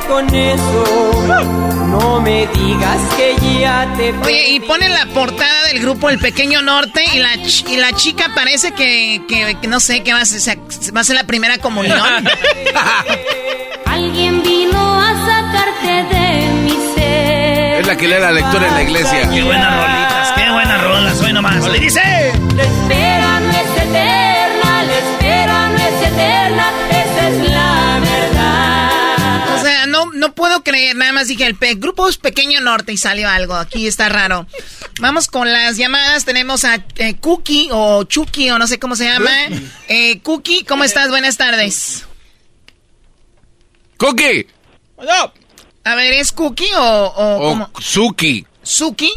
[0.00, 1.86] decir con eso?
[1.88, 6.62] No me digas que ya te Oye, y ponen la portada del grupo El Pequeño
[6.62, 10.20] Norte y la, ch- y la chica parece que, que- que no sé, que va
[10.20, 10.58] a ser,
[10.96, 11.98] va a ser la primera comunión.
[13.86, 17.80] Alguien vino a sacarte de mi ser.
[17.80, 19.28] Es la que lee la lectura en la iglesia.
[19.30, 21.64] Qué buenas rolitas, qué buenas rolas, hoy nomás.
[21.66, 22.00] Le dice.
[22.56, 26.72] La espera no es eterna, la espera no es eterna,
[29.90, 33.28] no, no puedo creer, nada más dije, el pe- grupo es Pequeño Norte y salió
[33.28, 34.46] algo, aquí está raro.
[35.00, 39.04] Vamos con las llamadas, tenemos a eh, Cookie o Chucky o no sé cómo se
[39.04, 39.30] llama.
[39.88, 41.08] Eh, Cookie, ¿cómo estás?
[41.10, 42.04] Buenas tardes.
[43.96, 44.46] ¡Cookie!
[45.84, 47.70] A ver, ¿es Cookie o, o O cómo?
[47.80, 48.46] Suki.
[48.62, 49.10] ¿Suki?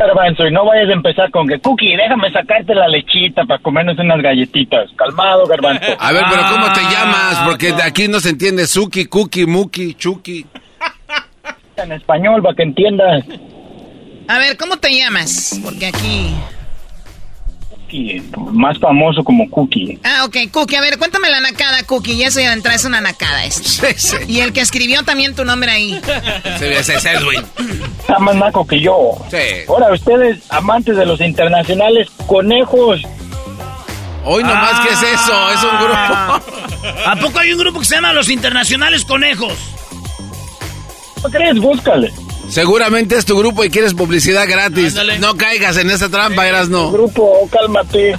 [0.00, 3.98] Garbanzo, y no vayas a empezar con que, Cookie, déjame sacarte la lechita para comernos
[3.98, 4.88] unas galletitas.
[4.96, 5.84] Calmado, Garbanzo.
[5.98, 7.42] A ver, pero ¿cómo te llamas?
[7.44, 10.46] Porque de aquí no se entiende Suki, Cookie, Muki, Chuki.
[11.76, 13.24] En español, para que entiendas.
[14.26, 15.60] A ver, ¿cómo te llamas?
[15.62, 16.34] Porque aquí...
[17.90, 18.22] Cookie,
[18.52, 19.98] más famoso como Cookie.
[20.04, 22.84] Ah, ok, Cookie, a ver, cuéntame la nacada, Cookie, y eso ya de entrada es
[22.84, 24.16] una nacada esto.
[24.28, 26.00] Y el que escribió también tu nombre ahí.
[26.60, 27.42] Ese es Edwin.
[28.00, 29.16] Está más naco que yo.
[29.30, 29.36] Sí.
[29.68, 33.02] Ahora, ustedes, amantes de los internacionales, conejos.
[34.24, 35.50] Hoy nomás, ¿qué es eso?
[35.50, 37.06] Es un grupo.
[37.06, 39.54] ¿A poco hay un grupo que se llama Los Internacionales Conejos?
[41.22, 41.58] ¿No crees?
[41.58, 42.12] Búscale.
[42.50, 44.96] Seguramente es tu grupo y quieres publicidad gratis.
[45.20, 46.90] No caigas en esa trampa, eras no.
[46.90, 48.16] Grupo, cálmate.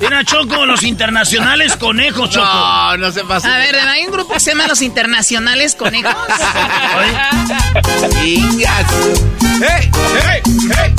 [0.00, 2.46] Mira, Choco, Los Internacionales Conejos, Choco.
[2.46, 3.54] No, no se pasa.
[3.54, 6.14] A ver, ¿hay un grupo que se llama Los Internacionales Conejos?
[8.24, 8.86] Ingas.
[9.60, 9.90] ¡Hey!
[10.22, 10.42] ¡Hey!
[10.74, 10.94] ¡Hey!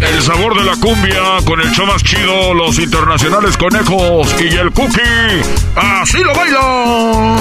[0.00, 4.70] El sabor de la cumbia con el show más chido, los internacionales conejos y el
[4.70, 5.42] cookie.
[5.74, 7.36] ¡Así lo bailan!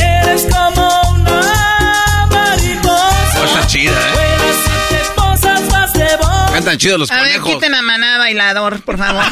[0.00, 3.44] Eres como una mariposa.
[3.44, 4.26] Está chida, ¿eh?
[6.52, 7.54] Cantan chidos los A ver, conejos.
[7.54, 9.22] quiten a Maná Bailador, por favor.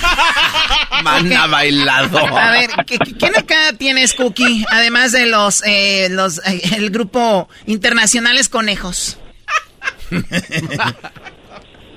[1.03, 2.31] Mana bailador.
[2.39, 4.65] A ver, ¿qué- qué- ¿quién acá tienes, Cookie?
[4.71, 9.19] Además de los, eh, los eh, el grupo Internacionales Conejos.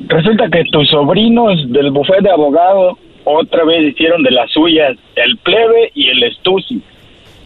[0.07, 5.38] Resulta que tus sobrinos del bufete de abogado otra vez hicieron de las suyas el
[5.39, 6.81] plebe y el estusi.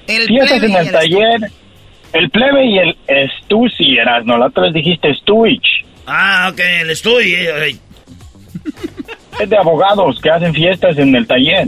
[0.08, 1.40] El Fiestas plebe en el el taller,
[2.14, 4.38] el plebe y el estusi, Erasno.
[4.38, 5.66] La otra vez dijiste estuich.
[6.08, 7.38] Ah, ok, el estudio.
[7.64, 7.76] eh,
[9.40, 11.68] Es de abogados que hacen fiestas en el taller.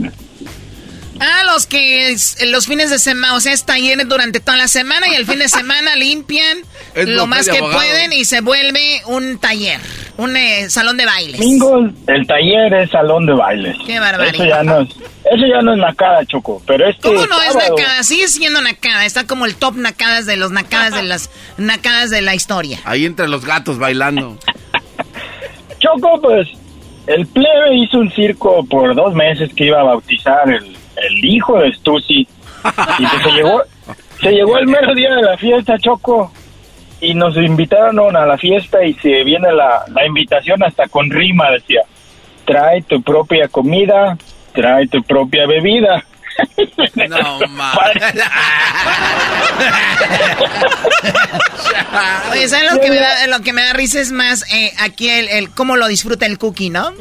[1.20, 4.68] Ah, los que es- los fines de semana, o sea, es taller durante toda la
[4.68, 6.58] semana y el fin de semana limpian
[6.94, 9.80] Es lo más que pueden y se vuelve un taller,
[10.16, 11.40] un eh, salón de bailes.
[11.40, 13.76] Domingos, el taller es salón de bailes.
[13.86, 14.34] Qué barbaridad.
[14.34, 16.62] Eso ya no es, eso ya no es nacada, Choco.
[16.66, 18.02] Pero este ¿Cómo no es nacada?
[18.04, 19.04] Sigue siendo nacada.
[19.04, 22.78] Está como el top nacadas de los nacadas de las nacadas de la historia.
[22.84, 24.38] Ahí entre los gatos bailando.
[25.80, 26.48] Choco, pues,
[27.06, 31.58] el plebe hizo un circo por dos meses que iba a bautizar el, el hijo
[31.58, 32.28] de Stussy.
[32.98, 33.62] Y pues se llegó,
[34.20, 36.32] se llegó el mero día de la fiesta, Choco.
[37.00, 41.50] Y nos invitaron a la fiesta y se viene la, la invitación hasta con rima,
[41.52, 41.82] decía.
[42.44, 44.16] Trae tu propia comida,
[44.52, 46.04] trae tu propia bebida.
[47.08, 47.72] No, ma.
[52.32, 55.08] Oye, ¿sabes lo que me da, lo que me da risa es más eh, aquí
[55.08, 56.92] el, el cómo lo disfruta el cookie, ¿no?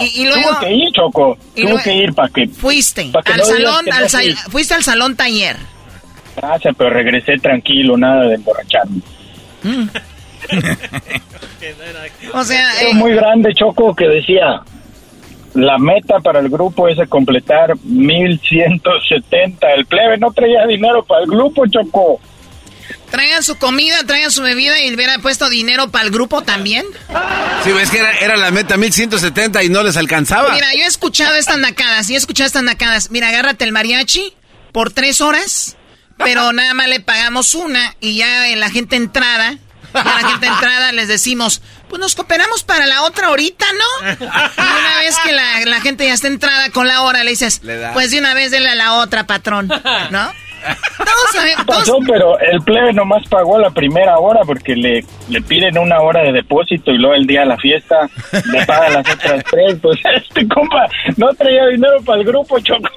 [0.00, 1.38] Y, y luego Tuvo que ir, Choco.
[1.56, 2.48] Tuvo que ir para que...
[2.48, 4.34] fuiste pa' que al no salón, al sa- fui.
[4.50, 5.56] fuiste al salón taller.
[6.36, 9.00] Gracias, pero regresé tranquilo, nada de emborracharme.
[12.34, 14.60] O sea, Era eh, muy grande, Choco, que decía,
[15.54, 19.72] la meta para el grupo es completar 1170.
[19.72, 22.20] El plebe no traía dinero para el grupo, Choco.
[23.14, 26.84] Traigan su comida, traigan su bebida y hubiera puesto dinero para el grupo también.
[27.62, 30.52] Sí, ves que era, era la meta 1170 y no les alcanzaba.
[30.52, 33.12] Mira, yo he escuchado estas nacadas, y he escuchado estas nacadas.
[33.12, 34.34] Mira, agárrate el mariachi
[34.72, 35.76] por tres horas,
[36.18, 39.58] pero nada más le pagamos una y ya en la gente entrada,
[39.94, 44.10] ya la gente entrada les decimos, pues nos cooperamos para la otra ahorita, ¿no?
[44.10, 47.60] Y una vez que la, la gente ya está entrada con la hora, le dices,
[47.62, 49.68] Le pues de una vez dele a la otra, patrón,
[50.10, 50.32] ¿no?
[50.98, 55.42] Todos sabemos, todos- Pasó, pero el plebe nomás pagó la primera hora porque le, le
[55.42, 58.08] piden una hora de depósito y luego el día de la fiesta
[58.52, 59.76] le pagan las otras tres.
[59.82, 60.86] Pues este compa
[61.16, 62.88] no traía dinero para el grupo, Choco.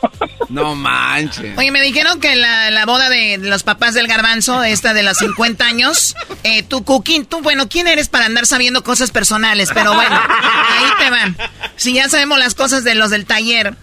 [0.49, 1.57] No manches.
[1.57, 5.17] Oye, me dijeron que la, la boda de los papás del garbanzo, esta de los
[5.17, 9.69] 50 años, eh, tú, Cookie, tú, bueno, ¿quién eres para andar sabiendo cosas personales?
[9.73, 11.35] Pero bueno, ahí te van.
[11.75, 13.73] Si ya sabemos las cosas de los del taller,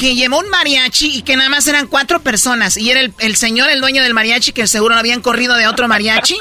[0.00, 3.36] que llevó un mariachi y que nada más eran cuatro personas, y era el, el
[3.36, 6.38] señor, el dueño del mariachi, que seguro lo habían corrido de otro mariachi,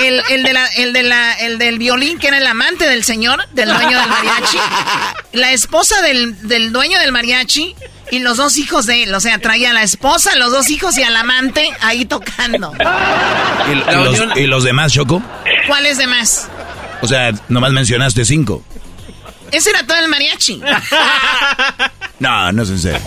[0.00, 3.04] el, el, de la, el, de la, el del violín, que era el amante del
[3.04, 4.58] señor, del dueño del mariachi,
[5.34, 7.76] la esposa del, del dueño del mariachi
[8.10, 9.14] y los dos hijos de él.
[9.14, 12.72] O sea, traía a la esposa, los dos hijos y al amante ahí tocando.
[13.68, 15.22] ¿Y, y los, y los demás, Choco?
[15.68, 16.48] ¿Cuáles demás?
[17.02, 18.64] O sea, nomás mencionaste cinco.
[19.54, 20.60] Ese era todo el mariachi.
[22.20, 23.00] No, no es en serio.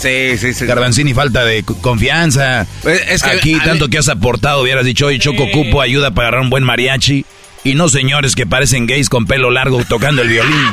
[0.00, 0.66] sí, sí, sí.
[0.66, 2.62] Garbanzini, falta de confianza.
[2.84, 6.28] es que- Aquí, tanto ver- que has aportado, hubieras dicho, oye, Choco Cupo ayuda para
[6.28, 7.24] agarrar un buen mariachi.
[7.62, 10.56] Y no señores que parecen gays con pelo largo tocando el violín.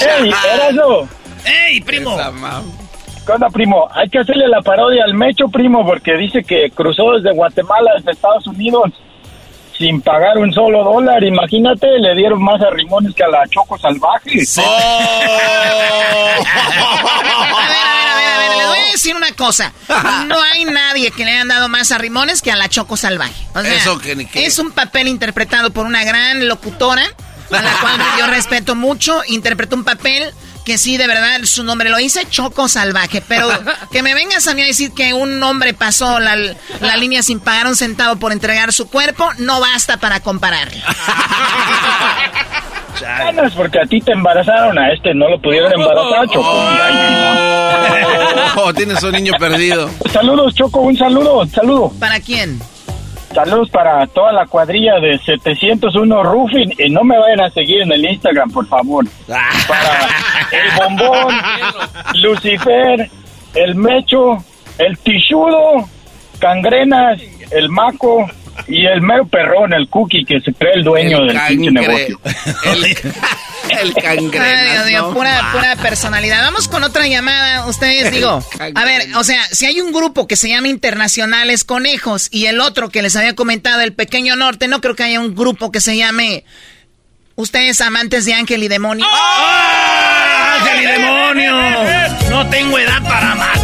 [0.00, 1.08] ¡Ey, Erasmo!
[1.44, 2.16] ¡Ey, primo!
[3.26, 3.88] ¿Qué onda, primo?
[3.94, 8.10] Hay que hacerle la parodia al Mecho, primo, porque dice que cruzó desde Guatemala hasta
[8.10, 8.90] Estados Unidos
[9.78, 11.22] sin pagar un solo dólar.
[11.24, 14.40] Imagínate, le dieron más a Rimones que a la Choco Salvaje.
[14.56, 14.60] A
[17.22, 19.72] ver, a ver, a ver, a ver, les voy a decir una cosa.
[20.26, 23.34] No hay nadie que le hayan dado más a Rimones que a la Choco Salvaje.
[23.54, 24.46] O sea, Eso que ni qué.
[24.46, 27.04] es un papel interpretado por una gran locutora,
[27.50, 29.20] a la cual yo respeto mucho.
[29.28, 30.32] Interpretó un papel
[30.64, 33.22] que sí, de verdad, su nombre lo dice, Choco Salvaje.
[33.26, 33.48] Pero
[33.92, 36.36] que me vengas a mí a decir que un hombre pasó la,
[36.80, 40.80] la línea sin pagar un centavo por entregar su cuerpo, no basta para compararlo.
[43.00, 46.68] Ganas porque a ti te embarazaron, a este no lo pudieron embarazar, Choco.
[48.56, 49.90] Oh, tienes un niño perdido.
[50.12, 51.92] Saludos, Choco, un saludo, un saludo.
[51.98, 52.60] ¿Para quién?
[53.34, 57.92] Saludos para toda la cuadrilla de 701 Roofing y no me vayan a seguir en
[57.92, 59.04] el Instagram, por favor.
[59.26, 60.08] Para
[60.52, 61.34] el bombón,
[62.14, 63.10] Lucifer,
[63.54, 64.44] el Mecho
[64.78, 65.88] el tichudo,
[66.38, 67.20] cangrenas,
[67.50, 68.28] el maco
[68.66, 72.20] y el mero perrón, el cookie que se cree el dueño El del pinche negocio.
[72.64, 72.96] El
[73.76, 75.14] Ay, Dios mío, cangrenas.
[75.14, 76.42] pura, pura personalidad.
[76.42, 77.66] Vamos con otra llamada.
[77.66, 78.42] Ustedes digo,
[78.74, 82.60] a ver, o sea, si hay un grupo que se llama Internacionales Conejos y el
[82.60, 85.80] otro que les había comentado, el Pequeño Norte, no creo que haya un grupo que
[85.80, 86.44] se llame
[87.36, 89.04] Ustedes amantes de Ángel y Demonio.
[89.10, 91.52] ¡Ah, ¡Ángel y demonio!
[92.30, 93.60] No tengo edad para más.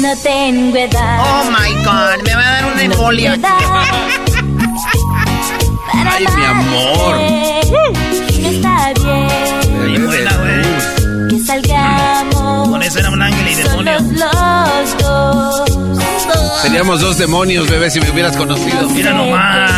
[0.00, 1.18] No tengo edad.
[1.20, 3.38] Oh my god, me va a dar una embolia.
[6.06, 7.16] Ay, mi amor.
[8.38, 11.28] Está bien Bien buena, güey.
[11.28, 12.68] que salgamos.
[12.68, 13.98] Con eso era un ángel y demonio.
[14.12, 16.62] Los dos.
[16.62, 18.88] Seríamos dos demonios, bebé, si me hubieras conocido.
[18.90, 19.70] Mira nomás.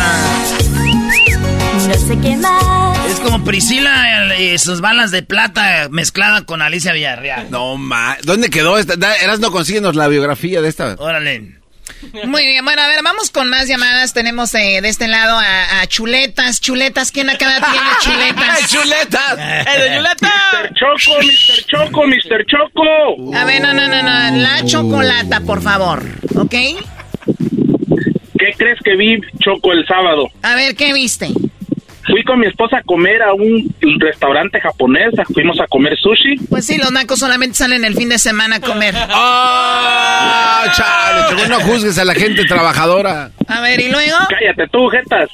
[1.87, 2.97] No sé qué más.
[3.09, 7.47] Es como Priscila y sus balas de plata mezclada con Alicia Villarreal.
[7.49, 8.17] No, ma.
[8.23, 8.93] ¿Dónde quedó esta?
[9.21, 10.95] Eras no consíguenos la biografía de esta.
[10.97, 11.60] Órale.
[12.25, 14.13] Muy bien, bueno, a ver, vamos con más llamadas.
[14.13, 16.59] Tenemos eh, de este lado a, a Chuletas.
[16.61, 18.71] Chuletas, ¿quién acá tiene Chuletas?
[18.71, 19.37] ¡Chuletas!
[19.37, 20.31] ¡Eh, de Chuleta!
[20.53, 20.73] Mr.
[20.73, 21.65] Choco, Mr.
[21.65, 22.45] Choco, Mr.
[22.45, 23.35] Choco.
[23.35, 24.37] A ver, no, no, no, no.
[24.37, 26.03] La chocolata, por favor.
[26.35, 26.51] ¿Ok?
[26.51, 26.77] ¿Qué
[28.57, 30.27] crees que vi, Choco, el sábado?
[30.41, 31.27] A ver, ¿qué viste?
[32.07, 36.35] Fui con mi esposa a comer a un restaurante japonés, fuimos a comer sushi.
[36.49, 38.95] Pues sí, los nacos solamente salen el fin de semana a comer.
[39.09, 40.63] ¡Ah!
[40.75, 43.31] chale, no juzgues a la gente trabajadora.
[43.47, 44.17] A ver, ¿y luego?
[44.29, 45.29] Cállate tú, jetas.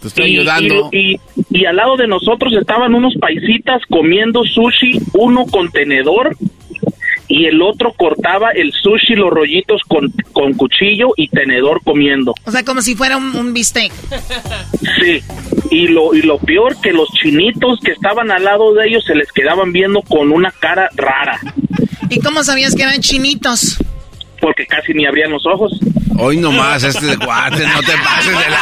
[0.00, 0.88] Te estoy Y- ayudando.
[0.92, 1.20] Y, y,
[1.50, 6.36] y al lado de nosotros estaban unos paisitas comiendo sushi, uno con tenedor
[7.28, 12.34] y el otro cortaba el sushi, los rollitos con, con cuchillo y tenedor comiendo.
[12.44, 13.92] O sea, como si fuera un, un bistec.
[15.00, 15.22] Sí.
[15.70, 19.14] Y lo, y lo peor que los chinitos que estaban al lado de ellos se
[19.14, 21.38] les quedaban viendo con una cara rara,
[22.10, 23.78] ¿Y cómo sabías que eran chinitos?
[24.40, 25.72] Porque casi ni abrían los ojos.
[26.20, 28.58] Hoy nomás, este de cuate, no te pases de la...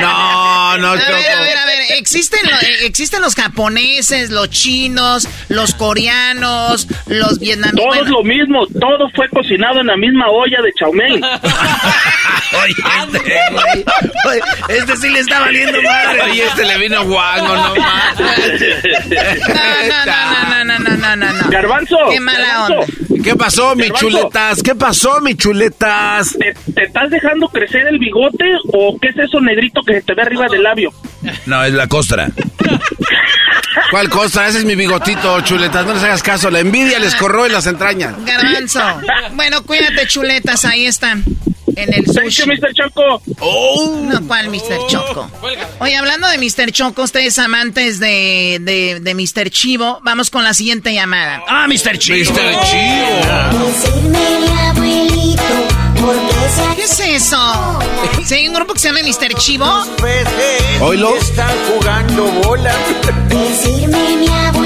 [0.00, 1.74] No, no, A ver, a ver, a ver.
[1.98, 7.84] Existen, lo- eh, existen los japoneses, los chinos, los coreanos, los vietnamitas.
[7.84, 10.72] Todo es lo mismo, todo fue cocinado en la misma olla de.
[10.84, 11.20] Oye,
[13.02, 13.20] este,
[13.52, 13.84] güey.
[14.26, 14.40] Oye,
[14.78, 16.22] Este sí le está valiendo madre.
[16.22, 18.18] Oye, este le vino guango, no más.
[18.18, 18.26] No,
[20.64, 21.50] no, no, no, no, no, no, no.
[21.50, 21.96] Garbanzo.
[22.10, 22.86] Qué mala Garbanzo, onda.
[23.24, 24.08] ¿Qué pasó, mi Garbanzo.
[24.08, 24.62] chuletas?
[24.62, 26.36] ¿Qué pasó, mi chuletas?
[26.38, 30.14] ¿Te, te estás dejando crecer el bigote o qué es eso negrito que se te
[30.14, 30.92] ve arriba del labio?
[31.46, 32.28] No, es la costra.
[33.90, 34.46] ¿Cuál cosa?
[34.48, 35.86] Ese es mi bigotito, chuletas.
[35.86, 36.50] No les hagas caso.
[36.50, 38.14] La envidia les corroe las entrañas.
[38.24, 38.80] Garbanzo.
[39.34, 41.24] Bueno, cuídate, chuletas, ahí están.
[41.76, 42.46] En el Thank you, sushi.
[42.46, 42.72] Mr.
[42.74, 43.22] Choco.
[43.40, 44.00] Oh.
[44.04, 44.86] No, ¿cuál Mr.
[44.88, 45.30] Choco?
[45.80, 46.70] Oye, hablando de Mr.
[46.72, 49.50] Choco, ustedes amantes de, de, de Mr.
[49.50, 51.42] Chivo, vamos con la siguiente llamada.
[51.48, 51.98] Ah, Mr.
[51.98, 52.32] Chivo.
[52.32, 52.64] Mr.
[52.64, 54.24] Chivo.
[56.00, 57.78] Porque se ¿Qué es eso?
[58.24, 59.34] ¿Sí hay un grupo que se llama Mr.
[59.38, 59.66] Chivo?
[60.80, 61.16] ¿Oílo?
[61.16, 62.74] Están jugando bola.
[63.28, 64.63] Decirme mi abuelito.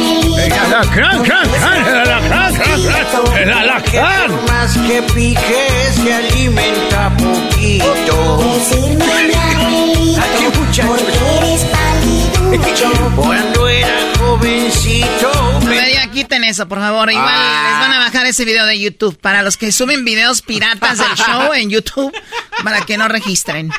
[0.68, 4.44] Alacrán, crán, crán, el alacrán, crán, crán, el alacrán.
[4.48, 8.36] Más que pique se alimenta poquito.
[8.36, 10.20] Decirme mi abuelito.
[10.20, 11.00] Aquí, muchachos.
[11.00, 12.17] Porque eres paliducho.
[13.14, 15.30] Cuando era jovencito.
[15.92, 17.10] Ya quiten eso, por favor.
[17.10, 17.68] Igual Ah.
[17.70, 19.18] les van a bajar ese video de YouTube.
[19.18, 22.12] Para los que suben videos piratas del show en YouTube,
[22.64, 23.70] para que no registren.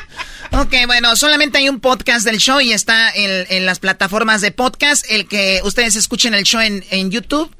[0.52, 4.52] Ok, bueno, solamente hay un podcast del show y está en, en las plataformas de
[4.52, 5.04] podcast.
[5.10, 7.50] El que ustedes escuchen el show en, en YouTube.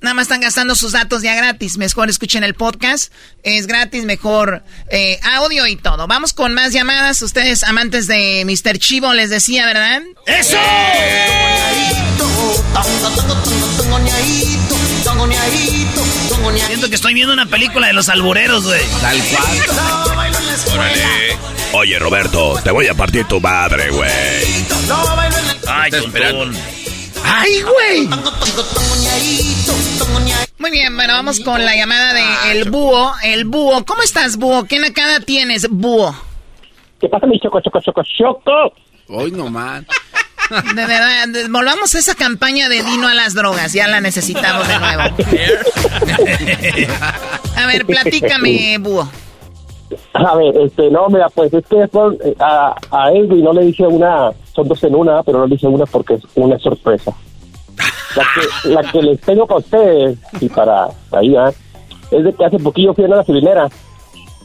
[0.00, 1.76] Nada más están gastando sus datos ya gratis.
[1.76, 3.12] Mejor escuchen el podcast.
[3.42, 6.06] Es gratis, mejor eh, audio y todo.
[6.06, 7.20] Vamos con más llamadas.
[7.22, 8.78] Ustedes, amantes de Mr.
[8.78, 10.02] Chivo, les decía, ¿verdad?
[10.26, 10.56] ¡Eso!
[16.66, 18.82] Siento que estoy viendo una película de los albureros, güey.
[19.00, 19.58] Tal cual.
[21.72, 24.10] Oye, Roberto, te voy a partir tu madre, güey.
[25.66, 25.90] Ay.
[27.24, 28.08] ¡Ay, güey!
[30.58, 33.12] Muy bien, bueno, vamos con la llamada de el búho.
[33.22, 34.64] El búho, ¿cómo estás, búho?
[34.64, 36.14] ¿Qué nakada tienes, búho?
[37.00, 38.72] ¿Qué pasa, mi choco, choco, choco, choco?
[39.08, 39.84] Hoy nomás.
[40.74, 44.78] De verdad, volvamos a esa campaña de Dino a las drogas, ya la necesitamos de
[44.78, 45.02] nuevo.
[47.56, 49.08] A ver, platícame, búho.
[50.14, 53.62] A ver, este, no, mira, pues es que después, eh, a, a Edwin no le
[53.66, 57.12] dije una, son dos en una, pero no le dije una porque es una sorpresa.
[58.16, 61.52] La que, la que les tengo para ustedes y para ahí, ¿ah?
[62.10, 63.68] es de que hace poquillo fui a una gasolinera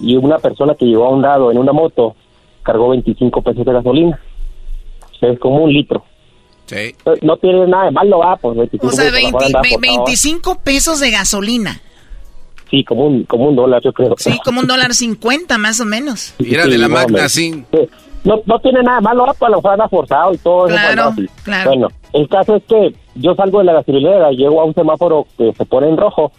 [0.01, 2.15] y una persona que llegó a un lado en una moto
[2.61, 4.19] cargó 25 pesos de gasolina.
[5.13, 6.03] O sea, es como un litro.
[6.65, 6.95] Sí.
[7.21, 9.69] No tiene nada de malo, va, pues 25 O sea, pesos, 20 mejor andar ve-
[9.77, 10.05] por favor.
[10.07, 11.81] 25 pesos de gasolina.
[12.69, 14.15] Sí, como un, como un dólar, yo creo.
[14.17, 16.33] Sí, como un dólar 50 más o menos.
[16.39, 17.63] Era Sí, de la Magna, sí.
[17.71, 17.79] Sí.
[18.23, 20.67] No, no tiene nada de malo, va, pues a lo mejor anda forzado y todo
[20.67, 20.75] eso.
[20.75, 21.69] Claro, pues, claro.
[21.71, 25.53] Bueno, el caso es que yo salgo de la gasolinera, llego a un semáforo que
[25.53, 26.31] se pone en rojo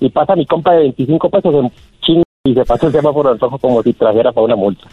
[0.00, 3.38] y pasa mi compa de 25 pesos en ching y se pasa el semáforo en
[3.38, 4.86] rojo como si trajera para una multa.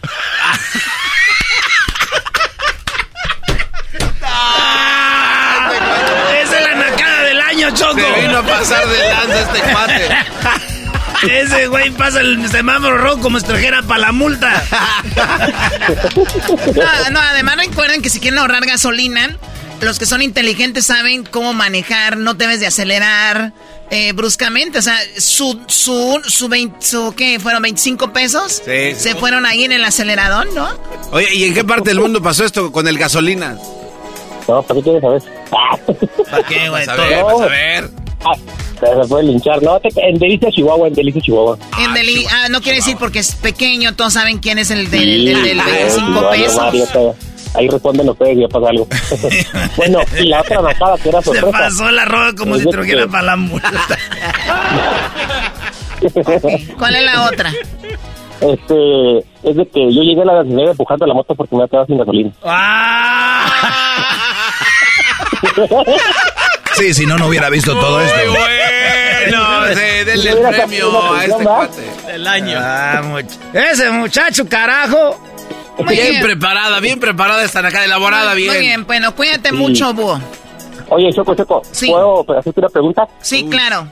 [6.42, 8.00] Esa es la nacada del año, Choco.
[8.00, 10.08] Se vino a pasar de lanza este cuate.
[11.42, 14.62] Ese güey pasa el semáforo rojo como si trajera para la multa.
[16.74, 19.36] No, no, además recuerden que si quieren ahorrar gasolina,
[19.80, 23.52] los que son inteligentes saben cómo manejar, no debes de acelerar
[23.90, 24.78] eh, bruscamente.
[24.78, 27.38] O sea, su, su, su, 20 su, ¿qué?
[27.40, 28.62] ¿Fueron 25 pesos?
[28.64, 28.94] Sí, sí.
[28.94, 30.68] Se fueron ahí en el acelerador, ¿no?
[31.12, 33.56] Oye, ¿y en qué parte del mundo pasó esto con el gasolina?
[34.48, 35.22] No, ¿para qué quieres saber?
[36.30, 36.88] ¿Para qué, güey?
[36.88, 37.90] A ver, vas a ver.
[38.24, 38.34] Ah,
[38.80, 39.62] se puede linchar.
[39.62, 41.58] No, en Delicia, Chihuahua, en Delicia, Chihuahua.
[41.78, 45.02] En Deli- ah, no quiere decir porque es pequeño, todos saben quién es el del,
[45.02, 46.56] Sí, el del sí, 25 vale, pesos.
[46.56, 47.14] Mario,
[47.54, 48.86] Ahí responden ustedes y ya pasa algo.
[49.76, 51.50] bueno, y la otra nacada que era Se sorpresa.
[51.50, 53.70] pasó la roja como Es si de trajera que- para la multa.
[56.78, 57.52] ¿Cuál es la otra?
[58.40, 61.70] Este, es de que yo llegué a la gasolinera empujando la moto porque me había
[61.70, 62.30] quedado sin gasolina.
[66.74, 68.16] Sí, si no, no hubiera visto todo esto.
[68.30, 71.90] Bueno, sí, denle el premio a este cuate.
[72.14, 72.58] El año.
[72.58, 75.20] Ah, much- Ese muchacho, carajo.
[75.84, 76.22] Muy bien, bien.
[76.22, 78.52] preparada, bien preparada esta acá, elaborada bien.
[78.52, 79.54] Muy bien, bueno, cuídate Sí.
[79.56, 80.18] mucho, búho.
[80.90, 81.88] Oye, Choco, Choco, Sí.
[81.90, 83.08] ¿puedo hacerte una pregunta?
[83.20, 83.86] Sí, claro.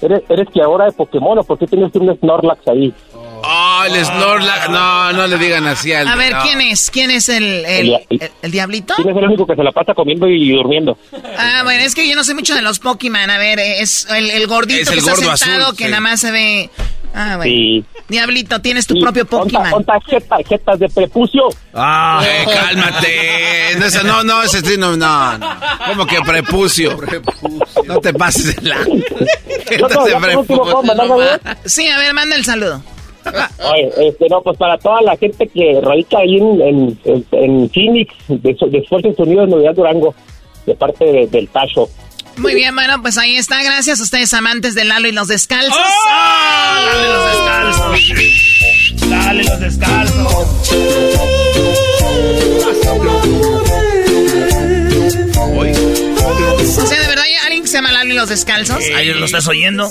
[0.00, 2.94] ¿Eres, eres que ahora de Pokémon o por qué tienes un Snorlax ahí?
[3.42, 4.68] Oh, el Snorlax.
[4.70, 6.08] No, no le digan así al.
[6.08, 6.42] A ver, no.
[6.42, 6.90] ¿quién es?
[6.90, 8.94] ¿Quién es el, el, El- el- el diablito?
[8.96, 10.98] ¿Quién es el único que se la pasa comiendo y durmiendo?
[11.38, 13.30] Ah, bueno, es que yo no sé mucho de los Pokémon.
[13.30, 15.90] A ver, es el, el gordito Es el que está gordo sentado azul, que sí.
[15.90, 16.70] nada más se ve...
[17.14, 17.50] Ah, bueno.
[17.52, 17.84] Sí.
[18.08, 19.72] Diablito, tienes tu Sí, propio Pokémon.
[19.72, 21.42] onta jeta- jetas de prepucio.
[21.74, 23.76] Ah, Eh, cálmate.
[23.78, 25.38] No, ese- no, no, ese sí, no, no.
[25.86, 26.98] Como que prepucio.
[27.86, 28.76] No te pases de la.
[28.84, 31.40] Por último, ¿puedo mandar saludos?
[31.64, 32.82] Sí, a ver, manda el saludo.
[33.72, 37.70] Oye, este, no, pues para toda la gente que radica ahí en, en, en, en
[37.70, 40.14] Phoenix, de, de Esfuerzos Unidos, Novedad Durango,
[40.66, 41.88] de parte de- del Tacho.
[42.36, 43.62] Muy bien, bueno, pues ahí está.
[43.64, 45.76] Gracias a ustedes, amantes de Lalo y los descalzos.
[45.76, 46.84] ¡Oh!
[46.86, 49.10] Dale los descalzos.
[49.10, 50.68] Dale los descalzos.
[56.76, 58.82] O sea, de verdad hay alguien que se llama Lalo y los descalzos.
[58.96, 59.90] Ahí lo estás oyendo.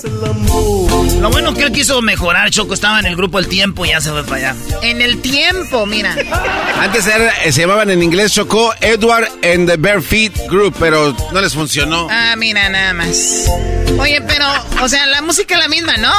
[1.21, 2.73] Lo bueno que él quiso mejorar, Choco.
[2.73, 4.55] Estaba en el grupo El Tiempo y ya se fue para allá.
[4.83, 6.15] En el tiempo, mira.
[6.79, 11.15] Antes era- eh, se llamaban en inglés Chocó Edward and the Bare Feet Group, pero
[11.31, 12.07] no les funcionó.
[12.11, 13.45] Ah, mira, nada más.
[13.99, 14.45] Oye, pero,
[14.83, 16.13] o sea, la música es la misma, ¿no?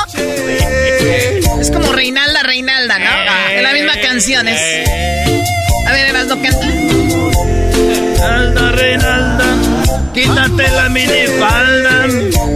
[1.61, 3.51] Es como Reinalda, Reinalda, ¿no?
[3.53, 4.59] Es la misma canción, es...
[5.87, 6.67] A ver, Erasmo, canta.
[8.19, 9.28] Reinalda, Reinalda,
[10.23, 12.07] quítate la minifalda.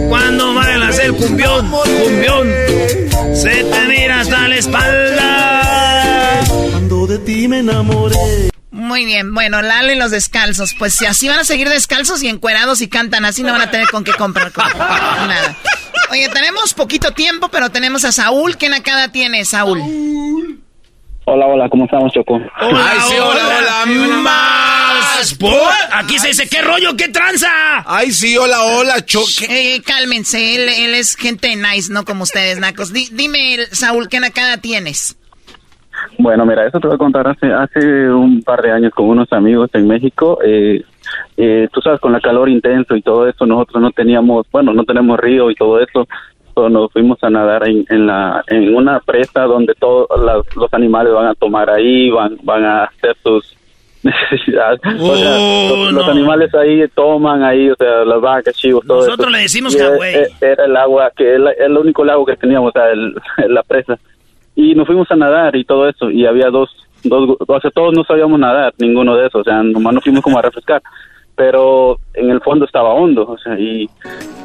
[0.09, 2.47] Cuando bailas el cumbión, cumbión,
[3.35, 6.41] se te mira hasta la espalda.
[6.71, 8.49] Cuando de ti me enamoré.
[8.71, 10.73] Muy bien, bueno, Lalo y los descalzos.
[10.77, 13.71] Pues si así van a seguir descalzos y encuerados y cantan así, no van a
[13.71, 15.55] tener con qué comprar con- nada.
[16.11, 18.57] Oye, tenemos poquito tiempo, pero tenemos a Saúl.
[18.57, 20.61] ¿Qué nacada tiene, Saúl?
[21.25, 22.35] Hola, hola, ¿cómo estamos, Choco?
[22.55, 25.35] Ay, sí, hola, hola, más.
[25.39, 25.51] Por-
[25.93, 27.47] Aquí se dice, ¿qué rollo, qué tranza?
[27.85, 29.45] Ay, sí, hola, hola, Choque.
[29.49, 32.91] Eh, cálmense, él, él es gente nice, no como ustedes, nacos.
[32.91, 35.17] Di- dime, Saúl, ¿qué nacada tienes?
[36.17, 39.31] Bueno, mira, eso te voy a contar hace, hace un par de años con unos
[39.31, 40.39] amigos en México.
[40.45, 40.83] Eh,
[41.37, 44.83] eh, tú sabes, con la calor intenso y todo eso, nosotros no teníamos, bueno, no
[44.83, 46.05] tenemos río y todo eso.
[46.55, 50.07] Nos fuimos a nadar en, en, la, en una presa donde todos
[50.55, 53.55] los animales van a tomar ahí, van, van a hacer sus
[54.03, 54.79] necesidades.
[54.99, 58.97] o sea, Oh, los, los animales ahí toman ahí, o sea, las vacas, chivos, todo
[58.99, 59.29] Nosotros eso.
[59.37, 60.15] le decimos Y, eh, Hawái.
[60.15, 63.15] eh, Era el agua, que es la- el único lago que teníamos, o sea, el-
[63.53, 63.97] la presa
[64.55, 66.69] y nos fuimos a nadar y todo eso y había dos
[67.03, 70.21] dos o sea todos no sabíamos nadar ninguno de esos o sea nomás nos fuimos
[70.21, 70.79] como a refrescar
[71.35, 73.89] pero en el fondo estaba hondo o sea y,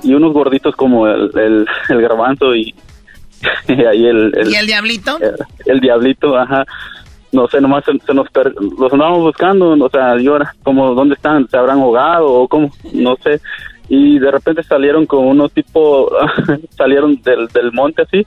[0.03, 2.75] y unos gorditos como el el, el garbanzo y,
[3.69, 5.19] y ahí el, el ¿Y el diablito?
[5.21, 5.35] el,
[5.67, 6.65] el diablito ajá.
[7.31, 10.95] No sé nomás se, se nos per- los andábamos buscando o sea yo era como
[10.95, 13.41] dónde están se habrán ahogado o cómo no sé.
[13.91, 16.11] Y de repente salieron con unos tipo
[16.77, 18.25] salieron del, del monte así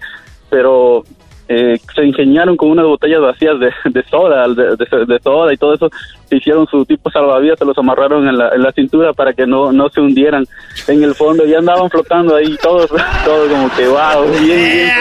[0.49, 1.03] pero
[1.47, 5.57] eh, se ingeniaron con unas botellas vacías de, de soda, de, de- de soda y
[5.57, 5.89] todo eso,
[6.37, 9.71] hicieron su tipo salvavidas, se los amarraron en la, en la cintura para que no,
[9.71, 10.45] no se hundieran
[10.87, 12.89] en el fondo y andaban flotando ahí todos,
[13.25, 14.91] todos como que wow, bien, bien.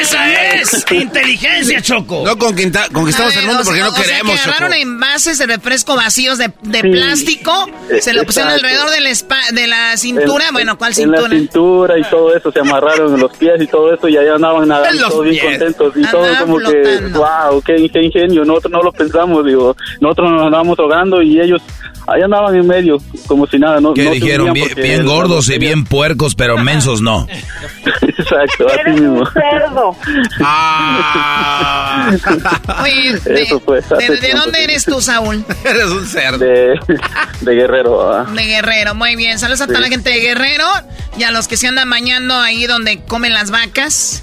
[0.00, 0.84] ¡Esa es!
[0.92, 2.22] ¡Inteligencia, Choco!
[2.24, 4.70] No conquista- conquistamos ver, el mundo o sea, porque no o sea, queremos, que agarraron
[4.70, 4.82] Choco.
[4.82, 6.88] envases de refresco vacíos de, de Sí.
[6.90, 8.66] plástico, Eh, se lo pusieron exacto.
[8.66, 10.48] alrededor de la, espa- de la cintura.
[10.48, 11.38] En- bueno, ¿cuál En la cintura?
[11.38, 14.68] cintura y todo eso, se amarraron en los pies y todo eso, y allá andaban
[14.68, 15.92] nadando todos bien contentos.
[15.96, 17.18] Y todo Andaban como que, flotando.
[17.18, 18.44] wow, qué, qué ingenio.
[18.44, 19.76] Nosotros no lo pensamos, digo.
[20.06, 21.60] Nosotros nos andábamos ahogando y ellos
[22.06, 23.80] allá andaban en medio, como si nada.
[23.80, 24.52] No, ¿Qué no dijeron?
[24.52, 27.26] Bien, bien gordos y bien puercos, pero mensos no.
[28.02, 29.24] Exacto, así mismo.
[29.26, 29.96] cerdo.
[32.82, 35.44] Oye, de, Eso fue, de- ¿de dónde eres tú, Saúl?
[35.64, 36.38] Eres un cerdo.
[36.38, 36.78] De,
[37.40, 38.12] de Guerrero.
[38.12, 38.26] ah.
[38.32, 39.38] De Guerrero, muy bien.
[39.38, 39.82] Saludos a toda Sí.
[39.84, 40.64] la gente de Guerrero
[41.18, 44.22] y a los que se andan bañando ahí donde comen las vacas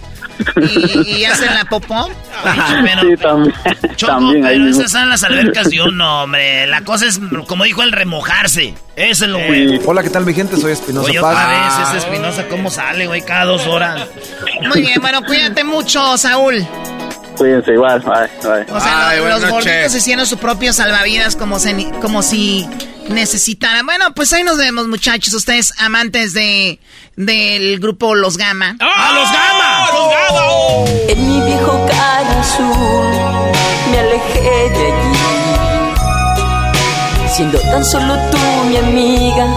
[1.06, 2.10] y, y hacen la popó.
[2.44, 3.56] Pero, sí, también.
[3.96, 4.82] Choco, también pero mismo.
[4.82, 6.68] esas son las albercas de uno, hombre.
[6.68, 8.74] La cosa es, como dijo el remojarse.
[8.96, 9.80] Eso es lo bueno.
[9.86, 10.58] Hola, ¿qué tal mi gente?
[10.58, 11.32] Soy Espinosa Oye, Paz.
[11.34, 13.22] otra vez, ese Espinosa, ¿cómo sale, güey?
[13.22, 14.08] Cada dos horas.
[14.68, 16.66] Muy bien, bueno, cuídate mucho, Saúl.
[17.38, 18.00] Cuídense igual.
[18.02, 18.76] Bye, bye.
[18.76, 19.50] O sea, Ay, los noches.
[19.50, 22.68] gorditos hicieron su propio salvavidas como, se- como si
[23.10, 23.86] necesitaran.
[23.86, 25.34] Bueno, pues ahí nos vemos, muchachos.
[25.34, 26.80] Ustedes amantes de
[27.16, 28.76] del grupo Los Gama.
[28.80, 29.88] ¡Ah, los Gama!
[29.94, 30.44] ¡Los Gama!
[31.10, 33.12] En mi viejo cara azul
[33.92, 35.14] me alejé de allí.
[37.30, 38.38] Siendo tan solo tú
[38.68, 39.48] mi amiga,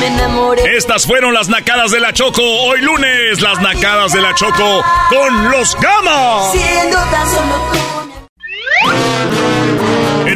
[0.00, 0.76] me enamoré.
[0.76, 2.42] Estas fueron las nacadas de la Choco.
[2.42, 6.50] Hoy lunes, las nacadas de la Choco con los Gama.
[6.52, 9.75] Siendo tan solo tú mi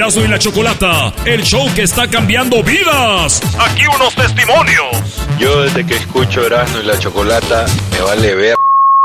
[0.01, 3.43] Erasmo y la Chocolata, el show que está cambiando vidas.
[3.59, 4.97] Aquí unos testimonios.
[5.39, 8.55] Yo desde que escucho Erasmo y la Chocolata, me vale ver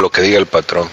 [0.02, 0.88] lo que diga el patrón.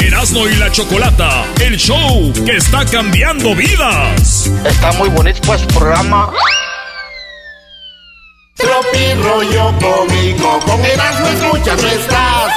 [0.00, 4.50] Erasmo y la Chocolata, el show que está cambiando vidas.
[4.66, 6.30] Está muy bonito pues programa.
[8.58, 12.52] Tropi rollo cómico, con Erasmo escuchas no estás.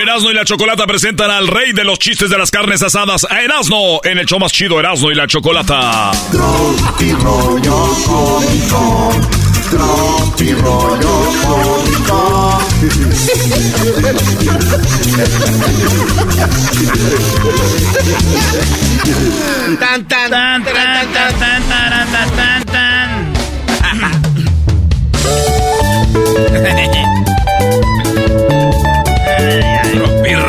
[0.00, 3.42] Erasmo y la Chocolata presentan al rey de los chistes de las carnes asadas, a
[3.42, 6.10] Erasmo, en el show más chido Erasmo y la Chocolata.
[6.30, 9.12] Tropi rollo cómico,
[9.70, 12.58] tropi rollo cómico.
[19.80, 22.57] Tan, tan, Tan, tan, tan, tan, tan, tan, tan.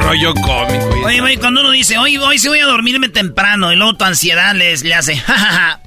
[0.10, 0.90] Rollo cómico.
[1.06, 4.06] Oye, güey, cuando uno dice, hoy, hoy sí voy a dormirme temprano, y luego tu
[4.06, 5.82] ansiedad les, le hace, jajaja,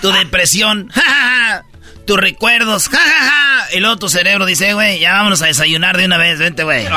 [0.00, 1.64] tu depresión, jajaja,
[2.06, 6.06] tus recuerdos, jajaja, y luego tu cerebro dice, "Eh, güey, ya vámonos a desayunar de
[6.06, 6.84] una vez, vente, güey.
[6.84, 6.90] Qué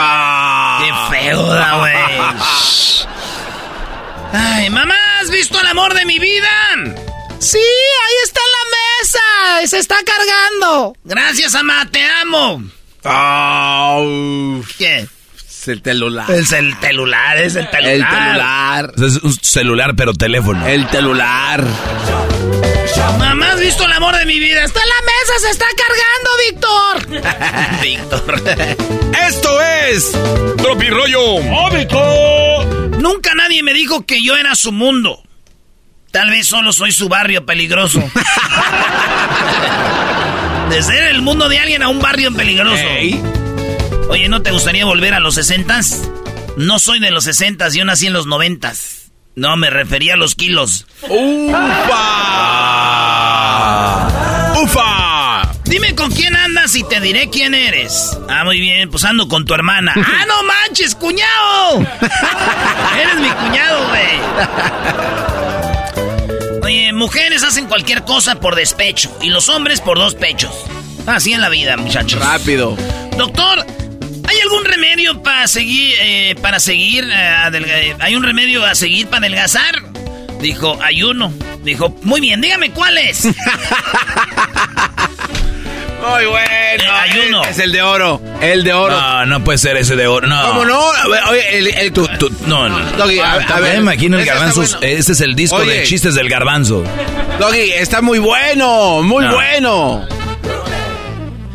[1.12, 1.94] feo da, güey.
[4.34, 6.50] Ay, mamá, ¿has visto el amor de mi vida?
[7.40, 8.40] Sí, ahí está
[9.02, 9.68] mesa.
[9.68, 10.96] Se está cargando.
[11.04, 12.64] Gracias, mamá, te amo.
[14.78, 15.08] ¿Qué?
[15.36, 16.30] Es el celular.
[16.32, 17.94] Es el celular, es el celular.
[17.94, 18.92] El celular.
[18.98, 20.66] Es un celular, pero teléfono.
[20.68, 21.64] El celular.
[23.20, 24.64] Mamá, ¿has visto el amor de mi vida?
[24.64, 27.82] Está en la mesa, se está cargando, Víctor.
[27.82, 28.44] Víctor.
[29.28, 30.12] Esto es
[30.58, 32.66] Tropi Rollo Cómico.
[33.00, 35.22] Nunca nadie me dijo que yo era su mundo.
[36.16, 38.00] Tal vez solo soy su barrio peligroso.
[40.70, 42.86] De ser el mundo de alguien a un barrio peligroso.
[44.08, 46.04] Oye, ¿no te gustaría volver a los sesentas?
[46.56, 49.12] No soy de los sesentas, yo nací en los noventas.
[49.36, 50.88] No, me refería a los kilos.
[51.02, 51.58] ¡Ufa!
[54.62, 55.52] ¡Ufa!
[55.66, 58.18] Dime con quién andas y te diré quién eres.
[58.30, 59.92] Ah, muy bien, pues ando con tu hermana.
[59.98, 61.82] ¡Ah, no manches, cuñado!
[63.02, 64.16] eres mi cuñado, güey.
[66.66, 70.52] Oye, mujeres hacen cualquier cosa por despecho y los hombres por dos pechos.
[71.06, 72.20] Así en la vida, muchachos.
[72.20, 72.76] Rápido.
[73.16, 73.64] Doctor,
[74.28, 79.06] ¿hay algún remedio para seguir, eh, para seguir, eh, eh, hay un remedio a seguir
[79.06, 79.76] para adelgazar?
[80.42, 81.32] Dijo, hay uno.
[81.64, 83.28] Dijo, muy bien, dígame cuál es.
[86.10, 86.84] Muy bueno.
[86.94, 87.44] hay uno.
[87.44, 88.22] Es el de oro.
[88.42, 89.00] El de oro.
[89.00, 90.28] No, no puede ser ese de oro.
[90.28, 90.48] No.
[90.50, 90.80] ¿Cómo no?
[90.92, 92.80] A ver, oye, el, el- Tú, tú, no, no.
[92.98, 94.62] Doggy, a- a Ah, ver, imagino el garbanzo.
[94.62, 94.78] bueno.
[94.82, 95.80] Este es el disco Oye.
[95.80, 96.84] de chistes del garbanzo.
[97.40, 99.02] Doggy, está muy bueno.
[99.04, 99.34] Muy No.
[99.34, 100.08] bueno.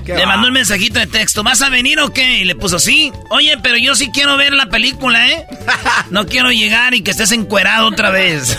[0.06, 2.38] Le mandó un mensajito de texto, ¿vas a venir o qué?
[2.38, 3.12] Y le puso, sí.
[3.28, 5.46] Oye, pero yo sí quiero ver la película, ¿eh?
[6.10, 8.58] No quiero llegar y que estés encuerado otra vez.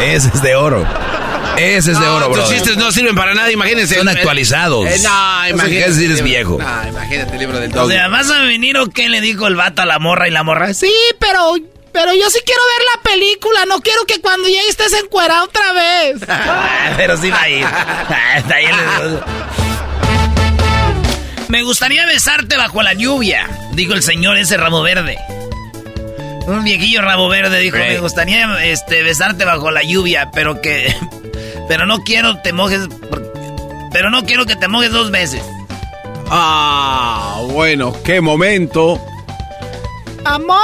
[0.00, 0.84] Ese es de oro.
[1.58, 2.42] Ese es de oro, bro.
[2.42, 3.96] Tus chistes no sirven para nada, imagínense.
[3.96, 4.86] Son actualizados.
[4.86, 5.68] Eh, no, imagínate.
[5.70, 6.58] quiere decir es viejo.
[6.58, 7.90] No, imagínate el libro del O dog.
[7.90, 9.08] sea, ¿vas a venir o qué?
[9.08, 10.72] Le dijo el vato a la morra y la morra.
[10.74, 10.92] Sí.
[11.18, 11.54] Pero,
[11.92, 13.64] pero yo sí quiero ver la película.
[13.66, 16.16] No quiero que cuando llegue estés encuerado otra vez.
[16.96, 17.66] Pero sí va a ir.
[18.36, 19.20] Está ahí el-
[21.48, 25.16] Me gustaría besarte bajo la lluvia, dijo el señor ese rabo verde.
[26.46, 30.94] Un viejillo rabo verde dijo, me gustaría este, besarte bajo la lluvia, pero que...
[31.68, 32.88] Pero no quiero te mojes...
[33.92, 35.42] Pero no quiero que te mojes dos veces.
[36.28, 39.00] Ah, bueno, qué momento.
[40.24, 40.62] ¡Amor!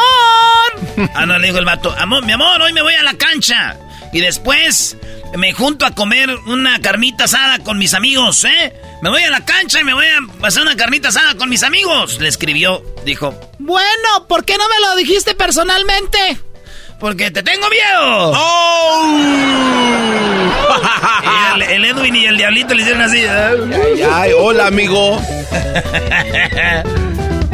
[1.15, 3.77] Ah, no, le dijo el vato, amor, mi amor, hoy me voy a la cancha.
[4.12, 4.97] Y después
[5.37, 8.74] me junto a comer una carnita asada con mis amigos, ¿eh?
[9.01, 11.62] Me voy a la cancha y me voy a hacer una carnita asada con mis
[11.62, 12.20] amigos.
[12.20, 16.39] Le escribió, dijo, Bueno, ¿por qué no me lo dijiste personalmente?
[17.03, 18.33] porque te tengo miedo.
[19.19, 20.52] Y
[21.55, 23.19] el, el Edwin y el Diablito le hicieron así.
[23.19, 25.23] Ay, ay, hola, amigo.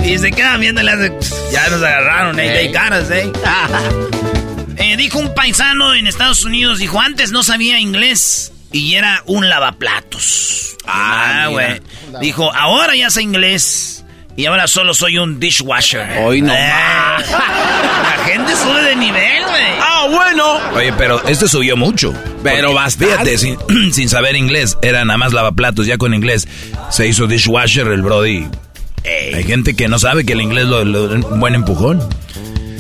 [0.05, 1.19] y se quedan viendo y le hacen,
[1.53, 2.59] ya nos agarraron, ¿eh?
[2.59, 3.31] Hay caras, ¿eh?
[4.81, 9.49] Eh, dijo un paisano en Estados Unidos, dijo, antes no sabía inglés y era un
[9.49, 10.77] lavaplatos.
[10.87, 11.83] Ah, güey.
[12.21, 14.05] Dijo, ahora ya sé inglés
[14.39, 16.19] y ahora solo soy un dishwasher.
[16.23, 16.57] Hoy no Eh,
[17.29, 19.63] La gente sube de nivel, güey.
[19.81, 20.61] Ah, bueno.
[20.75, 22.15] Oye, pero este subió mucho.
[22.43, 23.13] Pero bastante.
[23.15, 23.59] Fíjate, sin,
[23.93, 25.87] sin saber inglés, era nada más lavaplatos.
[25.87, 26.47] Ya con inglés
[26.91, 28.47] se hizo dishwasher el Brody.
[29.35, 32.07] Hay gente que no sabe que el inglés lo, lo- un buen empujón.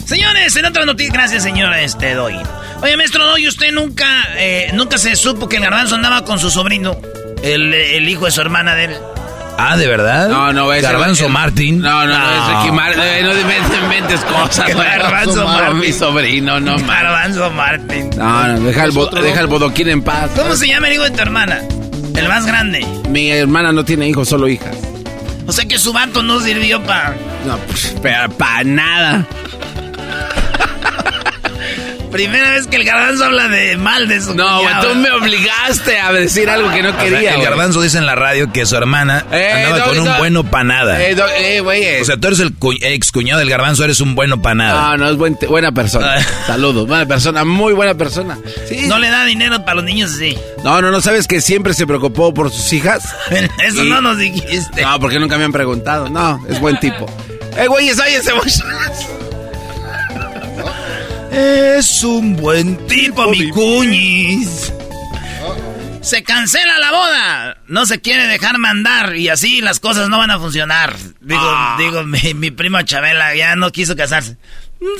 [0.07, 2.37] Señores, en otras noticias, gracias señor este Doy.
[2.83, 4.07] Oye, maestro Doy, usted nunca,
[4.37, 6.97] eh, nunca se supo que el garbanzo andaba con su sobrino,
[7.43, 8.97] el, el hijo de su hermana de él.
[9.61, 10.29] Ah, ¿de verdad?
[10.29, 11.81] No, no, es Garbanzo el- Martín.
[11.81, 13.03] No, no, no, es Ricky Martin.
[13.03, 14.69] Eh, No inventes, cosas.
[14.75, 15.81] Garbanzo Martin.
[15.81, 16.87] Mi sobrino, no, man.
[16.87, 18.11] Garbanzo Martín.
[18.17, 20.31] No, no, deja el, bo- deja el bodoquín en paz.
[20.37, 21.61] ¿Cómo se llama el hijo de tu hermana?
[22.17, 22.87] El más grande.
[23.09, 24.75] Mi hermana no tiene hijos, solo hijas.
[25.47, 27.17] O sea que su vato no sirvió para...
[27.47, 27.95] No, pues,
[28.37, 29.27] para nada.
[32.11, 34.89] Primera vez que el garbanzo habla de mal de su No, güey, cuñado.
[34.89, 37.35] tú me obligaste a decir algo que no O sea, quería.
[37.35, 40.19] el garbanzo dice en la radio que su hermana Eh, andaba no, con un no.
[40.19, 41.03] bueno para nada.
[41.03, 41.83] Eh, eh, güey.
[41.83, 41.99] eh.
[42.01, 44.91] o sea, tú eres el cu- ex cuñado del garbanzo, eres un bueno para nada.
[44.91, 46.15] No, no, es buen- buena persona.
[46.19, 46.27] Ah.
[46.47, 48.39] Saludos, buena persona, muy buena persona.
[48.69, 48.87] Sí.
[48.87, 50.37] No le da dinero para los niños así.
[50.65, 53.15] No, no, no, ¿sabes que siempre se preocupó por sus hijas?
[53.65, 54.83] Eso Y- no nos dijiste.
[54.83, 56.09] No, porque nunca me han preguntado.
[56.09, 57.07] No, es buen tipo.
[57.59, 58.31] Eh, güey, váyanse,
[61.33, 64.73] Es un buen tipo, mi cuñis.
[66.01, 67.57] Se cancela la boda.
[67.67, 70.97] No se quiere dejar mandar y así las cosas no van a funcionar.
[71.21, 71.77] Digo, Ah.
[71.79, 74.37] digo, mi, mi prima Chabela ya no quiso casarse.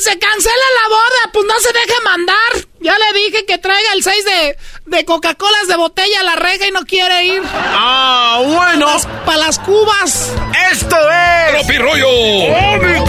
[0.01, 2.69] Se cancela la boda, pues no se deje mandar.
[2.81, 4.57] Ya le dije que traiga el 6 de,
[4.87, 7.43] de Coca-Colas de botella a la rega y no quiere ir.
[7.55, 8.89] Ah, bueno.
[9.25, 10.33] Para las cubas.
[10.73, 11.61] Esto es.
[11.61, 12.09] ¡Tropirollo!
[12.09, 13.05] Y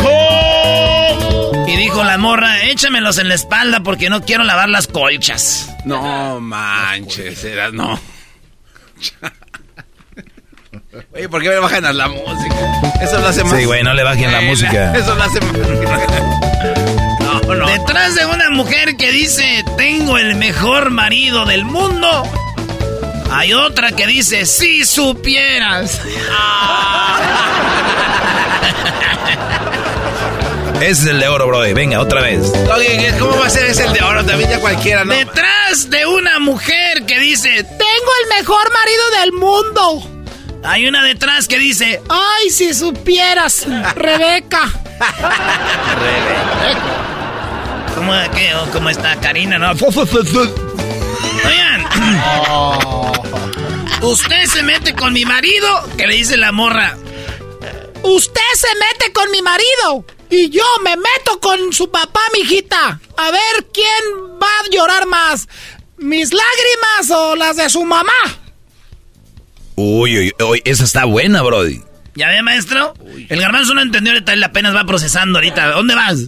[1.99, 5.69] dijo la morra, échamelos en la espalda porque no quiero lavar las colchas.
[5.83, 7.99] No manches, era no.
[11.13, 12.55] Oye, ¿por qué me bajan a la música?
[13.01, 13.59] Eso lo hace más.
[13.59, 14.93] Sí, güey, no le bajen la música.
[14.95, 15.57] Eso lo hace más.
[17.19, 17.67] No, no.
[17.67, 22.23] Detrás de una mujer que dice, tengo el mejor marido del mundo,
[23.29, 25.99] hay otra que dice, si supieras.
[30.81, 31.73] Ese es el de oro, Brody.
[31.73, 32.39] Venga, otra vez.
[33.19, 34.23] ¿cómo va a ser ese el de oro?
[34.25, 35.13] También ya cualquiera, ¿no?
[35.13, 40.09] Detrás de una mujer que dice, Tengo el mejor marido del mundo.
[40.63, 43.65] hay una detrás que dice, Ay, si supieras,
[43.95, 44.61] Rebeca.
[47.95, 49.57] ¿cómo, qué, cómo está Karina?
[49.57, 49.71] No.
[49.71, 49.87] Oigan,
[54.01, 56.95] usted se mete con mi marido, que le dice la morra.
[58.09, 60.05] Usted se mete con mi marido.
[60.29, 62.99] Y yo me meto con su papá, mijita.
[63.17, 65.47] A ver quién va a llorar más.
[65.97, 68.13] ¿Mis lágrimas o las de su mamá?
[69.75, 71.81] Uy, uy, uy, esa está buena, Brody.
[72.15, 72.93] ¿Ya ve, maestro?
[73.29, 75.71] El garbanzo no entendió ahorita, él apenas va procesando ahorita.
[75.71, 76.19] ¿Dónde vas?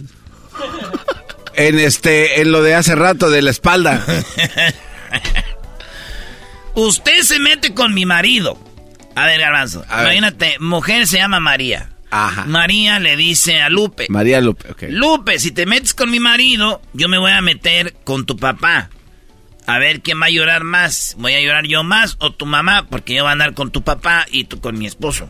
[1.54, 4.02] En este, en lo de hace rato de la espalda.
[6.74, 8.58] Usted se mete con mi marido.
[9.14, 9.84] A ver, garbanzo.
[9.88, 10.04] A ver.
[10.06, 11.90] imagínate, mujer se llama María.
[12.10, 12.44] Ajá.
[12.44, 14.06] María le dice a Lupe.
[14.10, 14.82] María Lupe, ok.
[14.90, 18.90] Lupe, si te metes con mi marido, yo me voy a meter con tu papá.
[19.66, 21.14] A ver quién va a llorar más.
[21.18, 22.86] ¿Voy a llorar yo más o tu mamá?
[22.90, 25.28] Porque yo voy a andar con tu papá y tú con mi esposo.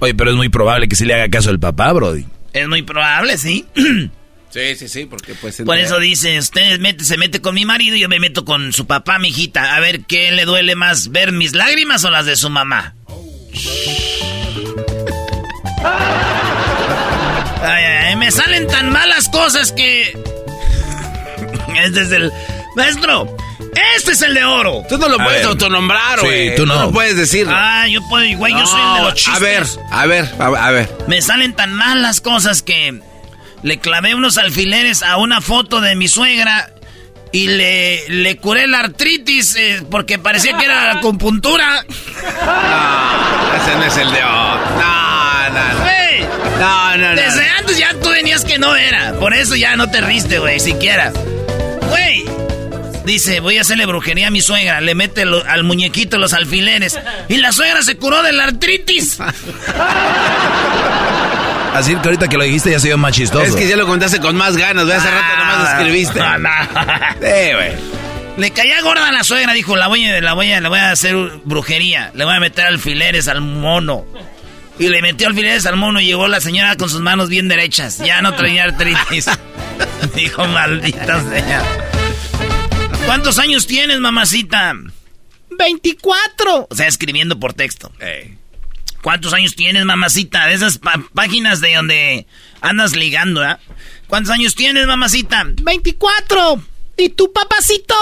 [0.00, 2.26] Oye, pero es muy probable que sí le haga caso el papá, Brody.
[2.52, 3.66] Es muy probable, sí.
[4.54, 5.60] Sí, sí, sí, porque pues...
[5.66, 8.72] Por eso dice, usted mete, se mete con mi marido y yo me meto con
[8.72, 9.74] su papá, mi hijita.
[9.74, 12.94] A ver, ¿qué le duele más, ver mis lágrimas o las de su mamá?
[17.62, 20.16] Ay, ay, me salen tan malas cosas que...
[21.84, 22.30] Este es el...
[22.76, 23.36] Maestro,
[23.96, 24.84] este es el de oro.
[24.88, 25.48] Tú no lo A puedes ver.
[25.48, 26.54] autonombrar, Sí, güey.
[26.56, 26.74] tú no.
[26.80, 27.46] lo puedes decir.
[27.50, 29.34] Ah, yo puedo, güey, yo soy el de los chistes.
[29.34, 30.90] A ver, a ver, a, a ver.
[31.08, 33.00] Me salen tan mal las cosas que
[33.64, 36.70] le clavé unos alfileres a una foto de mi suegra
[37.32, 41.84] y le, le curé la artritis eh, porque parecía que era acupuntura.
[41.88, 44.20] Ese no es el de.
[44.20, 44.58] No,
[45.50, 45.80] no, no.
[45.82, 46.20] Güey,
[46.60, 47.16] No, no, no.
[47.20, 49.14] Desde antes ya tú venías que no era.
[49.14, 51.10] Por eso ya no te riste, güey, siquiera.
[51.88, 52.24] Güey.
[53.04, 54.80] Dice, voy a hacerle brujería a mi suegra.
[54.80, 56.98] Le mete lo- al muñequito los alfileres.
[57.28, 59.18] Y la suegra se curó de la artritis.
[61.74, 63.44] Así que ahorita que lo dijiste ya se vio más chistoso.
[63.44, 64.96] Es que ya lo contaste con más ganas, güey.
[64.96, 66.18] Hace rato nomás lo escribiste.
[66.20, 66.48] No, no.
[67.20, 67.94] Sí, güey.
[68.36, 70.78] Le caía gorda a la suegra, dijo, la voy a, la voy a, le voy
[70.78, 71.14] a hacer
[71.44, 72.10] brujería.
[72.14, 74.04] Le voy a meter alfileres al mono.
[74.78, 77.98] Y le metió alfileres al mono y llegó la señora con sus manos bien derechas.
[77.98, 79.26] Ya no traía artritis.
[80.14, 81.62] dijo, maldita sea.
[83.06, 84.74] ¿Cuántos años tienes, mamacita?
[85.50, 86.68] 24.
[86.70, 87.92] O sea, escribiendo por texto.
[89.04, 90.46] ¿Cuántos años tienes, mamacita?
[90.46, 90.80] De esas
[91.12, 92.26] páginas de donde
[92.62, 93.58] andas ligando, ¿ah?
[94.06, 95.44] ¿Cuántos años tienes, mamacita?
[95.60, 96.62] 24.
[96.96, 97.94] ¿Y tú, papacito?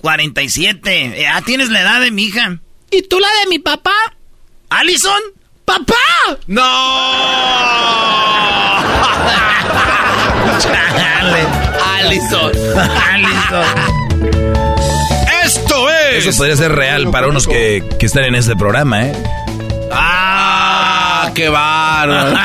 [0.00, 1.20] 47.
[1.20, 2.58] Eh, Ah, tienes la edad de mi hija.
[2.90, 3.92] ¿Y tú la de mi papá?
[4.70, 5.20] ¿Alison?
[5.66, 5.94] ¡Papá!
[6.46, 6.62] ¡No!
[11.98, 12.52] Alison.
[13.10, 13.64] Alison.
[15.44, 16.26] Esto es.
[16.26, 19.12] Eso podría ser real para unos que, que están en este programa, ¿eh?
[19.92, 21.30] ¡Ah!
[21.34, 22.36] ¡Qué bárbaro!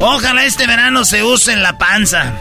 [0.00, 2.32] Ojalá este verano se use en la panza.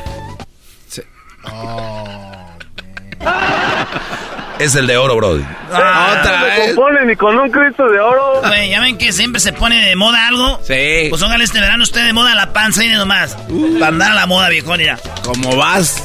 [4.59, 5.43] Es el de oro, Brody.
[5.69, 6.73] Otra me vez.
[6.75, 8.41] compone ni con un Cristo de oro.
[8.45, 10.59] Güey, ya ven que siempre se pone de moda algo.
[10.63, 11.07] Sí.
[11.09, 13.35] Pues ojalá este verano esté de moda la panza y nomás.
[13.79, 14.97] Para andar a la moda, viejón, mira.
[15.23, 16.01] ¿Cómo vas?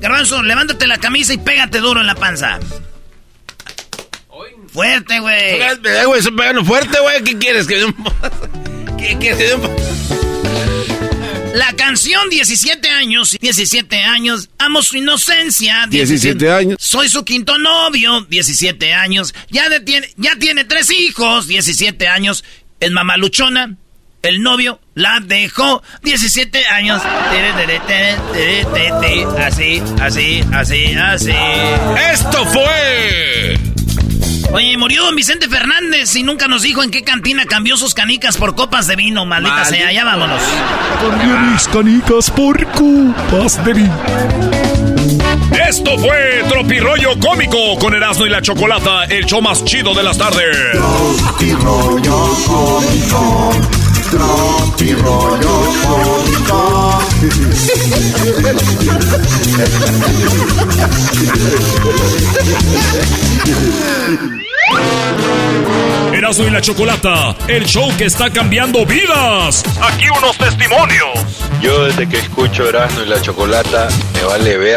[0.00, 2.58] Garbanzo, levántate la camisa y pégate duro en la panza.
[4.72, 5.58] Fuerte, güey.
[6.06, 7.22] Güey, estoy pegando fuerte, güey.
[7.24, 7.66] ¿Qué quieres?
[7.66, 7.94] ¿Que un...
[8.98, 9.38] ¿Qué quieres?
[9.38, 9.70] ¿Que dé un...
[11.54, 15.86] La canción 17 años, 17 años, amo su inocencia.
[15.86, 16.78] 17 años.
[16.80, 19.34] Soy su quinto novio, 17 años.
[19.50, 22.42] Ya, de- tiene, ya tiene tres hijos, 17 años.
[22.80, 23.76] Es mamaluchona.
[24.22, 27.02] El novio la dejó, 17 años.
[29.38, 31.32] Así, así, así, así.
[32.12, 33.58] ¡Esto fue!
[34.52, 38.36] Oye, murió don Vicente Fernández y nunca nos dijo en qué cantina cambió sus canicas
[38.36, 39.92] por copas de vino, maldita Maldita sea.
[39.92, 40.42] Ya vámonos.
[41.00, 44.00] Cambié mis canicas por copas de vino.
[45.68, 50.18] Esto fue Tropirollo Cómico con Erasmo y la Chocolata, el show más chido de las
[50.18, 50.56] tardes.
[50.72, 53.52] Tropirollo cómico,
[54.12, 55.54] tropirollo
[55.86, 56.98] cómico.
[66.12, 69.64] Erasmo y la Chocolata, el show que está cambiando vidas.
[69.80, 71.18] Aquí unos testimonios.
[71.62, 74.76] Yo desde que escucho Erasmo y la Chocolata, me vale ver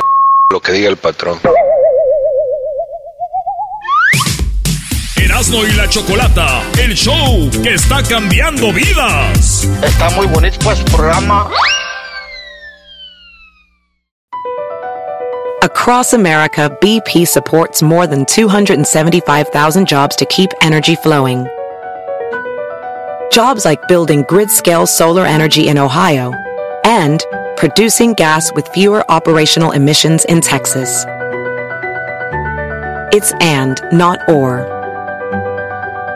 [0.49, 1.39] lo que diga el patrón.
[5.35, 9.67] Erasmo y la Chocolata, el show que está cambiando vidas.
[9.83, 11.49] Está muy bonito pues programa.
[15.61, 21.45] Across America, BP supports more than 275,000 jobs to keep energy flowing.
[23.29, 26.31] Jobs like building grid scale solar energy in Ohio
[26.85, 27.21] and
[27.57, 31.03] producing gas with fewer operational emissions in Texas.
[33.11, 34.74] It's and, not or.